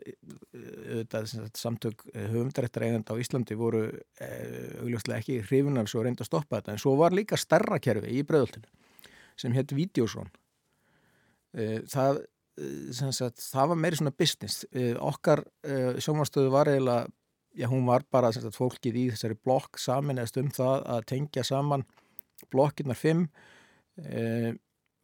auðvitað 0.54 1.34
samtök 1.58 2.02
höfundarættar 2.14 2.86
eigandi 2.88 3.14
á 3.14 3.20
Íslandi 3.22 3.58
voru 3.58 3.84
eh, 3.88 4.80
augljóslega 4.82 5.22
ekki 5.22 5.38
hrifun 5.46 5.78
af 5.78 5.90
svo 5.92 6.02
reynda 6.02 6.26
að 6.26 6.32
stoppa 6.32 6.58
þetta. 6.58 6.74
En 6.74 6.82
svo 6.82 6.96
var 6.98 7.16
líka 7.16 7.38
starra 7.38 7.78
kerfi 7.82 8.18
í 8.18 8.24
bregðoltinu 8.26 8.68
sem 9.38 9.54
hétt 9.54 9.76
Videosón 9.76 10.32
það 11.88 12.24
Sagt, 12.90 13.38
það 13.38 13.68
var 13.70 13.76
meiri 13.78 13.94
svona 14.00 14.10
business. 14.18 14.64
Okkar 15.06 15.44
sjómanstöðu 16.02 16.50
var 16.50 16.66
eiginlega 16.66 17.04
já 17.58 17.66
hún 17.66 17.86
var 17.86 18.04
bara 18.10 18.30
sagt, 18.32 18.54
fólkið 18.54 18.96
í 18.96 19.04
þessari 19.12 19.36
blokk 19.42 19.80
saminast 19.82 20.38
um 20.38 20.50
það 20.54 20.84
að 20.94 21.06
tengja 21.10 21.44
saman 21.46 21.84
blokkinnar 22.52 22.98
fimm 22.98 23.26
e, 23.98 24.54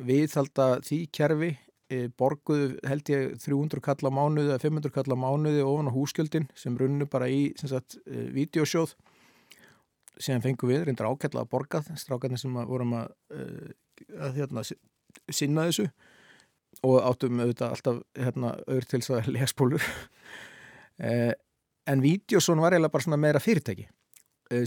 viðhalda 0.03 0.69
því 0.85 0.99
kerfi 1.15 1.51
e, 1.93 2.09
borguðu 2.19 2.79
held 2.89 3.11
ég 3.13 3.35
300 3.43 3.83
kalla 3.85 4.13
mánuði 4.15 4.51
eða 4.51 4.63
500 4.65 4.95
kalla 4.95 5.19
mánuði 5.19 5.65
ofan 5.65 5.91
á 5.91 5.97
húsgjöldin 5.97 6.49
sem 6.59 6.77
runnu 6.79 7.07
bara 7.11 7.29
í 7.31 7.53
e, 7.55 8.25
videosjóð 8.35 8.95
sem 10.23 10.43
fengum 10.43 10.71
við, 10.71 10.85
reyndar 10.87 11.11
ákella 11.11 11.43
að 11.43 11.51
borgað 11.51 11.89
strákarnir 11.99 12.39
sem 12.39 12.55
vorum 12.55 12.93
að, 12.95 13.09
að 14.15 14.37
hérna, 14.39 14.63
sinna 15.27 15.65
þessu 15.67 15.89
og 16.87 17.01
áttum 17.03 17.41
auðvitað 17.43 17.75
alltaf 17.75 17.99
hérna, 18.19 18.53
auður 18.69 18.87
til 18.91 19.01
þess 19.03 19.15
að 19.17 19.33
lesbólur 19.35 19.89
en 21.91 22.05
Vídeosson 22.05 22.63
var 22.63 22.77
eiginlega 22.77 22.95
bara 22.95 23.07
svona 23.09 23.19
meira 23.25 23.43
fyrirtæki 23.43 23.89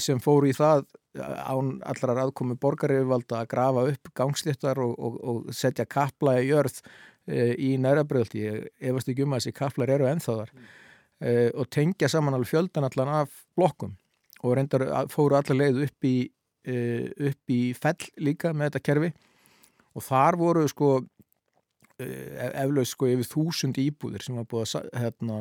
sem 0.04 0.20
fóru 0.20 0.52
í 0.52 0.58
það 0.58 0.84
án 1.20 1.78
allrar 1.88 2.22
aðkomi 2.24 2.58
borgaryfirvalda 2.62 3.42
að 3.42 3.52
grafa 3.52 3.86
upp 3.92 4.12
gangsléttar 4.18 4.82
og, 4.84 4.96
og, 4.98 5.20
og 5.24 5.54
setja 5.56 5.88
kapla 5.90 6.38
í 6.42 6.50
jörð 6.50 6.80
e, 7.28 7.54
í 7.54 7.74
nærabröðaldi, 7.82 8.44
ég 8.44 8.90
efast 8.92 9.12
ekki 9.12 9.26
um 9.26 9.36
að 9.36 9.44
þessi 9.44 9.58
kaplar 9.58 9.94
eru 9.96 10.10
ennþáðar 10.10 10.54
mm. 10.54 10.72
e, 11.20 11.36
og 11.54 11.70
tengja 11.74 12.10
saman 12.12 12.38
alveg 12.38 12.54
fjöldan 12.54 12.88
allan 12.90 13.14
af 13.24 13.44
blokkum. 13.58 13.96
Og 14.46 14.54
reyndar 14.54 14.86
fóru 15.10 15.40
allar 15.40 15.58
leið 15.58 15.84
upp 15.88 16.06
í, 16.06 16.18
e, 16.68 16.80
upp 17.32 17.54
í 17.54 17.62
fell 17.78 18.12
líka 18.22 18.54
með 18.54 18.72
þetta 18.72 18.86
kerfi. 18.92 19.14
Og 19.98 20.06
þar 20.06 20.38
voru 20.38 20.68
sko 20.70 20.92
eflaug 21.98 22.86
sko 22.86 23.08
yfir 23.10 23.26
þúsund 23.26 23.80
íbúðir 23.82 24.22
sem 24.22 24.36
var 24.38 24.46
búið 24.50 24.76
að 24.78 24.90
hérna, 25.02 25.38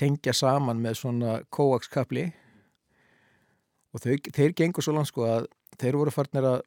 tengja 0.00 0.32
saman 0.32 0.80
með 0.80 1.02
svona 1.02 1.34
kóakskapli 1.52 2.30
og 3.92 4.02
þau, 4.02 4.14
þeir 4.32 4.54
gengur 4.56 4.84
svo 4.84 4.94
langt 4.96 5.10
sko 5.10 5.26
að 5.28 5.48
þeir 5.80 5.98
voru 6.00 6.14
farnir 6.14 6.48
að 6.48 6.62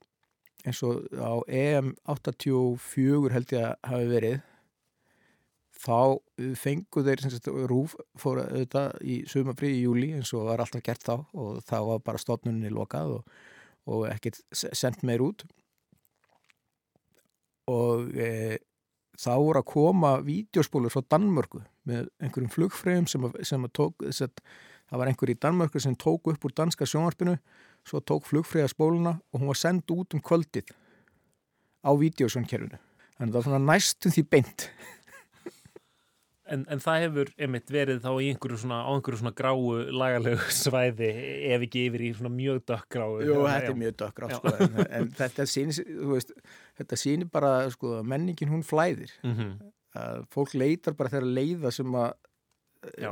eins 0.65 0.81
og 0.85 1.05
á 1.17 1.33
EM 1.45 1.93
84 2.09 3.33
held 3.33 3.53
ég 3.53 3.65
að 3.65 3.89
hafi 3.91 4.09
verið 4.09 4.37
þá 5.85 5.97
fengu 6.57 7.03
þeir 7.05 7.23
sagt, 7.23 7.49
rúf 7.69 7.95
fóra 8.19 8.47
auðvitað 8.49 8.95
í 9.05 9.17
sumafrí 9.29 9.73
í 9.75 9.83
júli 9.83 10.13
eins 10.17 10.31
og 10.33 10.47
var 10.49 10.63
alltaf 10.63 10.83
gert 10.85 11.03
þá 11.05 11.15
og 11.17 11.59
þá 11.67 11.77
var 11.89 12.05
bara 12.05 12.21
stofnunni 12.21 12.71
lokað 12.73 13.17
og, 13.19 13.35
og 13.91 14.07
ekkert 14.09 14.41
sendt 14.55 15.03
meir 15.05 15.23
út. 15.25 15.45
Og 17.69 18.09
e, 18.13 18.57
þá 19.17 19.33
voru 19.41 19.61
að 19.61 19.69
koma 19.73 20.15
vídeospólur 20.25 20.93
frá 20.93 21.03
Danmörku 21.15 21.63
með 21.89 22.09
einhverjum 22.21 22.53
flugfræðum 22.53 23.09
sem, 23.09 23.29
sem 23.45 23.67
að 23.67 23.75
tók 23.81 24.05
þess 24.05 24.27
að 24.27 24.41
það 24.89 25.01
var 25.01 25.11
einhver 25.11 25.33
í 25.33 25.37
Danmörku 25.45 25.81
sem 25.81 25.95
tók 25.95 26.31
upp 26.31 26.45
úr 26.45 26.55
danska 26.55 26.87
sjónvarpinu 26.89 27.37
svo 27.87 28.01
tók 28.01 28.25
flugfræða 28.29 28.71
spóluna 28.73 29.17
og 29.31 29.39
hún 29.41 29.51
var 29.51 29.61
sendt 29.61 29.91
út 29.91 30.13
um 30.13 30.21
kvöldið 30.21 30.73
á 31.85 31.91
vídeosjónkerfinu 31.93 32.77
þannig 33.17 33.29
að 33.29 33.31
það 33.31 33.39
var 33.39 33.47
svona 33.49 33.65
næstum 33.73 34.15
því 34.15 34.27
beint 34.29 34.69
En, 36.45 36.61
en 36.69 36.81
það 36.81 37.03
hefur 37.07 37.29
einmitt 37.41 37.71
verið 37.73 38.03
þá 38.03 38.09
í 38.21 38.27
einhverju 38.29 38.59
svona, 38.61 38.83
á 38.85 38.89
einhverju 38.93 39.17
svona 39.17 39.33
gráu 39.37 39.61
lagalegu 39.97 40.43
svæði 40.63 41.07
ef 41.55 41.63
ekki 41.65 41.87
yfir 41.89 42.03
í 42.05 42.09
svona 42.13 42.31
mjög 42.33 42.59
dökkgráu. 42.69 43.15
Jú, 43.25 43.37
þetta 43.47 43.71
er 43.71 43.79
mjög 43.79 43.95
dökkgrá 44.01 44.29
sko, 44.33 44.53
en, 44.61 44.77
en 44.85 45.09
þetta 45.17 45.47
sýnir, 45.49 45.79
veist, 46.11 46.35
þetta 46.77 46.99
sýnir 47.01 47.31
bara 47.33 47.55
sko, 47.73 47.95
menningin 48.05 48.53
hún 48.53 48.61
flæðir. 48.65 49.15
Mm 49.25 49.33
-hmm. 49.39 49.73
Fólk 50.29 50.53
leitar 50.53 50.93
bara 50.93 51.09
þeirra 51.15 51.33
leiða 51.39 51.71
sem 51.73 51.97
að, 51.97 52.13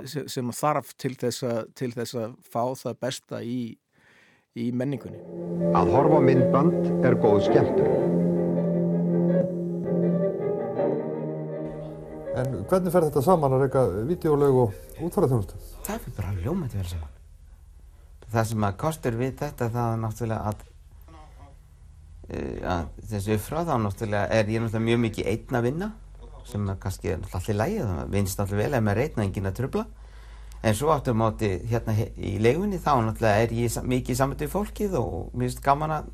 sem, 0.09 0.27
sem 0.31 0.49
að 0.51 0.59
þarf 0.59 0.91
til 1.01 1.13
þess 1.19 1.45
að, 1.47 1.61
til 1.77 1.91
þess 1.93 2.17
að 2.19 2.35
fá 2.53 2.63
það 2.79 2.99
besta 3.05 3.41
í, 3.43 3.59
í 4.59 4.71
menningunni. 4.75 5.21
Að 5.77 5.93
horfa 5.95 6.19
myndband 6.23 7.05
er 7.05 7.17
góð 7.21 7.45
skemmtur. 7.47 8.11
En 12.33 12.53
hvernig 12.65 12.93
fer 12.93 13.05
þetta 13.05 13.21
saman 13.21 13.53
að 13.53 13.67
reyka 13.67 13.81
videolög 14.09 14.59
og 14.63 15.01
útfæraþjónustu? 15.05 15.59
Það 15.85 16.05
fyrir 16.05 16.15
bara 16.17 16.37
ljómandi 16.41 16.79
vel 16.79 16.87
saman. 16.89 17.11
Það 18.33 18.47
sem 18.49 18.63
að 18.65 18.77
kostur 18.81 19.17
við 19.19 19.35
þetta 19.43 19.67
það 19.73 19.89
er 19.91 19.99
náttúrulega 20.01 20.53
að, 20.53 20.63
að 22.73 22.87
þessu 23.11 23.37
frá 23.43 23.59
þá 23.67 23.75
náttúrulega 23.83 24.39
er 24.39 24.49
ég 24.49 24.63
náttúrulega 24.63 24.87
mjög 24.87 25.03
mikið 25.03 25.29
einn 25.33 25.59
að 25.59 25.67
vinna 25.67 25.91
sem 26.47 26.69
er 26.69 26.79
kannski 26.81 27.13
alltaf 27.15 27.49
lægið, 27.49 27.91
vinst 28.13 28.39
náttúrulega 28.39 28.63
vel 28.63 28.77
ef 28.79 28.85
maður 28.85 29.01
reyna 29.01 29.25
engin 29.27 29.49
að 29.49 29.59
tröfla. 29.59 29.85
En 30.63 30.77
svo 30.79 30.93
áttum 30.93 31.23
átti 31.25 31.49
hérna 31.67 31.95
í 31.99 32.37
leigunni 32.39 32.79
þá 32.79 32.93
náttúrulega 33.03 33.43
er 33.43 33.55
ég 33.57 33.77
mikið 33.83 34.19
saman 34.19 34.39
til 34.39 34.51
fólkið 34.51 34.95
og 34.99 35.33
mér 35.33 35.49
finnst 35.49 35.63
gaman 35.65 35.97
að 35.97 36.09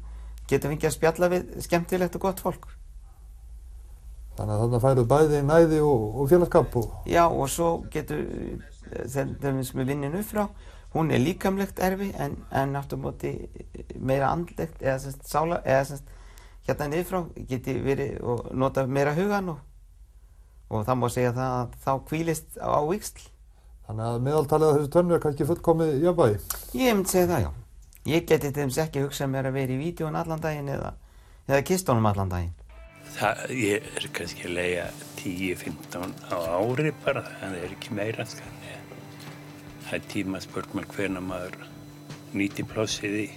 geta 0.50 0.72
fengið 0.72 0.90
að 0.90 0.98
spjalla 0.98 1.32
við 1.36 1.54
skemmtilegt 1.66 2.18
og 2.18 2.26
gott 2.26 2.42
fólk. 2.42 2.68
Þannig 4.40 4.56
að 4.56 4.62
þarna 4.64 4.82
færðu 4.86 5.06
bæði 5.12 5.44
næði 5.46 5.80
og, 5.84 6.04
og 6.16 6.30
félagskap 6.32 6.76
og... 6.80 6.92
Já 7.10 7.26
og 7.28 7.50
svo 7.52 7.70
getur 7.92 8.26
þeim 8.90 9.64
sem 9.68 9.82
er 9.84 9.90
vinnin 9.90 10.18
upp 10.18 10.30
frá 10.30 10.46
hún 10.94 11.12
er 11.12 11.22
líkamlegt 11.22 11.80
erfi 11.80 12.12
en, 12.18 12.38
en 12.52 12.76
aftur 12.76 12.98
móti 12.98 13.34
meira 14.00 14.32
andlegt 14.34 14.82
eða 14.82 14.98
semst 15.04 15.28
sála 15.30 15.60
eða 15.66 15.84
semst 15.92 16.16
hérna 16.68 16.88
niður 16.90 17.10
frá 17.10 17.20
geti 17.50 17.76
verið 17.84 18.22
og 18.26 18.50
nota 18.58 18.86
meira 18.88 19.14
hugan 19.18 19.54
og, 19.54 19.60
og 20.70 20.86
það 20.86 21.00
má 21.02 21.08
segja 21.10 21.34
það 21.34 21.56
að 21.58 21.76
þá 21.84 21.92
kvílist 22.10 22.58
á, 22.62 22.70
á 22.70 22.82
viksl. 22.86 23.26
Þannig 23.90 24.06
að 24.06 24.24
meðaltalið 24.28 24.70
að 24.70 24.76
þessu 24.78 24.92
tönnu 24.94 25.16
er 25.16 25.22
kannski 25.24 25.50
fullkomið 25.50 25.94
jafnvægi? 26.06 26.40
Ég 26.78 26.94
myndi 26.94 27.10
segja 27.10 27.30
það 27.32 27.44
já. 27.46 27.52
Ég 28.10 28.26
geti 28.30 28.52
til 28.52 28.56
dæmis 28.56 28.78
ekki 28.84 29.04
hugsað 29.04 29.32
mér 29.34 29.50
að 29.50 29.58
vera 29.58 29.74
í 29.74 29.80
vídjón 29.80 30.18
allan 30.20 30.44
daginn 30.44 30.70
eða, 30.70 30.94
eða 31.50 31.66
kistónum 31.66 32.06
allan 32.10 32.30
daginn. 32.32 32.54
Það, 33.16 33.42
ég 33.58 33.88
er 33.98 34.08
kannski 34.14 34.46
að 34.46 34.56
leia 34.60 34.86
10-15 35.18 36.14
á 36.30 36.38
ári 36.38 36.94
bara, 37.02 37.26
en 37.42 37.56
það 37.56 37.64
er 37.66 37.74
ekki 37.74 37.98
meira 37.98 38.26
skanni. 38.30 38.76
Það 39.88 39.96
er 39.98 40.08
tíma 40.14 40.42
spurning 40.46 40.94
hvernig 40.94 41.26
maður 41.26 41.58
nýti 42.38 42.66
plássið 42.70 43.16
í 43.24 43.28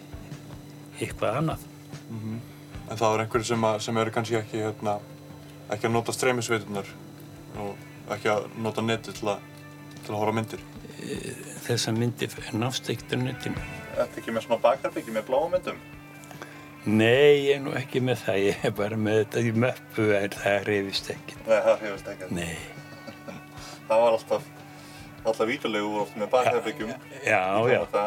eitthvað 1.01 1.39
annað. 1.41 1.65
Mm 2.11 2.19
-hmm. 2.21 2.41
En 2.91 2.99
það 2.99 3.15
er 3.15 3.25
einhverju 3.25 3.49
sem, 3.49 3.65
sem 3.81 3.97
eru 3.97 4.11
kannski 4.11 4.37
ekki, 4.37 4.59
hérna, 4.67 4.99
ekki 5.71 5.89
að 5.89 5.97
nota 5.97 6.13
streymisveitunar 6.13 6.93
og 7.61 8.13
ekki 8.17 8.31
að 8.33 8.47
nota 8.63 8.85
neti 8.85 9.15
til 9.17 9.33
að, 9.35 9.49
til 10.03 10.13
að 10.15 10.21
horfa 10.21 10.37
myndir? 10.39 10.63
Þessa 11.63 11.95
myndir 11.97 12.37
nást 12.59 12.91
ekkert 12.93 13.17
á 13.17 13.19
netinu. 13.23 13.67
Þetta 13.97 14.23
ekki 14.23 14.35
með 14.35 14.47
svona 14.47 14.63
bakarbyggi 14.63 15.15
með 15.15 15.29
blámyndum? 15.29 15.83
Nei, 16.83 17.47
ég 17.47 17.57
er 17.57 17.61
nú 17.63 17.75
ekki 17.79 18.01
með 18.03 18.25
það, 18.25 18.39
ég 18.43 18.65
er 18.67 18.73
bara 18.75 18.97
með 18.99 19.21
þetta 19.21 19.43
í 19.47 19.51
möppu 19.65 20.07
en 20.19 20.33
það 20.35 20.65
reyfist 20.67 21.11
ekkert. 21.15 21.45
Nei, 21.47 21.59
það 21.63 21.85
reyfist 21.85 22.09
ekkert? 22.11 22.33
Nei. 22.35 22.57
það 23.89 24.03
var 24.03 24.17
alltaf, 24.17 24.49
alltaf 25.23 25.51
vítalegu 25.53 25.93
úr 25.93 26.03
oft 26.03 26.17
með 26.19 26.33
bakherbyggjum. 26.33 26.91
Já, 27.23 27.45
já, 27.71 27.79
já. 27.87 28.07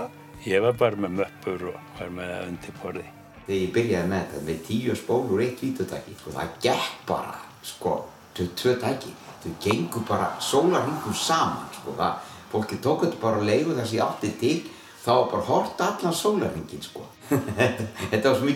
ég 0.49 0.65
var 0.65 0.75
bara 0.81 1.03
með 1.05 1.21
möppur 1.21 1.69
og 1.71 1.77
var 2.01 2.11
með 2.17 2.33
það 2.33 2.49
undir 2.49 2.75
borði. 2.81 3.05
Þegar 3.45 3.61
ég 3.61 3.71
byrjaði 3.77 4.11
með 4.11 4.25
þetta, 4.25 4.43
með 4.49 4.61
tíu 4.67 4.97
spólur 4.99 5.45
eitt 5.45 5.63
vítutæki, 5.63 6.17
sko, 6.19 6.35
það 6.35 6.53
gekk 6.65 6.99
bara, 7.07 7.39
sko, 7.71 7.95
tvö 8.41 8.75
tæki. 8.81 9.15
Þau 9.45 9.51
gengur 9.61 10.05
bara 10.07 10.31
sólarhingum 10.41 11.13
saman, 11.13 11.67
sko, 11.75 11.93
það, 11.99 12.31
fólki 12.49 12.79
tók 12.81 13.03
þetta 13.05 13.19
bara 13.21 13.37
að 13.37 13.49
leiðu 13.51 13.75
þessi 13.77 13.99
átti 14.01 14.31
til, 14.41 14.55
þá 15.03 15.11
var 15.11 15.27
bara 15.35 15.47
hort 15.51 15.83
allan 15.85 16.15
sólarhingin, 16.17 16.81
sko. 16.81 17.05
þetta 18.11 18.31
var 18.31 18.39
svo 18.39 18.47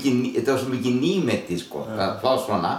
mikið, 0.74 0.95
nýmetti 0.97 1.59
sko, 1.61 1.84
að 1.93 2.16
fá 2.24 2.32
svona 2.41 2.74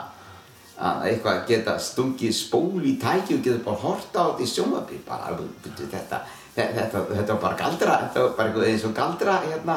að 0.80 1.06
eitthvað 1.10 1.40
geta 1.50 1.76
stungið 1.82 2.34
spól 2.34 2.80
í 2.88 2.96
tæki 3.00 3.36
og 3.36 3.42
geta 3.44 3.62
bara 3.66 3.82
horta 3.82 4.24
á 4.24 4.26
þetta 4.32 4.44
í 4.46 4.50
sjónvapir 4.50 5.02
bara, 5.06 5.34
þetta, 5.76 6.20
þetta, 6.56 7.02
þetta 7.10 7.34
var 7.34 7.42
bara 7.42 7.58
galdra, 7.58 7.96
þetta 8.06 8.26
var 8.26 8.36
bara 8.38 8.68
eins 8.70 8.86
og 8.88 8.94
galdra, 8.96 9.38
hérna, 9.44 9.76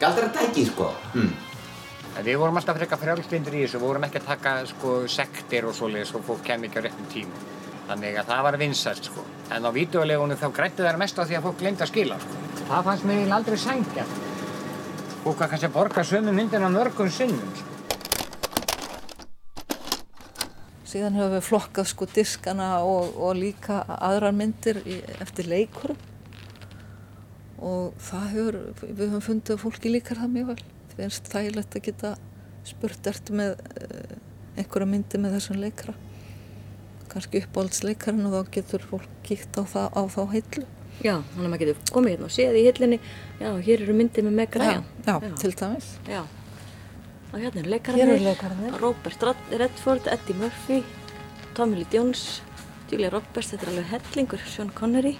galdra 0.00 0.30
tæki 0.36 0.68
sko. 0.70 0.92
Hm. 1.16 1.32
Við 2.18 2.36
vorum 2.36 2.58
alltaf 2.58 2.76
frekar 2.76 2.98
frjálslindur 3.00 3.54
í 3.54 3.62
þessu, 3.62 3.78
við 3.78 3.86
vorum 3.86 4.04
ekki 4.08 4.18
að 4.20 4.26
taka 4.28 4.52
sko 4.68 4.96
sektir 5.08 5.64
og 5.70 5.76
svoleiðis 5.78 6.10
og 6.18 6.24
fólk 6.26 6.42
kem 6.44 6.66
ekki 6.66 6.82
á 6.82 6.84
réttum 6.84 7.06
tíma. 7.12 7.44
Þannig 7.86 8.18
að 8.20 8.28
það 8.28 8.42
var 8.46 8.58
vinsast 8.60 9.08
sko. 9.08 9.24
En 9.54 9.64
á 9.64 9.70
vídeolegunum 9.74 10.38
þá 10.38 10.48
grætti 10.58 10.84
það 10.84 10.98
mest 11.00 11.16
á 11.16 11.24
því 11.24 11.38
að 11.38 11.46
fólk 11.46 11.58
glemdi 11.62 11.86
að 11.86 11.92
skila 11.94 12.18
sko. 12.20 12.42
Það 12.68 12.84
fannst 12.90 13.06
mér 13.08 13.34
aldrei 13.38 13.56
sængja. 13.58 14.04
Fólk 15.24 15.40
að 15.40 15.50
kannski 15.54 15.70
borga 15.74 16.04
sömu 16.06 16.34
myndina 16.36 16.68
mörgum 16.70 17.10
sinnum. 17.14 17.54
Sko. 17.56 17.66
Síðan 20.90 21.14
hefur 21.14 21.34
við 21.36 21.46
flokkað 21.46 21.88
sko 21.92 22.10
diskana 22.10 22.68
og, 22.82 23.14
og 23.14 23.36
líka 23.38 23.84
aðrar 23.86 24.34
myndir 24.34 24.82
í, 24.82 24.98
eftir 25.22 25.46
leikurum. 25.50 25.98
Og 27.62 27.94
það 28.02 28.28
hefur, 28.34 28.60
við 28.82 29.06
höfum 29.06 29.26
fundið 29.28 29.56
að 29.56 29.64
fólki 29.64 29.94
líkar 29.94 30.22
það 30.22 30.36
mjög 30.36 30.52
vel. 30.52 30.60
Finnst 31.00 31.30
þægilegt 31.32 31.76
að 31.78 31.86
geta 31.86 32.14
spurt 32.68 33.06
eftir 33.08 33.38
með 33.40 33.54
uh, 33.56 34.16
einhverja 34.60 34.88
myndi 34.90 35.20
með 35.20 35.38
þessum 35.38 35.60
leikara. 35.62 35.94
Kannski 37.10 37.40
uppáhaldsleikarinn 37.42 38.28
og 38.28 38.36
þá 38.36 38.52
getur 38.58 38.84
fólk 38.90 39.08
kíkt 39.26 39.56
á, 39.56 39.64
á 39.64 40.02
þá 40.12 40.20
heillu. 40.34 40.66
Já, 41.00 41.14
þannig 41.32 41.46
að 41.46 41.48
maður 41.48 41.62
getur 41.64 41.94
komið 41.96 42.12
hérna 42.12 42.28
og 42.28 42.34
séð 42.34 42.58
í 42.60 42.66
hillinni, 42.66 42.98
já, 43.40 43.48
hér 43.64 43.84
eru 43.86 43.94
myndið 43.96 44.26
með 44.26 44.36
með 44.36 44.50
græjan. 44.56 44.84
Já, 45.06 45.14
já, 45.16 45.30
til 45.40 45.52
dæmis. 45.56 45.88
Já. 46.10 46.20
Og 47.30 47.38
hérna 47.40 47.62
er 47.62 48.04
eru 48.04 48.18
leikararnir. 48.26 48.76
Robert 48.82 49.26
Redford, 49.62 50.12
Eddie 50.12 50.36
Murphy, 50.36 50.82
Tommy 51.56 51.80
Lee 51.80 51.88
Jones, 51.94 52.42
Julia 52.90 53.10
Roberts, 53.14 53.54
þetta 53.54 53.66
er 53.66 53.72
alveg 53.72 53.90
hellingur, 53.94 54.44
Sean 54.50 54.72
Connery. 54.76 55.16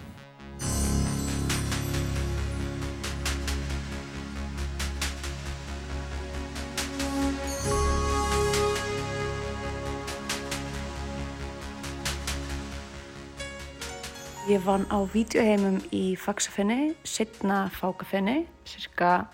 Ég 14.50 14.64
vann 14.66 14.82
á 14.90 14.98
vídeoheimum 15.06 15.76
í 15.94 16.16
Faxafinni, 16.18 16.96
setna 17.06 17.68
Fákafinni, 17.70 18.48
cirka 18.66 19.28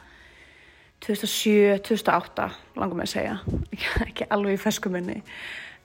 2007-2008, 1.07 2.51
langar 2.77 2.99
mig 2.99 3.07
að 3.07 3.12
segja, 3.14 3.39
ekki, 4.05 4.27
alveg 4.29 4.59
í 4.59 4.61
ferskuminni. 4.61 5.17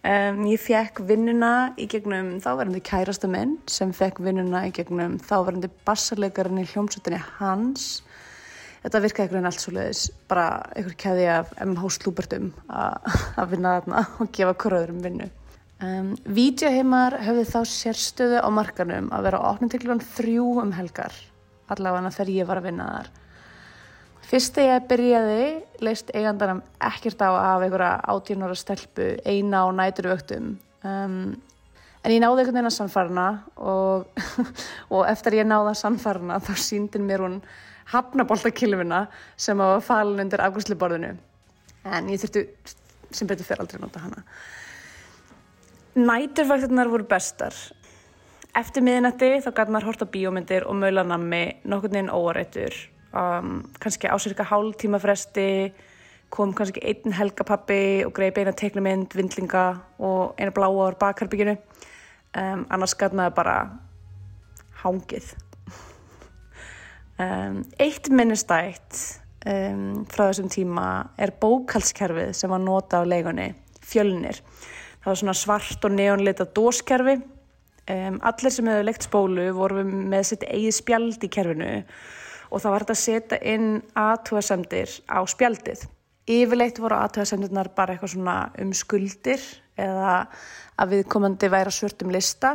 Um, 0.04 0.44
ég 0.52 0.60
fekk 0.60 1.00
vinnuna 1.08 1.72
í 1.80 1.88
gegnum 1.88 2.34
þáverandi 2.44 2.84
kærasta 2.84 3.32
minn 3.32 3.56
sem 3.72 3.96
fekk 3.96 4.20
vinnuna 4.26 4.66
í 4.68 4.76
gegnum 4.76 5.16
þáverandi 5.24 5.72
bassarleikarinn 5.88 6.66
í 6.66 6.68
hljómsveitinni 6.74 7.24
hans. 7.38 8.02
Þetta 8.84 9.06
virkaði 9.06 9.30
einhvern 9.30 9.38
veginn 9.40 9.54
allt 9.54 9.64
svo 9.64 9.78
leiðis, 9.78 10.08
bara 10.28 10.50
einhver 10.76 11.00
keði 11.06 11.32
af 11.38 11.56
MH 11.70 11.96
slúbertum 12.02 12.52
að 13.40 13.54
vinna 13.56 13.78
þarna 13.78 14.10
og 14.18 14.36
gefa 14.36 14.60
hverjum 14.66 15.06
vinnu. 15.08 15.36
Um, 15.82 16.12
Vídeoheimar 16.30 17.16
höfðu 17.26 17.44
þá 17.50 17.62
sérstöðu 17.66 18.38
á 18.38 18.50
markanum 18.54 19.08
að 19.10 19.24
vera 19.26 19.40
opnum 19.50 19.70
til 19.72 19.80
klukkan 19.82 20.04
þrjú 20.14 20.44
um 20.62 20.74
helgar, 20.78 21.16
allavega 21.74 22.12
þegar 22.14 22.30
ég 22.36 22.50
var 22.50 22.62
að 22.62 22.68
vinna 22.70 22.86
þar. 22.92 23.10
Fyrst 24.30 24.60
þegar 24.60 24.76
ég 24.76 24.86
byrjaði 24.92 25.48
leist 25.82 26.14
eigandanum 26.14 26.62
ekkert 26.86 27.26
á 27.26 27.30
að 27.32 27.40
hafa 27.48 27.66
einhverja 27.66 27.96
átjónara 28.14 28.60
stelpu 28.62 29.10
eina 29.26 29.64
á 29.66 29.68
næturvöktum. 29.80 30.54
Um, 30.86 31.18
en 32.06 32.14
ég 32.14 32.22
náði 32.22 32.44
einhvern 32.44 32.60
veginn 32.60 32.70
að 32.70 32.78
sannfarna 32.78 33.26
og, 33.58 34.24
og 34.94 35.04
eftir 35.10 35.42
ég 35.42 35.50
náði 35.50 35.74
að 35.74 35.82
sannfarna 35.82 36.38
þá 36.46 36.54
síndin 36.62 37.10
mér 37.10 37.26
hún 37.26 37.42
hafnaboltakilfina 37.90 39.08
sem 39.34 39.58
var 39.58 39.82
falin 39.82 40.28
undir 40.28 40.46
afgjörsluborðinu. 40.46 41.16
En 41.90 42.14
ég 42.14 42.22
þurfti 42.22 42.46
sem 43.10 43.28
betur 43.28 43.50
fyrir 43.50 43.66
aldrei 43.66 43.82
að 43.82 43.88
nota 43.90 44.06
hana. 44.06 44.28
Næturvaktirnar 45.96 46.88
voru 46.88 47.04
bestar. 47.04 47.52
Eftir 48.56 48.84
miðinætti 48.84 49.28
þá 49.44 49.50
gæti 49.52 49.74
maður 49.76 49.90
hort 49.90 50.04
á 50.04 50.14
bíómyndir 50.14 50.64
og 50.64 50.78
maulanammi 50.80 51.42
nokkurn 51.68 51.98
veginn 51.98 52.12
óarættur. 52.16 52.78
Um, 53.12 53.66
kannski 53.80 54.08
á 54.08 54.16
cirka 54.24 54.46
hálf 54.48 54.78
tíma 54.80 55.02
fresti 55.04 55.74
kom 56.32 56.54
kannski 56.56 56.80
einn 56.88 57.12
helgapappi 57.12 58.06
og 58.08 58.16
greið 58.16 58.40
eina 58.40 58.56
teiknumynd, 58.56 59.12
vindlinga 59.20 59.66
og 60.00 60.40
eina 60.40 60.56
bláa 60.56 60.72
á 60.72 60.96
bakherbygginu. 60.96 61.58
Um, 62.40 62.66
annars 62.72 62.96
gæti 62.96 63.20
maður 63.20 63.36
bara 63.42 63.56
hangið. 64.86 65.34
Um, 67.20 67.66
eitt 67.84 68.08
minnistætt 68.08 68.96
um, 69.44 70.06
frá 70.08 70.30
þessum 70.30 70.48
tíma 70.56 70.86
er 71.20 71.36
bókalskerfið 71.36 72.32
sem 72.32 72.50
var 72.50 72.64
nota 72.64 73.04
á 73.04 73.06
leigunni, 73.06 73.52
fjölnir. 73.84 74.40
Það 75.02 75.10
var 75.10 75.20
svona 75.22 75.38
svart 75.38 75.86
og 75.88 75.96
neonleita 75.96 76.46
dóskerfi. 76.54 77.18
Um, 77.90 78.20
allir 78.22 78.54
sem 78.54 78.68
hefur 78.70 78.86
leikt 78.86 79.08
spólu 79.08 79.48
voru 79.58 79.82
með 79.86 80.28
sitt 80.30 80.44
eigið 80.46 80.76
spjald 80.78 81.24
í 81.26 81.30
kerfinu 81.34 81.72
og 82.52 82.62
það 82.62 82.74
var 82.74 82.84
þetta 82.84 82.94
að 82.94 83.00
setja 83.02 83.40
inn 83.48 83.70
aðtúasemdir 83.98 84.94
á 85.10 85.20
spjaldið. 85.28 85.86
Yfirleitt 86.30 86.82
voru 86.84 87.00
aðtúasemdirnar 87.00 87.72
bara 87.74 87.96
eitthvað 87.96 88.14
svona 88.14 88.36
um 88.62 88.74
skuldir 88.78 89.42
eða 89.80 90.28
að 90.78 90.94
viðkomandi 90.96 91.50
væri 91.52 91.72
að 91.72 91.78
svörtum 91.80 92.14
lista. 92.14 92.54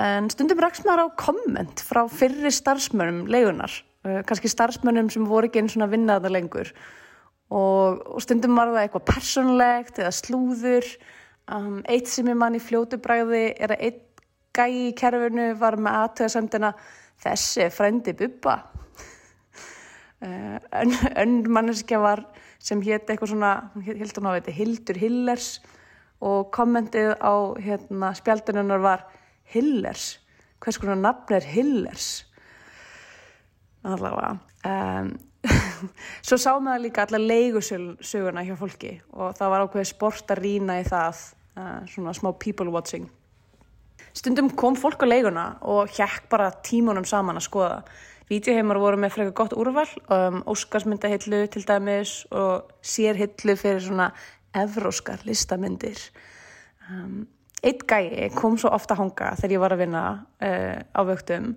En 0.00 0.30
stundum 0.32 0.62
rakst 0.62 0.86
maður 0.88 1.10
á 1.12 1.18
komment 1.20 1.84
frá 1.84 2.06
fyrri 2.08 2.52
starfsmönnum 2.54 3.26
leigunar, 3.28 3.74
uh, 4.06 4.22
kannski 4.24 4.48
starfsmönnum 4.48 5.10
sem 5.12 5.28
voru 5.28 5.50
ekki 5.50 5.60
einn 5.60 5.72
svona 5.72 5.90
vinnaða 5.90 6.32
lengur. 6.32 6.72
Og, 7.50 8.00
og 8.06 8.22
stundum 8.22 8.56
var 8.56 8.70
það 8.72 8.84
eitthvað 8.86 9.08
persónlegt 9.10 9.98
eða 10.00 10.14
slúður. 10.14 10.86
Um, 11.50 11.80
eitt 11.90 12.06
sem 12.06 12.28
ég 12.30 12.38
mann 12.38 12.54
í 12.54 12.62
fljótu 12.62 13.00
bræði 13.02 13.48
er 13.58 13.74
að 13.74 13.86
einn 13.88 14.02
gæi 14.54 14.90
í 14.90 14.92
kerfinu 14.98 15.48
var 15.58 15.76
með 15.82 15.96
aðtöðasemdina 16.04 16.70
þessi 17.24 17.64
er 17.64 17.74
frændi 17.74 18.14
bubba. 18.18 18.60
Uh, 20.20 20.58
ön, 20.80 20.94
önn 21.18 21.36
manneskja 21.50 21.98
var 22.02 22.22
sem 22.60 22.82
hétt 22.84 23.08
eitthvað 23.08 23.32
svona, 23.32 23.52
held 23.86 24.18
hún 24.18 24.28
á 24.30 24.36
þetta, 24.36 24.54
Hildur 24.54 25.00
Hillers 25.00 25.48
og 26.20 26.50
kommentið 26.52 27.14
á 27.16 27.34
hérna, 27.58 28.12
spjaldununnar 28.16 28.84
var 28.84 29.06
Hillers, 29.50 30.20
hvers 30.60 30.78
konar 30.78 31.00
nafn 31.00 31.38
er 31.38 31.46
Hillers? 31.48 32.10
Allavega. 33.82 34.36
Um, 34.68 35.14
svo 36.26 36.36
sá 36.36 36.52
maður 36.60 36.84
líka 36.84 37.06
alla 37.06 37.22
leigusöguna 37.22 38.44
hjá 38.44 38.54
fólki 38.60 38.98
og 39.16 39.32
það 39.38 39.54
var 39.54 39.64
ákveðið 39.64 39.88
sport 39.88 40.34
að 40.34 40.42
rýna 40.44 40.76
í 40.82 40.84
það, 40.84 41.22
uh, 41.56 41.80
svona 41.86 42.14
smá 42.16 42.32
people 42.38 42.70
watching. 42.70 43.08
Stundum 44.12 44.50
kom 44.58 44.76
fólk 44.78 45.04
á 45.04 45.06
leiguna 45.06 45.46
og 45.62 45.90
hjekk 45.94 46.28
bara 46.30 46.50
tímunum 46.66 47.06
saman 47.06 47.38
að 47.38 47.46
skoða. 47.46 47.82
Vídeoheimar 48.30 48.78
voru 48.78 48.98
með 49.00 49.14
frekar 49.16 49.34
gott 49.34 49.54
úrval, 49.58 49.88
um, 50.14 50.42
Óskarsmyndahillu 50.46 51.42
til 51.50 51.64
dæmis 51.66 52.12
og 52.30 52.70
sérhillu 52.82 53.56
fyrir 53.58 53.82
svona 53.82 54.12
evróskar 54.54 55.24
listamyndir. 55.26 55.98
Um, 56.90 57.26
Eitt 57.60 57.82
gæi 57.84 58.30
kom 58.32 58.54
svo 58.56 58.70
ofta 58.72 58.94
að 58.94 59.02
hanga 59.02 59.34
þegar 59.36 59.52
ég 59.52 59.60
var 59.60 59.74
að 59.74 59.80
vinna 59.82 60.02
uh, 60.40 60.78
á 60.80 61.00
vöktum. 61.04 61.50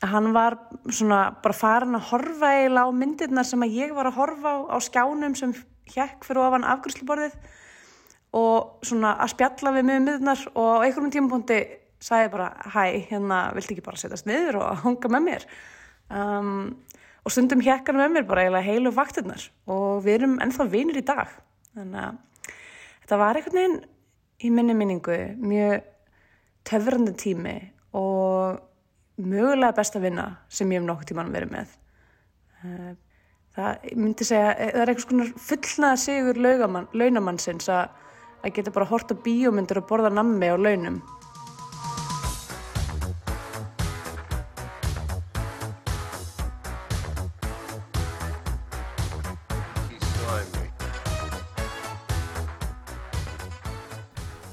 Hann 0.00 0.30
var 0.32 0.56
svona 0.88 1.18
bara 1.42 1.56
farin 1.56 1.98
að 1.98 2.06
horfa 2.12 2.52
eiginlega 2.56 2.88
á 2.88 2.96
myndirnar 2.96 3.48
sem 3.48 3.64
að 3.66 3.76
ég 3.76 3.92
var 3.96 4.08
að 4.08 4.20
horfa 4.22 4.54
á, 4.54 4.58
á 4.72 4.76
skjánum 4.80 5.34
sem 5.36 5.52
hjekk 5.92 6.24
fyrir 6.24 6.46
ofan 6.46 6.64
afgjörsluborðið 6.64 7.36
og 8.36 8.84
svona 8.84 9.14
að 9.22 9.32
spjalla 9.32 9.72
við 9.72 9.84
um 9.84 9.90
myndirnar 9.92 10.44
og 10.52 10.68
á 10.68 10.84
einhverjum 10.84 11.12
tímapunkti 11.14 11.58
sagði 12.04 12.30
bara, 12.34 12.48
hæ, 12.74 12.82
hérna, 13.08 13.38
viltu 13.56 13.74
ekki 13.74 13.84
bara 13.86 14.00
setjast 14.00 14.28
niður 14.28 14.60
og 14.60 14.78
hanga 14.84 15.12
með 15.14 15.24
mér? 15.28 15.46
Um, 16.08 16.52
og 17.24 17.34
stundum 17.34 17.60
hann 17.64 17.98
með 17.98 18.14
mér 18.14 18.28
bara 18.28 18.62
heilu 18.64 18.92
vaktirnar 18.94 19.48
og 19.68 20.04
við 20.04 20.20
erum 20.20 20.38
ennþá 20.44 20.68
vinir 20.70 21.00
í 21.00 21.04
dag. 21.04 21.32
Þannig 21.76 22.04
að 22.04 22.54
þetta 23.02 23.20
var 23.20 23.40
einhvern 23.40 23.58
veginn 23.58 23.80
í 24.38 24.52
minni 24.54 24.78
minningu 24.78 25.18
mjög 25.40 25.90
töfrandi 26.68 27.12
tími 27.18 27.58
og 27.96 28.60
mögulega 29.18 29.74
besta 29.74 30.00
vinna 30.00 30.30
sem 30.48 30.70
ég 30.70 30.80
hef 30.80 30.86
nokkuð 30.86 31.10
tíman 31.10 31.34
verið 31.34 31.54
með. 31.56 31.76
Eh, 32.62 32.96
Það 33.58 33.94
myndi 33.98 34.26
segja, 34.26 34.50
eh, 34.54 34.70
það 34.70 34.82
er 34.82 34.90
eitthvað 34.92 35.08
svona 35.08 35.24
fullnaða 35.48 35.98
sigur 35.98 36.36
launamannsins 36.94 37.68
að, 37.74 37.96
að 38.42 38.54
geta 38.54 38.74
bara 38.74 38.88
hort 38.90 39.12
á 39.12 39.16
bíómyndir 39.18 39.80
og 39.82 39.88
borða 39.90 40.10
nammi 40.12 40.50
á 40.50 40.56
launum. 40.56 41.00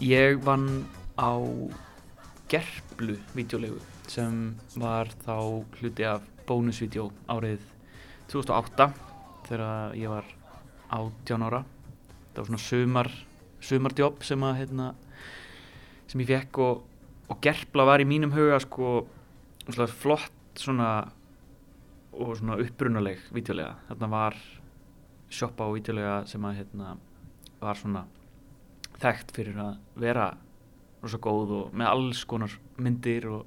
Ég 0.06 0.38
vann 0.46 0.86
á 1.18 1.34
Gerplu 2.52 3.16
videolegu 3.34 3.80
sem 4.06 4.54
var 4.78 5.10
þá 5.24 5.66
hluti 5.80 6.06
af 6.06 6.22
bónusvídeó 6.46 7.08
árið 7.26 7.64
2008 8.30 8.92
þegar 9.48 9.96
ég 9.98 10.12
var 10.12 10.28
18 10.94 11.48
ára. 11.48 11.64
Það 12.36 12.38
var 12.38 12.50
svona 12.52 12.62
sumar, 12.62 13.10
sumardjobb 13.66 14.24
sem, 14.26 14.46
að, 14.46 14.60
hérna, 14.62 14.90
sem 16.10 16.24
ég 16.24 16.32
fekk 16.32 16.62
og, 16.64 16.84
og 17.30 17.40
Gerpla 17.44 17.88
var 17.88 18.04
í 18.04 18.08
mínum 18.10 18.34
huga 18.36 18.60
sko, 18.64 18.98
svona 19.68 19.90
flott 19.92 20.62
svona, 20.62 20.90
og 22.16 22.36
svona 22.40 22.60
upprunaleg 22.64 23.26
videolega. 23.36 23.76
Þarna 23.90 24.12
var 24.14 24.38
shoppa 25.34 25.68
og 25.68 25.80
videolega 25.80 26.22
sem 26.30 26.46
að, 26.48 26.62
hérna, 26.62 26.96
var 27.60 27.80
svona 27.80 28.06
þekkt 29.02 29.34
fyrir 29.36 29.60
að 29.60 29.78
vera 30.00 30.30
rosa 31.04 31.20
góð 31.22 31.54
og 31.60 31.76
með 31.76 31.92
alls 31.92 32.24
konar 32.28 32.54
myndir 32.82 33.28
og 33.30 33.44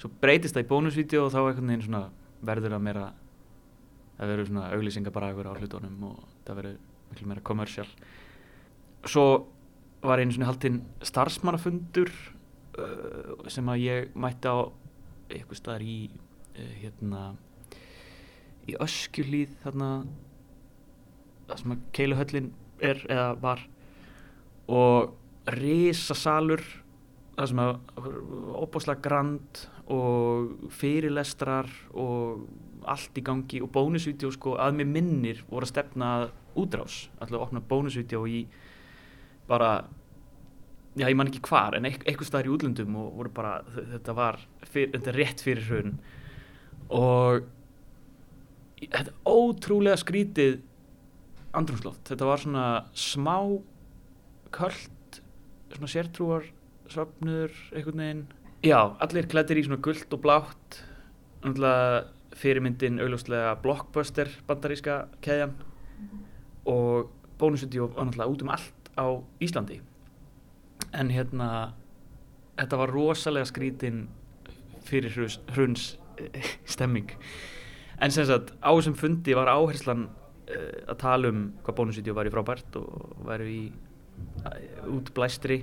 svo 0.00 0.10
breytist 0.20 0.56
það 0.56 0.66
í 0.66 0.70
bónusvídeó 0.72 1.26
og 1.26 1.32
þá 1.32 1.40
einhvern 1.40 1.70
veginn 1.70 1.86
svona 1.86 2.02
verður 2.44 2.74
það 2.74 2.84
meira 2.88 3.04
það 4.18 4.32
verður 4.32 4.50
svona 4.50 4.66
auglýsingar 4.74 5.14
bara 5.14 5.30
ykkur 5.32 5.48
á 5.48 5.58
hlutunum 5.58 6.04
og 6.10 6.18
það 6.44 6.60
verður 6.60 6.76
miklu 7.10 7.30
meira 7.30 7.44
kommersial 7.50 7.88
svo 9.10 9.26
var 10.04 10.20
einu 10.20 10.34
svona 10.34 10.50
haldinn 10.50 10.82
starfsmannafundur 11.04 12.10
uh, 12.78 13.48
sem 13.52 13.68
að 13.72 13.84
ég 13.84 14.14
mætti 14.18 14.50
á 14.50 14.68
eitthvað 15.32 15.60
staðar 15.60 15.84
í 15.86 15.98
uh, 16.10 16.72
hérna 16.82 17.24
í 18.68 18.76
öskjulíð 18.80 19.56
þarna 19.64 19.90
það 21.48 21.60
sem 21.60 21.74
að 21.74 21.84
keiluhöllin 21.96 22.50
er 22.84 23.02
eða 23.10 23.28
var. 23.42 23.62
Og 24.72 25.12
risasalur 25.54 26.62
það 27.34 27.50
sem 27.50 27.60
að 27.60 27.72
óbúslega 28.62 29.04
grand 29.04 29.64
og 29.92 30.70
fyrirlestrar 30.72 31.68
og 32.00 32.46
allt 32.88 33.18
í 33.18 33.24
gangi 33.24 33.60
og 33.64 33.72
bónusvídeó 33.74 34.30
sko 34.32 34.56
að 34.60 34.78
mér 34.78 34.88
minnir 34.92 35.42
voru 35.48 35.66
að 35.66 35.74
stefna 35.74 36.10
útrás, 36.60 37.08
alltaf 37.18 37.36
að 37.36 37.44
opna 37.46 37.64
bónusvídeó 37.68 38.24
í 38.28 38.44
bara 39.48 39.72
já 40.94 41.08
ég 41.08 41.16
man 41.18 41.30
ekki 41.30 41.42
hvar 41.48 41.74
en 41.74 41.88
eit 41.88 42.04
eitthvað 42.04 42.28
staðar 42.28 42.48
í 42.48 42.52
útlöndum 42.54 42.98
og 43.00 43.16
voru 43.18 43.32
bara 43.34 43.54
þetta 43.66 44.14
var 44.14 44.38
fyr, 44.62 44.92
þetta 44.94 45.14
rétt 45.16 45.42
fyrir 45.42 45.66
hrun. 45.68 45.96
Og 46.94 47.48
þetta 48.84 49.14
ótrúlega 49.26 49.98
skrítið 50.00 50.60
andrumsloft 51.54 52.10
þetta 52.10 52.28
var 52.28 52.42
svona 52.42 52.66
smá 52.98 53.36
köld 54.54 55.20
svona 55.74 55.90
sértrúar 55.90 56.46
svapnur 56.92 57.54
einhvern 57.74 58.02
veginn. 58.04 58.24
Já, 58.64 58.94
allir 59.02 59.26
klættir 59.28 59.58
í 59.60 59.64
svona 59.66 59.82
gullt 59.82 60.12
og 60.14 60.22
blátt. 60.22 60.78
Náttúrulega 61.44 62.04
fyrirmyndin 62.38 63.02
augljóslega 63.02 63.56
blockbuster 63.62 64.30
bandaríska 64.46 65.04
keðjan. 65.24 65.58
Og 66.70 67.10
bónusvídeó 67.40 67.90
var 67.90 68.06
náttúrulega 68.06 68.30
út 68.30 68.46
um 68.46 68.54
allt 68.54 68.83
á 68.98 69.06
Íslandi. 69.42 69.80
En 70.94 71.10
hérna 71.10 71.74
þetta 72.58 72.80
var 72.80 72.92
rosalega 72.94 73.48
skrítin 73.50 74.06
fyrir 74.84 75.14
hruns, 75.14 75.38
hruns 75.54 75.86
stemming. 76.68 77.10
En 78.02 78.12
sem 78.14 78.26
sagt 78.28 78.52
á 78.60 78.70
þessum 78.74 78.96
fundi 78.98 79.34
var 79.36 79.50
áherslan 79.50 80.08
uh, 80.08 80.90
að 80.90 80.98
tala 81.00 81.30
um 81.32 81.46
hvað 81.64 81.78
bónusvídeó 81.80 82.16
var 82.16 82.28
í 82.28 82.34
frábært 82.34 82.78
og 82.80 83.24
væri 83.26 83.50
í 83.54 83.64
uh, 83.70 84.94
útblæstri 84.96 85.62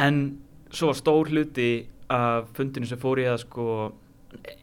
en 0.00 0.22
svo 0.72 0.90
var 0.90 0.98
stór 0.98 1.32
hluti 1.32 1.70
af 2.12 2.48
fundinu 2.56 2.88
sem 2.88 3.00
fór 3.00 3.20
í 3.22 3.28
að 3.28 3.42
sko 3.44 3.66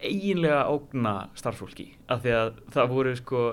eiginlega 0.02 0.66
ógna 0.74 1.14
starffólki 1.38 1.92
af 2.10 2.24
því 2.24 2.36
að 2.36 2.62
það 2.74 2.94
voru 2.94 3.16
sko 3.18 3.44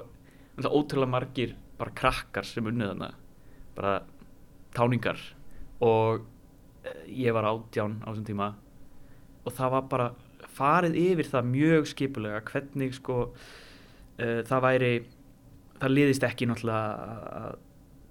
ótrúlega 0.57 1.13
margir 1.13 1.55
bara 1.77 1.93
krakkar 1.97 2.49
sem 2.49 2.67
unnið 2.67 2.93
þarna 2.93 3.11
bara 3.77 3.99
táningar. 4.77 5.21
Og 5.85 6.25
ég 7.07 7.35
var 7.35 7.47
átján 7.49 7.99
á 8.03 8.11
þessum 8.11 8.27
tíma 8.27 8.55
og 9.47 9.55
það 9.55 9.73
var 9.75 9.87
bara 9.91 10.09
farið 10.57 10.99
yfir 10.99 11.31
það 11.31 11.53
mjög 11.53 11.89
skipulega 11.91 12.43
hvernig 12.47 12.97
sko 12.97 13.17
uh, 13.27 14.41
það 14.47 14.65
væri 14.67 14.91
það 15.81 15.95
liðist 15.95 16.27
ekki 16.27 16.49
náttúrulega 16.49 17.17
að 17.41 17.57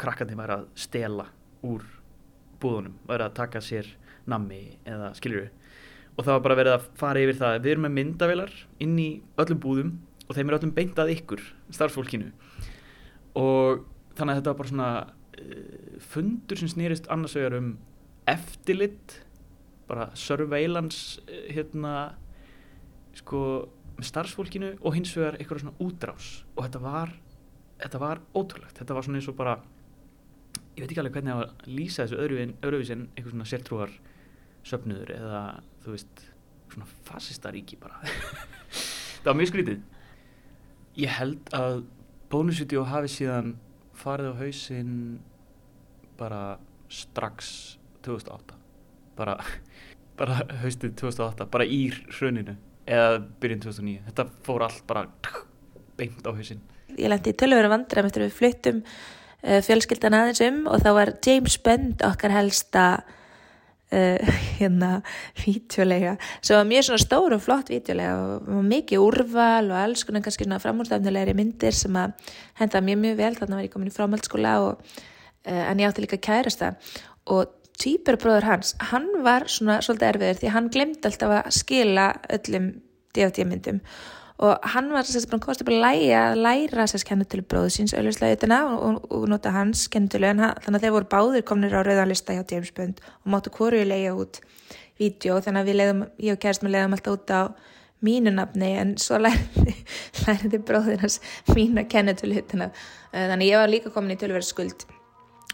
krakkandi 0.02 0.38
væri 0.38 0.58
að 0.58 0.66
stela 0.78 1.28
úr 1.66 1.86
búðunum, 2.62 2.98
væri 3.08 3.26
að 3.26 3.38
taka 3.40 3.62
sér 3.64 3.88
nammi 4.30 4.62
eða 4.88 5.14
skiljuru 5.18 5.48
og 6.16 6.24
það 6.24 6.34
var 6.34 6.44
bara 6.46 6.60
verið 6.60 6.76
að 6.78 6.86
fara 7.00 7.24
yfir 7.24 7.40
það 7.40 7.58
við 7.60 7.72
erum 7.74 7.88
með 7.88 7.96
myndavelar 8.00 8.54
inn 8.84 8.96
í 9.00 9.10
öllum 9.42 9.62
búðum 9.64 9.92
og 10.26 10.38
þeim 10.38 10.50
er 10.50 10.58
öllum 10.58 10.74
beintað 10.76 11.12
ykkur 11.14 11.42
starfsfólkinu. 11.76 12.32
Og 13.38 13.84
þannig 14.16 14.32
að 14.32 14.40
þetta 14.40 14.52
var 14.52 14.60
bara 14.62 14.72
svona 14.72 14.92
fundur 16.00 16.60
sem 16.60 16.72
snýrist 16.72 17.10
annars 17.12 17.36
vegar 17.38 17.58
um 17.60 17.76
eftirlitt 18.30 19.20
bara 19.90 20.10
surveillance 20.18 21.22
uh, 21.28 21.46
hérna 21.54 21.96
sko 23.16 23.42
með 23.96 24.10
starfsfólkinu 24.10 24.74
og 24.82 24.98
hins 24.98 25.14
vegar 25.16 25.38
eitthvað 25.40 25.64
svona 25.64 25.78
útrás. 25.84 26.32
Og 26.56 26.66
þetta 26.66 26.82
var 26.84 27.14
þetta 27.80 28.02
var 28.02 28.22
ótrúlegt, 28.36 28.78
þetta 28.80 28.96
var 28.96 29.06
svona 29.06 29.20
eins 29.20 29.30
og 29.32 29.38
bara 29.40 29.56
ég 30.76 30.84
veit 30.84 30.90
ekki 30.90 31.02
alveg 31.04 31.18
hvernig 31.18 31.36
að 31.36 31.72
lýsa 31.72 32.04
þessu 32.04 32.20
öðruvísi 32.20 32.96
en 32.96 33.06
eitthvað 33.14 33.34
svona 33.34 33.50
sértrúar 33.52 33.94
söfnuður 34.66 35.12
eða 35.16 35.42
þú 35.84 35.94
veist 35.94 36.24
svona 36.74 36.88
fasistaríki 37.08 37.78
bara. 37.80 38.02
Það 39.22 39.30
var 39.30 39.38
mjög 39.40 39.52
skrítið. 39.52 39.84
Ég 41.00 41.16
held 41.20 41.54
að 41.56 41.84
bónusvídeó 42.32 42.84
hafi 42.90 43.12
síðan 43.12 43.56
farið 44.06 44.32
á 44.32 44.42
hausinn 44.44 44.94
bara 46.20 46.44
strax 46.92 47.50
2008 48.06 48.56
bara, 49.18 49.36
bara 50.20 50.40
haustið 50.62 50.96
2008 51.02 51.50
bara 51.52 51.68
í 51.68 51.82
hruninu 52.20 52.56
eða 52.86 53.20
byrjun 53.42 53.66
2009 53.66 54.08
þetta 54.10 54.28
fór 54.46 54.66
allt 54.68 54.86
bara 54.88 55.08
beint 55.98 56.26
á 56.28 56.32
hausinn. 56.32 56.62
Ég 56.96 57.10
lendi 57.12 57.34
í 57.34 57.38
tölvöru 57.38 57.72
vandram 57.72 58.08
eftir 58.08 58.26
við 58.28 58.36
fluttum 58.38 58.82
uh, 58.86 59.60
fjölskyldan 59.66 60.18
aðeins 60.18 60.44
um 60.46 60.62
og 60.72 60.84
þá 60.84 60.90
var 61.00 61.14
James 61.26 61.58
Bond 61.66 62.04
okkar 62.06 62.36
helsta 62.36 62.86
uh, 63.94 64.36
hérna 64.60 64.92
vítjulega 65.42 66.16
sem 66.42 66.58
var 66.58 66.70
mjög 66.70 66.88
svona 66.90 67.04
stór 67.04 67.36
og 67.38 67.44
flott 67.44 67.72
vítjulega 67.74 68.40
og 68.40 68.64
mikið 68.70 69.04
úrval 69.04 69.72
og 69.72 69.82
alls 69.82 70.06
konar 70.08 70.26
kannski 70.26 70.48
svona 70.48 70.62
framhúrstafnulegri 70.64 71.36
myndir 71.38 71.76
sem 71.76 72.00
að 72.00 72.16
henda 72.62 72.82
mjög 72.86 73.04
mjög 73.04 73.20
vel. 73.22 73.36
Þannig 73.42 73.60
var 73.60 73.68
ég 73.68 73.76
komin 73.76 73.92
í 73.92 73.96
framhaldsskóla 73.96 74.56
og 74.66 74.74
uh, 74.80 75.64
en 75.66 75.84
ég 75.84 75.90
átti 75.90 76.06
líka 76.06 76.22
kærasta. 76.22 76.74
Og 77.34 77.54
týpurbróður 77.82 78.48
hans, 78.48 78.76
hann 78.92 79.10
var 79.26 79.50
svona 79.52 79.82
svolítið 79.84 80.12
erfiður 80.14 80.42
því 80.42 80.52
hann 80.56 80.70
glemdi 80.72 81.10
alltaf 81.10 81.34
að 81.42 81.56
skila 81.58 82.12
öllum 82.38 82.70
DVD-myndum 83.16 83.82
og 84.44 84.66
hann 84.74 84.90
var 84.92 85.08
sérst 85.08 85.30
bara 85.32 85.44
komast 85.44 85.64
upp 85.64 85.72
að 85.72 85.84
læra, 85.84 86.24
læra 86.36 86.88
sérst 86.92 87.08
kennutölu 87.08 87.46
bróðu 87.48 87.72
síns 87.72 87.94
auðvitslega 87.96 88.36
ytterna 88.36 88.58
og, 88.74 89.06
og, 89.08 89.28
nota 89.32 89.54
hans 89.56 89.86
kennutölu 89.92 90.28
en 90.32 90.44
hann, 90.44 90.58
þannig 90.66 90.82
að 90.82 90.88
þeir 90.88 90.96
voru 90.98 91.10
báðir 91.14 91.46
komnir 91.48 91.78
á 91.78 91.82
rauðanlista 91.86 92.36
hjá 92.36 92.44
James 92.52 92.74
Bond 92.76 93.00
og 93.06 93.32
máttu 93.32 93.54
hvoru 93.56 93.80
í 93.80 93.88
leiða 93.88 94.18
út 94.20 94.42
vídeo. 95.00 95.40
Þannig 95.44 95.62
að 95.62 95.72
við 95.72 95.80
leiðum, 95.80 96.04
ég 96.28 96.36
og 96.36 96.44
kærst 96.44 96.66
með 96.66 96.76
leiðum 96.76 96.98
alltaf 96.98 97.16
út 97.16 97.32
á 97.32 97.42
mínu 98.06 98.36
nafni 98.36 98.74
en 98.80 98.98
svo 99.00 99.22
læriði, 99.24 99.78
læriði 100.26 100.60
bróðir 100.68 101.06
hans 101.06 101.22
mína 101.56 101.86
kennutölu 101.88 102.42
ytterna 102.42 102.70
þannig 103.16 103.46
að 103.46 103.50
ég 103.50 103.62
var 103.62 103.72
líka 103.72 103.94
komin 103.96 104.18
í 104.18 104.20
tölverð 104.20 104.50
skuld 104.50 104.86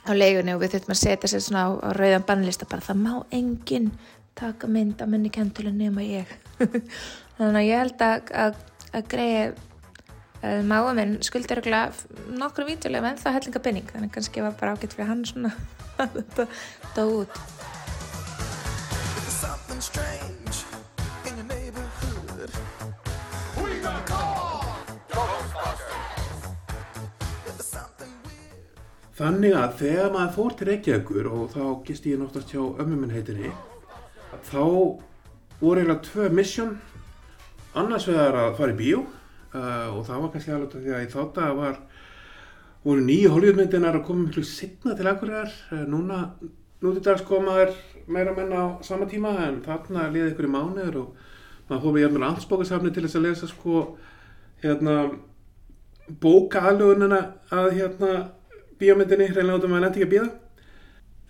á 0.10 0.12
leigunni 0.18 0.56
og 0.56 0.64
við 0.64 0.76
þurftum 0.76 0.96
að 0.96 1.02
setja 1.04 1.30
sér 1.30 1.44
svona 1.46 1.68
á, 1.68 1.70
á 1.78 1.90
rauðan 1.94 2.26
bannlista 2.26 2.68
bara. 2.70 2.82
Það 2.82 3.02
má 3.04 3.14
enginn 3.38 3.92
taka 4.38 4.70
mynd 4.72 5.02
að 5.04 5.12
minni 5.14 5.32
kentölu 5.34 5.74
nema 5.76 6.04
ég. 6.06 6.30
Þannig 7.38 7.60
að 7.60 7.68
ég 7.68 7.82
held 7.84 8.04
að, 8.06 8.32
að, 8.44 8.60
að 8.96 9.08
greið 9.14 9.60
uh, 10.44 10.62
máa 10.68 10.94
minn 10.98 11.18
skuldur 11.26 11.62
nokkru 12.38 12.68
vítjulega 12.68 13.12
en 13.12 13.22
það 13.22 13.38
hellinga 13.38 13.64
penning 13.68 13.92
þannig 13.92 14.14
kannski 14.16 14.46
var 14.46 14.58
bara 14.60 14.76
ágætt 14.76 14.96
fyrir 14.98 15.12
hann 15.12 15.26
svona 15.26 15.54
að 16.02 16.22
þetta 16.22 16.48
dó 16.96 17.06
út. 17.24 17.44
Þannig 29.22 29.54
að 29.54 29.74
þegar 29.78 30.14
maður 30.16 30.32
fór 30.34 30.54
til 30.58 30.66
Reykjavíkur 30.66 31.28
og 31.30 31.52
þá 31.54 31.66
gist 31.86 32.06
ég 32.10 32.18
náttúrulega 32.18 32.56
hjá 32.56 32.82
ömmuminn 32.82 33.14
heitinni 33.14 33.52
þá 34.48 34.64
voru 35.62 35.82
eiginlega 35.82 36.02
tvö 36.08 36.30
mission 36.34 36.72
annars 37.78 38.07
vegar 38.09 38.38
að 38.38 38.57
fara 38.59 38.74
í 38.74 38.80
bíó 38.80 39.01
uh, 39.01 39.88
og 39.95 40.03
það 40.07 40.24
var 40.24 40.32
kannski 40.34 40.53
alveg 40.55 40.76
því 40.76 40.95
að 40.95 41.05
í 41.05 41.11
þátt 41.13 41.39
að 41.41 41.57
var 41.61 41.80
voru 42.84 43.05
nýju 43.05 43.32
Hollywoodmyndinar 43.36 43.99
að 43.99 44.05
koma 44.07 44.26
miklu 44.26 44.43
signa 44.47 44.95
til 44.97 45.07
akkurar 45.11 45.51
uh, 45.72 45.84
núna, 45.89 46.22
nútidags 46.84 47.26
komaður 47.28 47.74
meira 48.11 48.36
menn 48.36 48.51
á 48.51 48.82
sama 48.86 49.07
tíma 49.09 49.34
en 49.45 49.61
þarna 49.65 50.09
liði 50.11 50.34
ykkur 50.34 50.49
í 50.49 50.53
mánuður 50.55 51.01
og 51.03 51.28
maður 51.69 51.84
fór 51.86 51.95
með 51.95 52.05
jæfnvel 52.05 52.28
ansbókasafni 52.28 52.93
til 52.93 53.05
þess 53.05 53.19
að 53.19 53.28
lesa 53.30 53.51
sko 53.51 53.84
hérna 54.63 54.95
bóka 56.22 56.65
aðlugunina 56.67 57.22
að 57.53 57.76
hérna 57.78 58.13
bíómyndinni, 58.82 59.30
reynilega 59.30 59.59
út 59.59 59.67
af 59.67 59.72
maður 59.72 59.86
lendi 59.86 60.01
ekki 60.01 60.09
að 60.09 60.15
bíða 60.15 60.30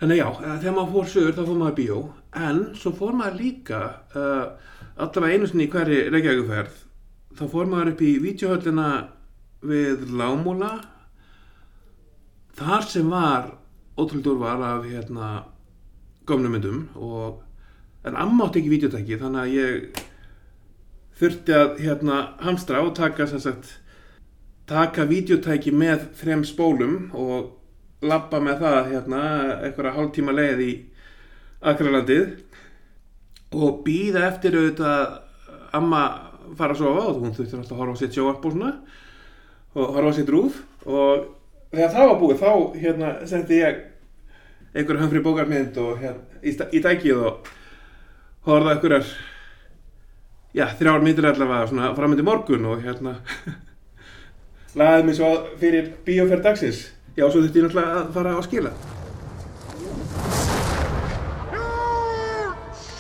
Þannig 0.02 0.18
já, 0.18 0.28
þegar 0.42 0.76
maður 0.76 0.94
fór 0.96 1.10
sögur 1.14 1.36
þá 1.38 1.42
fór 1.46 1.58
maður 1.62 1.76
bíó. 1.78 1.98
En 2.42 2.62
svo 2.80 2.92
fór 2.98 3.18
maður 3.18 3.42
líka 3.42 3.82
uh, 4.18 4.72
allavega 4.98 5.36
einu 5.36 5.50
sinni 5.50 5.68
í 5.68 5.72
hverju 5.72 6.08
Reykjavíkuferð 6.14 6.80
þá 7.38 7.44
fór 7.52 7.70
maður 7.70 7.94
upp 7.94 8.04
í 8.06 8.12
vítjuhöllina 8.22 8.88
við 9.66 10.08
Lámúla 10.18 10.72
þar 12.58 12.88
sem 12.90 13.12
var 13.12 13.54
ótrúlega 14.00 14.34
úrval 14.34 14.66
af 14.68 14.88
hérna 14.88 15.30
gömnumyndum 16.30 16.84
og 16.98 17.42
en 18.08 18.18
ammátt 18.18 18.58
ekki 18.60 18.74
vítjutæki 18.74 19.20
þannig 19.22 19.42
að 19.44 19.56
ég 19.56 20.02
þurfti 21.22 21.56
að 21.56 21.82
hérna 21.86 22.20
hamstra 22.42 22.82
og 22.84 22.96
taka 22.98 23.30
sagt 23.32 23.78
taka 24.70 25.06
vítjutæki 25.10 25.74
með 25.76 26.10
þrem 26.20 26.46
spólum 26.48 26.96
og 27.18 27.52
lappa 28.02 28.40
með 28.42 28.64
það 28.64 28.80
hérna 28.92 29.22
einhverja 29.62 29.94
hálf 29.98 30.16
tíma 30.16 30.34
leið 30.36 30.64
í 30.66 30.72
Akralandið 31.72 32.32
og 33.54 33.82
býða 33.86 34.26
eftir 34.30 34.58
auðvitað 34.58 35.20
amma 35.78 36.04
fara 36.58 36.76
að 36.76 36.82
sofa 36.82 37.04
og 37.12 37.22
hún 37.22 37.36
þurfti 37.36 37.58
alltaf 37.60 37.76
að 37.76 37.82
horfa 37.84 37.96
á 37.96 38.02
sitt 38.02 38.18
sjóarp 38.18 38.46
og 38.48 38.56
svona 38.56 38.72
og 39.76 39.96
horfa 39.96 40.12
á 40.12 40.18
sitt 40.18 40.32
rúf 40.34 40.60
og 40.88 41.28
þegar 41.72 41.94
það 41.96 42.10
var 42.10 42.22
búið 42.22 42.42
þá 42.42 42.52
hérna 42.82 43.12
sendi 43.30 43.60
ég 43.62 43.82
einhver 44.72 45.02
höfnfri 45.02 45.24
bókarmynd 45.24 45.78
og 45.84 46.00
hérna 46.02 46.42
í, 46.42 46.52
í 46.52 46.82
dækið 46.84 47.22
og 47.28 47.52
horfði 48.48 48.74
einhverjar 48.74 49.12
já, 50.58 50.66
þrjár 50.80 51.06
myndir 51.06 51.30
allavega 51.30 51.70
svona 51.70 51.92
framöndi 51.98 52.26
morgun 52.26 52.68
og 52.72 52.82
hérna 52.84 53.20
lagaði 54.80 55.08
mig 55.08 55.20
svo 55.20 55.32
fyrir 55.62 55.92
bíóferð 56.08 56.48
dagsins 56.48 56.86
já, 57.18 57.26
svo 57.28 57.42
þurfti 57.42 57.60
ég 57.60 57.66
náttúrulega 57.66 58.02
að 58.02 58.12
fara 58.16 58.34
á 58.38 58.42
skila 58.46 58.72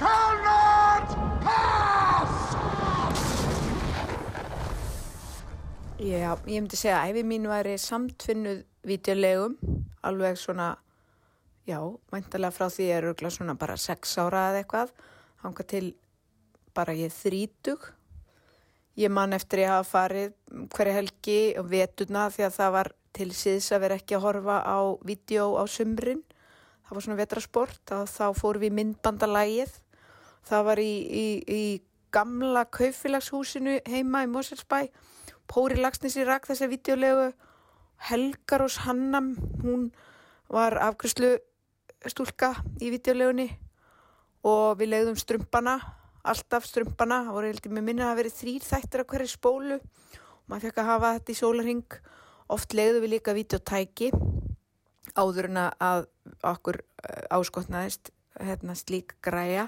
shall 0.01 0.35
not 0.45 1.15
pass! 1.45 2.35
Já, 6.01 6.33
ég 6.49 6.59
myndi 6.59 6.79
segja 6.79 6.97
að 6.99 7.13
æfi 7.13 7.23
mín 7.29 7.47
væri 7.51 7.77
samtvinnuð 7.79 8.63
vídeolegum, 8.89 9.55
alveg 10.07 10.39
svona, 10.41 10.73
já, 11.69 11.77
væntalega 12.11 12.55
frá 12.55 12.67
því 12.73 12.87
er 12.89 13.09
örgulega 13.11 13.37
svona 13.37 13.55
bara 13.61 13.77
sex 13.77 14.17
ára 14.17 14.47
eða 14.49 14.63
eitthvað, 14.63 14.93
hanga 15.45 15.63
til 15.69 15.91
bara 16.73 16.95
ég 16.97 17.13
þrítug. 17.13 17.91
Ég 18.99 19.11
man 19.13 19.33
eftir 19.33 19.63
ég 19.63 19.71
hafa 19.71 19.87
farið 19.87 20.33
hverja 20.75 20.97
helgi 20.97 21.39
og 21.59 21.69
vetuna 21.71 22.25
því 22.33 22.47
að 22.47 22.57
það 22.57 22.73
var 22.75 22.89
til 23.15 23.29
síðs 23.35 23.69
að 23.71 23.83
vera 23.85 23.99
ekki 23.99 24.17
að 24.17 24.25
horfa 24.25 24.57
á 24.67 24.79
vídeo 25.07 25.45
á 25.55 25.63
sumrin. 25.67 26.23
Það 26.87 26.95
var 26.95 27.05
svona 27.05 27.21
vetrasport 27.21 27.93
og 27.95 28.09
þá 28.11 28.25
fórum 28.35 28.65
við 28.65 28.75
myndbandalægið. 28.79 29.71
Það 30.47 30.67
var 30.67 30.81
í, 30.83 30.93
í, 31.07 31.25
í 31.47 31.63
gamla 32.11 32.65
kaufélagshúsinu 32.67 33.79
heima 33.87 34.25
í 34.25 34.31
Moselsbæ. 34.31 34.89
Póri 35.47 35.79
Lagsnesi 35.79 36.25
rak 36.27 36.49
þessa 36.49 36.67
videolegu. 36.71 37.31
Helgarós 38.01 38.81
Hannam, 38.83 39.35
hún 39.61 39.91
var 40.51 40.75
afgriðslu 40.81 41.35
stúlka 42.09 42.55
í 42.81 42.89
videolegunni 42.89 43.51
og 44.47 44.79
við 44.79 44.89
legðum 44.95 45.19
strumpana, 45.21 45.75
alltaf 46.27 46.67
strumpana. 46.67 47.23
Það 47.25 47.37
voru 47.37 47.51
heldur 47.51 47.75
með 47.75 47.87
minna 47.89 48.11
að 48.11 48.21
verið 48.21 48.37
þrýr 48.37 48.67
þættir 48.67 49.03
af 49.03 49.11
hverju 49.11 49.31
spólu 49.31 49.77
og 49.81 50.45
maður 50.51 50.67
fekk 50.67 50.81
að 50.81 50.89
hafa 50.91 51.13
þetta 51.17 51.33
í 51.33 51.39
sólarhing. 51.41 51.99
Oft 52.51 52.75
legðum 52.75 53.05
við 53.05 53.13
líka 53.15 53.35
videotæki 53.37 54.11
áður 55.17 55.49
en 55.49 55.61
að 55.65 56.07
okkur 56.47 56.81
eh, 56.81 57.23
áskotnaðist 57.33 58.11
hérna, 58.39 58.75
slík 58.79 59.15
græja 59.23 59.67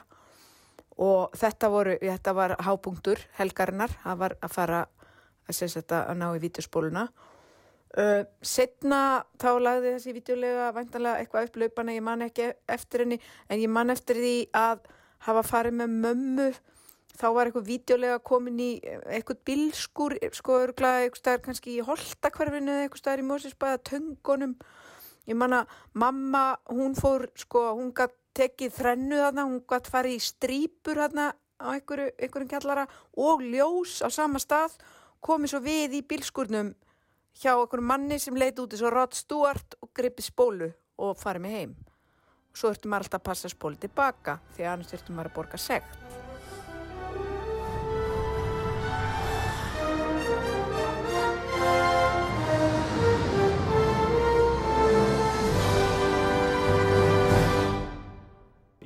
og 1.01 1.33
þetta, 1.37 1.69
voru, 1.73 1.95
þetta 2.01 2.33
var 2.37 2.55
hápunktur 2.63 3.21
helgarinnar, 3.39 3.93
það 4.03 4.19
var 4.21 4.35
að 4.39 4.53
fara 4.53 4.81
að, 4.83 5.55
sem 5.57 5.71
sagt, 5.71 5.93
að 5.95 6.19
ná 6.19 6.27
í 6.35 6.41
vídeospóluna 6.43 7.07
uh, 7.97 8.21
setna 8.45 8.99
þá 9.41 9.49
lagði 9.57 9.95
þessi 9.95 10.15
vídeolega 10.17 10.69
væntanlega 10.75 11.23
eitthvað 11.23 11.49
upp 11.49 11.59
laupana, 11.63 11.95
ég 11.97 12.05
man 12.05 12.25
ekki 12.27 12.51
eftir 12.71 13.05
henni 13.05 13.19
en 13.49 13.63
ég 13.63 13.73
man 13.73 13.93
eftir 13.93 14.21
því 14.21 14.35
að 14.57 14.85
hafa 15.27 15.43
farið 15.47 15.77
með 15.81 15.97
mömmu. 16.05 16.47
Þá 17.13 17.27
var 17.35 17.49
eitthvað 17.49 17.67
vídeolega 17.69 18.21
komin 18.25 18.57
í 18.57 18.69
eitthvað 18.83 19.43
bilskur, 19.45 20.15
sko 20.33 20.57
örglaði 20.63 21.05
eitthvað 21.05 21.21
staðar 21.21 21.43
kannski 21.45 21.75
í 21.75 21.85
holtakverfinu 21.85 22.73
eða 22.73 22.87
eitthvað 22.87 23.03
staðar 23.03 23.21
í 23.21 23.27
Mósisbæða 23.27 23.83
töngunum. 23.91 24.55
Ég 25.29 25.37
man 25.39 25.55
að 25.59 25.77
mamma, 25.93 26.43
hún 26.73 26.97
fór 26.97 27.27
sko, 27.39 27.67
hún 27.77 27.93
gætt 27.95 28.17
tekið 28.33 28.73
þrennu 28.79 29.21
þarna, 29.21 29.45
hún 29.45 29.61
gætt 29.69 29.91
farið 29.93 30.17
í 30.17 30.23
strípur 30.25 30.99
þarna 31.03 31.29
á 31.61 31.67
einhverju, 31.77 32.09
einhverjum 32.17 32.51
kjallara 32.51 32.87
og 33.13 33.45
ljós 33.45 34.01
á 34.01 34.09
sama 34.11 34.41
stað 34.41 34.75
komið 35.23 35.53
svo 35.53 35.61
við 35.63 35.97
í 35.99 36.03
bílskurnum 36.09 36.73
hjá 37.39 37.53
einhverjum 37.53 37.89
manni 37.93 38.19
sem 38.19 38.37
leit 38.37 38.59
út 38.59 38.73
eins 38.73 38.83
og 38.83 38.93
Rod 38.93 39.15
Stewart 39.17 39.77
og 39.81 39.93
gripi 39.95 40.25
spólu 40.25 40.73
og 40.97 41.17
farið 41.21 41.45
með 41.45 41.57
heim 41.57 41.75
svo 42.53 42.69
þurftum 42.71 42.93
maður 42.93 43.07
alltaf 43.07 43.21
að 43.21 43.27
passa 43.29 43.49
spólu 43.51 43.79
tilbaka 43.81 44.37
því 44.55 44.69
annars 44.69 44.93
þurftum 44.93 45.17
maður 45.17 45.31
að 45.31 45.37
borga 45.39 45.61
segt 45.61 45.99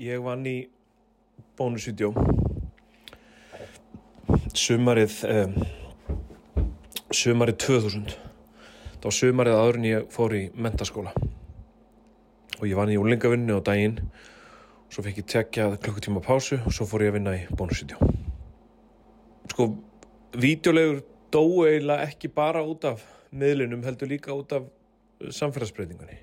Ég 0.08 0.22
vann 0.24 0.46
í 0.48 0.70
bónusvídeó. 1.60 2.14
Sumarið 4.56 5.18
um, 5.28 5.58
sumarið 7.12 7.58
2000 7.66 8.14
það 8.98 9.08
var 9.08 9.16
sumarið 9.16 9.58
áður 9.62 9.80
en 9.80 9.88
ég 9.88 10.08
fór 10.14 10.36
í 10.38 10.44
mentaskóla 10.56 11.14
og 12.58 12.66
ég 12.66 12.78
vann 12.78 12.92
í 12.94 12.98
úlingavinnu 13.00 13.60
á 13.60 13.62
daginn. 13.62 14.00
Svo 14.90 15.04
fekk 15.06 15.22
ég 15.22 15.28
tekja 15.30 15.68
klukkutíma 15.84 16.24
pásu 16.24 16.60
og 16.64 16.74
svo 16.74 16.88
fór 16.90 17.06
ég 17.06 17.12
að 17.12 17.18
vinna 17.20 17.36
í 17.38 17.44
bónusvídeó. 17.60 18.00
Sko 19.52 19.70
vídeolegur 20.38 21.04
dóu 21.34 21.66
eiginlega 21.68 22.08
ekki 22.08 22.32
bara 22.34 22.64
út 22.66 22.88
af 22.88 23.04
miðlunum 23.36 23.84
heldur 23.86 24.10
líka 24.10 24.34
út 24.36 24.56
af 24.56 24.66
uh, 24.68 25.30
samfélagsbreytingunni. 25.30 26.22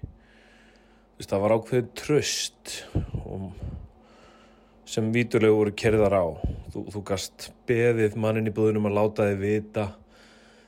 Það 1.25 1.43
var 1.45 1.55
ákveðið 1.55 1.91
tröst 1.97 2.73
og 3.25 3.53
sem 4.89 5.07
víturlegu 5.15 5.57
voru 5.57 5.73
kerðar 5.77 6.17
á. 6.19 6.27
Þú, 6.75 6.87
þú 6.93 7.03
gast 7.07 7.51
beðið 7.69 8.17
mannin 8.21 8.51
í 8.51 8.55
búðunum 8.55 8.91
að 8.91 8.97
láta 8.99 9.29
þið 9.31 9.45
vita 9.45 9.87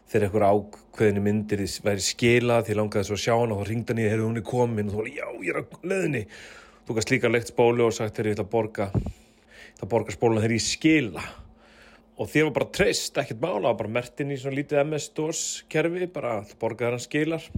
þegar 0.06 0.28
einhver 0.28 0.46
ákveðinu 0.50 1.24
myndir 1.24 1.64
væri 1.84 2.04
skilað 2.04 2.68
því 2.68 2.78
langaði 2.80 3.08
svo 3.08 3.18
að 3.18 3.24
sjá 3.24 3.34
hann 3.34 3.54
og 3.54 3.62
þá 3.62 3.70
ringda 3.70 3.96
nýja 3.96 4.14
hefur 4.14 4.28
hún 4.28 4.40
er 4.40 4.46
komin 4.46 4.90
og 4.90 4.94
þú 4.94 5.02
var 5.02 5.12
já 5.12 5.26
ég 5.42 5.52
er 5.52 5.60
á 5.60 5.64
leðinni 5.82 6.24
þú 6.86 6.98
gast 6.98 7.12
líka 7.12 7.30
leikt 7.32 7.50
spólu 7.50 7.88
og 7.88 7.96
sagt 7.96 8.14
þegar 8.14 8.30
ég 8.30 8.36
ætla 8.36 8.46
að 8.46 8.52
borga 8.54 8.90
það 9.76 9.90
borga 9.92 10.14
spóluna 10.14 10.44
þegar 10.44 10.56
ég 10.56 10.64
skila. 10.64 11.24
Og 12.16 12.30
þér 12.32 12.46
var 12.48 12.54
bara 12.56 12.72
treyst, 12.72 13.18
ekkert 13.20 13.42
mála 13.42 13.74
bara 13.76 13.92
mertin 13.92 14.32
í 14.32 14.38
svona 14.40 14.56
lítið 14.56 14.82
MS-DOS 14.86 15.42
kerfi 15.72 16.08
bara 16.12 16.38
borga 16.60 16.86
þegar 16.86 16.96
hann 16.96 17.04
skilar. 17.04 17.48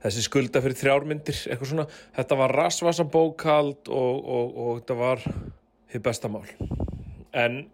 Þessi 0.00 0.24
skulda 0.24 0.62
fyrir 0.64 0.78
þrjármyndir 0.80 1.40
eitthvað 1.50 1.72
svona, 1.74 1.88
þetta 2.16 2.38
var 2.40 2.54
rasvasa 2.56 3.04
bókald 3.04 3.90
og, 3.92 4.22
og, 4.22 4.54
og 4.62 4.78
þetta 4.80 4.96
var 4.96 5.26
hitt 5.92 6.04
besta 6.06 6.30
mál. 6.32 6.46
En 7.36 7.66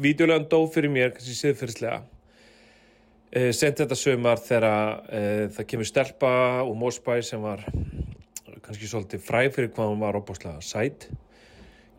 videolegan 0.00 0.48
dó 0.50 0.60
fyrir 0.70 0.92
mér, 0.92 1.14
kannski 1.14 1.36
siðfyrslega 1.38 2.02
uh, 2.02 3.50
sent 3.56 3.82
þetta 3.82 3.98
sömar 3.98 4.42
þegar 4.42 4.68
uh, 4.70 5.44
það 5.56 5.68
kemur 5.72 5.90
stelpa 5.90 6.34
og 6.64 6.76
Mósbæ 6.80 7.18
sem 7.26 7.42
var 7.42 7.64
kannski 8.64 8.88
svolítið 8.88 9.24
fræg 9.24 9.52
fyrir 9.54 9.72
hvað 9.74 9.90
hún 9.92 10.00
var 10.00 10.16
opáslega 10.16 10.62
sæt. 10.64 11.10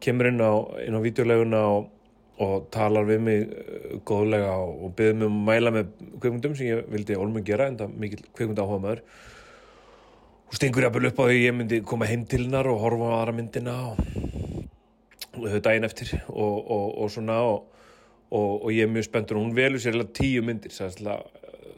Kemur 0.02 0.32
inn 0.32 0.42
á, 0.42 0.54
á 0.58 1.00
videoleguna 1.04 1.62
og 1.74 1.92
og 2.36 2.66
talar 2.68 3.06
við 3.08 3.22
mig 3.24 3.46
uh, 3.48 3.94
góðlega 4.04 4.58
og, 4.60 4.74
og 4.84 4.96
byður 4.98 5.14
mig 5.22 5.30
um 5.30 5.38
að 5.38 5.46
mæla 5.48 5.72
með 5.72 5.94
kveikmyndum 6.20 6.58
sem 6.60 6.68
ég 6.68 6.90
vildi 6.92 7.16
ólmum 7.16 7.46
gera 7.48 7.70
en 7.72 7.78
það 7.80 7.94
mikil 8.02 8.26
kveikmynd 8.36 8.60
áhuga 8.60 8.80
maður 8.84 9.04
og 10.46 10.58
stengur 10.60 10.84
jafnvel 10.84 11.10
upp 11.10 11.22
á 11.24 11.26
því 11.30 11.38
ég 11.40 11.56
myndi 11.56 11.80
koma 11.88 12.10
heim 12.10 12.26
til 12.28 12.42
hennar 12.44 12.68
og 12.68 12.82
horfa 12.84 13.08
á 13.08 13.16
aðra 13.22 13.38
myndina 13.38 13.78
og 13.94 14.02
daginn 15.64 15.88
eftir 15.88 16.14
og, 16.28 16.70
og 16.72 17.10
svona 17.14 17.40
og 18.36 18.70
ég 18.74 18.84
er 18.84 18.92
mjög 18.92 19.08
spenntur 19.08 19.38
og 19.38 19.46
hún 19.46 19.56
velur 19.56 19.80
sér 19.80 20.02
tíu 20.16 20.44
myndir 20.44 20.74
til 20.74 21.08
að 21.08 21.26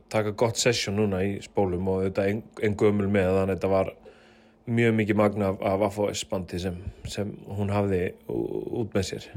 taka 0.10 0.32
gott 0.32 0.58
session 0.58 0.96
núna 0.96 1.22
í 1.26 1.38
spólum 1.44 1.88
og 1.92 2.06
þetta 2.08 2.28
en, 2.32 2.44
en 2.64 2.78
gömul 2.80 3.10
með 3.12 3.34
þannig 3.34 3.42
að 3.44 3.56
þetta 3.56 3.72
var 3.74 3.92
mjög 4.68 4.96
mikið 5.00 5.20
magna 5.20 5.52
af, 5.52 5.60
af 5.64 5.86
AFOS 5.90 6.24
bandi 6.32 6.60
sem, 6.60 6.78
sem 7.08 7.32
hún 7.58 7.72
hafði 7.72 8.02
út 8.28 8.96
með 8.96 9.10
sér. 9.12 9.28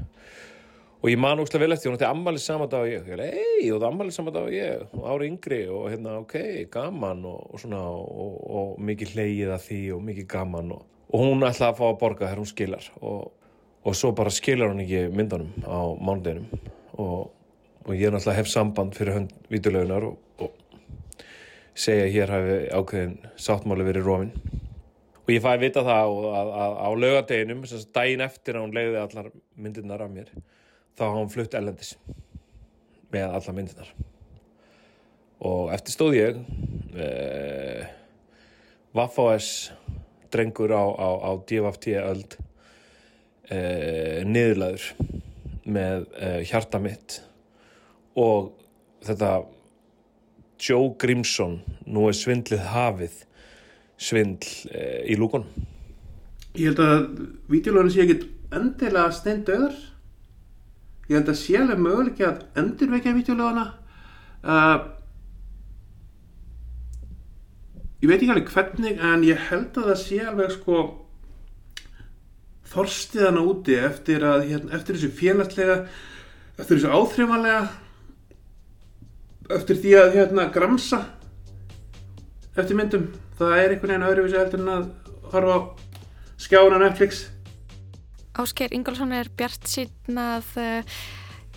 Og 1.01 1.09
ég 1.09 1.17
man 1.17 1.41
óslega 1.41 1.65
vel 1.65 1.73
eftir, 1.73 1.89
hún 1.89 1.97
ætti 1.97 2.05
ammali 2.05 2.41
saman 2.43 2.69
dag 2.69 2.85
og 2.85 2.91
ég, 2.91 3.07
hei, 3.09 3.71
og 3.73 3.79
það 3.79 3.87
ammali 3.89 4.13
saman 4.13 4.35
dag 4.35 4.49
og 4.51 4.53
ég 4.53 4.83
og 4.93 5.07
ári 5.09 5.31
yngri 5.31 5.61
og 5.73 5.87
hérna, 5.89 6.19
ok, 6.21 6.35
gaman 6.73 7.23
og, 7.31 7.47
og 7.49 7.63
svona, 7.63 7.81
og, 7.89 8.35
og 8.61 8.75
mikið 8.85 9.15
hleyið 9.17 9.55
að 9.55 9.65
því 9.69 9.81
og 9.97 10.03
mikið 10.11 10.27
gaman 10.35 10.75
og, 10.77 10.83
og 11.09 11.25
hún 11.25 11.47
ætlaði 11.47 11.71
að 11.71 11.79
fá 11.79 11.87
að 11.89 12.01
borga 12.03 12.27
þegar 12.27 12.43
hún 12.43 12.51
skilar 12.51 12.91
og 13.01 13.31
svo 13.97 14.13
bara 14.17 14.31
skilar 14.31 14.73
hún 14.73 14.83
ekki 14.85 15.07
myndunum 15.15 15.53
á 15.65 15.81
mánudeginum. 15.97 16.49
Og 17.01 17.95
ég 17.97 18.07
er 18.07 18.13
náttúrulega 18.13 18.39
hef 18.39 18.49
samband 18.53 18.95
fyrir 18.95 19.17
hönd 19.17 19.31
videolögunar 19.51 20.05
og 20.11 20.51
segja 21.75 22.05
að 22.05 22.15
hér 22.15 22.33
hafi 22.35 22.57
ákveðin 22.77 23.15
sáttmáli 23.41 23.87
verið 23.87 24.07
rófin 24.07 24.33
og 25.21 25.33
ég 25.33 25.45
vita 25.63 25.85
það 25.87 26.01
að, 26.01 26.25
að, 26.41 26.51
að 26.65 26.73
á 26.77 26.89
lögadeginum, 27.05 27.63
daginn 27.95 28.25
eftir 28.25 28.57
að 28.59 28.65
hún 28.65 28.75
leiði 28.75 28.99
allar 29.01 29.31
myndirnar 29.55 30.05
af 30.05 30.11
mér 30.11 30.33
þá 30.99 31.05
hafa 31.05 31.17
hann 31.17 31.33
flutt 31.33 31.55
ellendis 31.55 31.95
með 33.15 33.37
alla 33.39 33.55
myndinar 33.57 33.93
og 35.51 35.73
eftir 35.75 35.97
stóð 35.97 36.19
ég 36.19 36.41
eh, 36.99 37.89
Vaffáes 38.95 39.71
drengur 40.35 40.75
á, 40.75 40.83
á, 40.83 41.09
á 41.23 41.31
DFT 41.47 41.95
öld 42.03 42.37
eh, 43.51 44.21
niðurlaður 44.27 44.87
með 45.71 46.07
eh, 46.17 46.41
hjarta 46.49 46.81
mitt 46.83 47.21
og 48.19 48.53
þetta 49.07 49.35
Joe 50.61 50.95
Grimson, 51.01 51.61
nú 51.89 52.07
er 52.11 52.17
svindlið 52.17 52.67
hafið, 52.75 53.15
svindl 54.01 54.51
e, 54.69 54.83
í 55.09 55.17
lúkon. 55.17 55.47
Ég 56.53 56.69
held 56.69 56.83
að 56.85 57.05
vídeolóðin 57.53 57.93
sé 57.95 58.05
ekkit 58.05 58.27
endilega 58.53 59.15
steindauðar. 59.17 59.77
Ég 61.09 61.17
held 61.17 61.31
að 61.33 61.45
alveg 61.61 61.85
möguleik 61.85 62.21
að 62.27 62.43
endurvekja 62.61 63.15
vídeolóðana. 63.17 63.67
Uh, 64.41 64.77
ég 68.01 68.09
veit 68.09 68.21
ekki 68.21 68.33
alveg 68.35 68.53
hvernig 68.55 69.01
en 69.05 69.25
ég 69.27 69.49
held 69.51 69.81
að 69.81 69.91
það 69.91 69.99
sé 70.05 70.21
alveg 70.25 70.55
sko 70.55 70.85
þorstiðana 72.71 73.43
úti 73.43 73.77
eftir 73.81 74.25
að 74.27 74.47
hérna, 74.51 74.75
eftir 74.79 74.97
þessu 74.97 75.11
félagslega 75.19 75.77
eftir 76.61 76.77
þessu 76.77 76.93
áþreifanlega 76.95 77.63
eftir 79.57 79.81
því 79.83 79.97
að 79.99 80.15
hérna 80.19 80.47
gramsa 80.55 81.01
eftir 82.55 82.77
myndum. 82.79 83.09
Það 83.39 83.55
er 83.57 83.73
einhvern 83.75 83.93
veginn 83.95 84.09
öðruvísi 84.11 84.39
heldur 84.39 84.63
en 84.63 84.73
að 84.75 84.89
horfa 85.33 85.57
á 85.57 85.61
skjána 86.41 86.81
Netflix. 86.83 87.25
Ásker 88.41 88.73
Ingolson 88.77 89.15
er 89.17 89.31
bjart 89.37 89.67
sín 89.69 90.21
að 90.21 90.47
uh, 90.61 91.01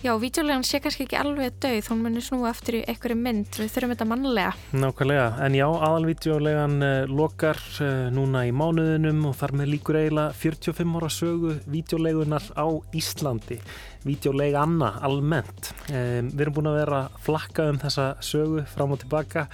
já, 0.04 0.12
vídeolegan 0.20 0.64
sé 0.66 0.80
kannski 0.84 1.06
ekki 1.06 1.16
alveg 1.16 1.54
döið, 1.64 1.86
hún 1.88 2.02
munir 2.04 2.24
snúa 2.24 2.50
eftir 2.50 2.76
í 2.76 2.82
einhverju 2.92 3.16
mynd, 3.16 3.56
við 3.56 3.70
þurfum 3.72 3.92
þetta 3.94 4.06
mannlega. 4.10 4.50
Nákvæmlega, 4.76 5.28
en 5.46 5.56
já, 5.56 5.64
aðalvídeolegan 5.86 6.74
uh, 6.84 6.90
lokar 7.08 7.60
uh, 7.80 8.10
núna 8.12 8.44
í 8.44 8.52
mánuðinum 8.52 9.22
og 9.30 9.38
þar 9.40 9.54
með 9.60 9.72
líkur 9.72 10.00
eiginlega 10.02 10.36
45 10.42 10.98
ára 11.00 11.10
sögu 11.16 11.54
vídeolegunar 11.72 12.50
á 12.52 12.66
Íslandi. 13.00 13.58
Vídeolega 14.04 14.66
Anna 14.66 14.90
almennt. 15.08 15.70
Við 15.88 16.42
erum 16.44 16.58
búin 16.58 16.68
að 16.68 16.82
vera 16.82 16.98
flakka 17.24 17.70
um 17.72 17.78
þessa 17.80 18.10
sögu 18.20 18.66
fram 18.68 18.92
og 18.92 19.00
tilbaka 19.00 19.46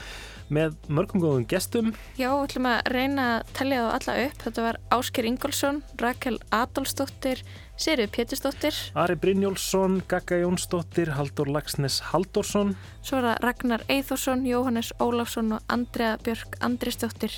með 0.50 0.76
mörgum 0.90 1.22
góðum 1.22 1.48
gestum. 1.50 1.90
Já, 2.18 2.28
við 2.34 2.44
ætlum 2.48 2.70
að 2.70 2.92
reyna 2.94 3.26
að 3.38 3.56
tellja 3.56 3.80
það 3.80 3.96
alla 3.96 4.14
upp. 4.26 4.38
Þetta 4.44 4.66
var 4.66 4.80
Ásker 4.98 5.28
Ingolson, 5.30 5.82
Rakel 6.02 6.38
Adolfsdóttir 6.50 7.44
Sirið 7.80 8.10
Pétursdóttir. 8.12 8.76
Ari 9.00 9.14
Brynjólfsson, 9.16 10.02
Gagga 10.10 10.36
Jónsdóttir 10.42 11.14
Haldur 11.16 11.48
Lagsnes 11.48 11.96
Haldursson 12.10 12.74
Svo 13.00 13.22
er 13.22 13.30
það 13.30 13.38
Ragnar 13.46 13.84
Eithórsson, 13.88 14.42
Jóhannes 14.44 14.90
Ólafsson 15.00 15.54
og 15.56 15.72
Andrea 15.72 16.18
Björk 16.20 16.58
Andrisdóttir 16.60 17.32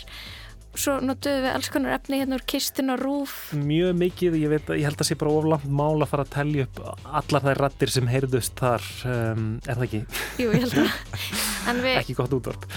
Svo 0.73 0.95
notuðum 1.05 1.45
við 1.45 1.53
alls 1.53 1.69
konar 1.73 1.97
efni 1.99 2.21
hérna 2.23 2.39
úr 2.39 2.45
kistin 2.49 2.93
og 2.95 3.03
rúf. 3.03 3.35
Mjög 3.53 3.93
mikið, 4.01 4.39
ég, 4.41 4.53
veit, 4.55 4.73
ég 4.81 4.87
held 4.89 5.03
að 5.05 5.11
sé 5.11 5.17
bara 5.21 5.35
oflant 5.37 5.67
mál 5.69 6.01
að 6.01 6.09
fara 6.15 6.25
að 6.25 6.33
tellja 6.33 6.67
upp 6.69 6.81
allar 7.21 7.45
þær 7.45 7.63
rattir 7.67 7.93
sem 7.93 8.09
heyrðust 8.09 8.57
þar 8.63 8.89
um, 9.13 9.47
er 9.67 9.77
það 9.77 9.87
ekki? 9.89 10.03
Jú, 10.41 10.49
ég 10.49 10.65
held 10.65 10.79
að 10.81 11.83
við, 11.85 11.97
Ekki 12.01 12.17
gott 12.19 12.37
útvart 12.39 12.69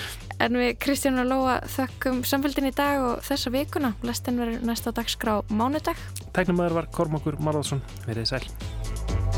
En 0.43 0.60
við 0.60 0.74
Kristján 0.84 1.22
og 1.24 1.30
Lóa 1.30 1.60
þökkum 1.72 2.20
samfélgin 2.28 2.68
í 2.68 2.74
dag 2.76 3.00
og 3.00 3.24
þessa 3.24 3.54
vikuna. 3.56 3.93
Lestin 4.04 4.41
verður 4.41 4.68
næsta 4.68 4.91
dagskrá 4.96 5.38
mánudag. 5.48 6.00
Tæknumæður 6.36 6.82
var 6.82 6.91
Kormákur 6.91 7.39
Marðarsson 7.39 7.84
Verðið 8.04 8.34
sæl 8.34 9.34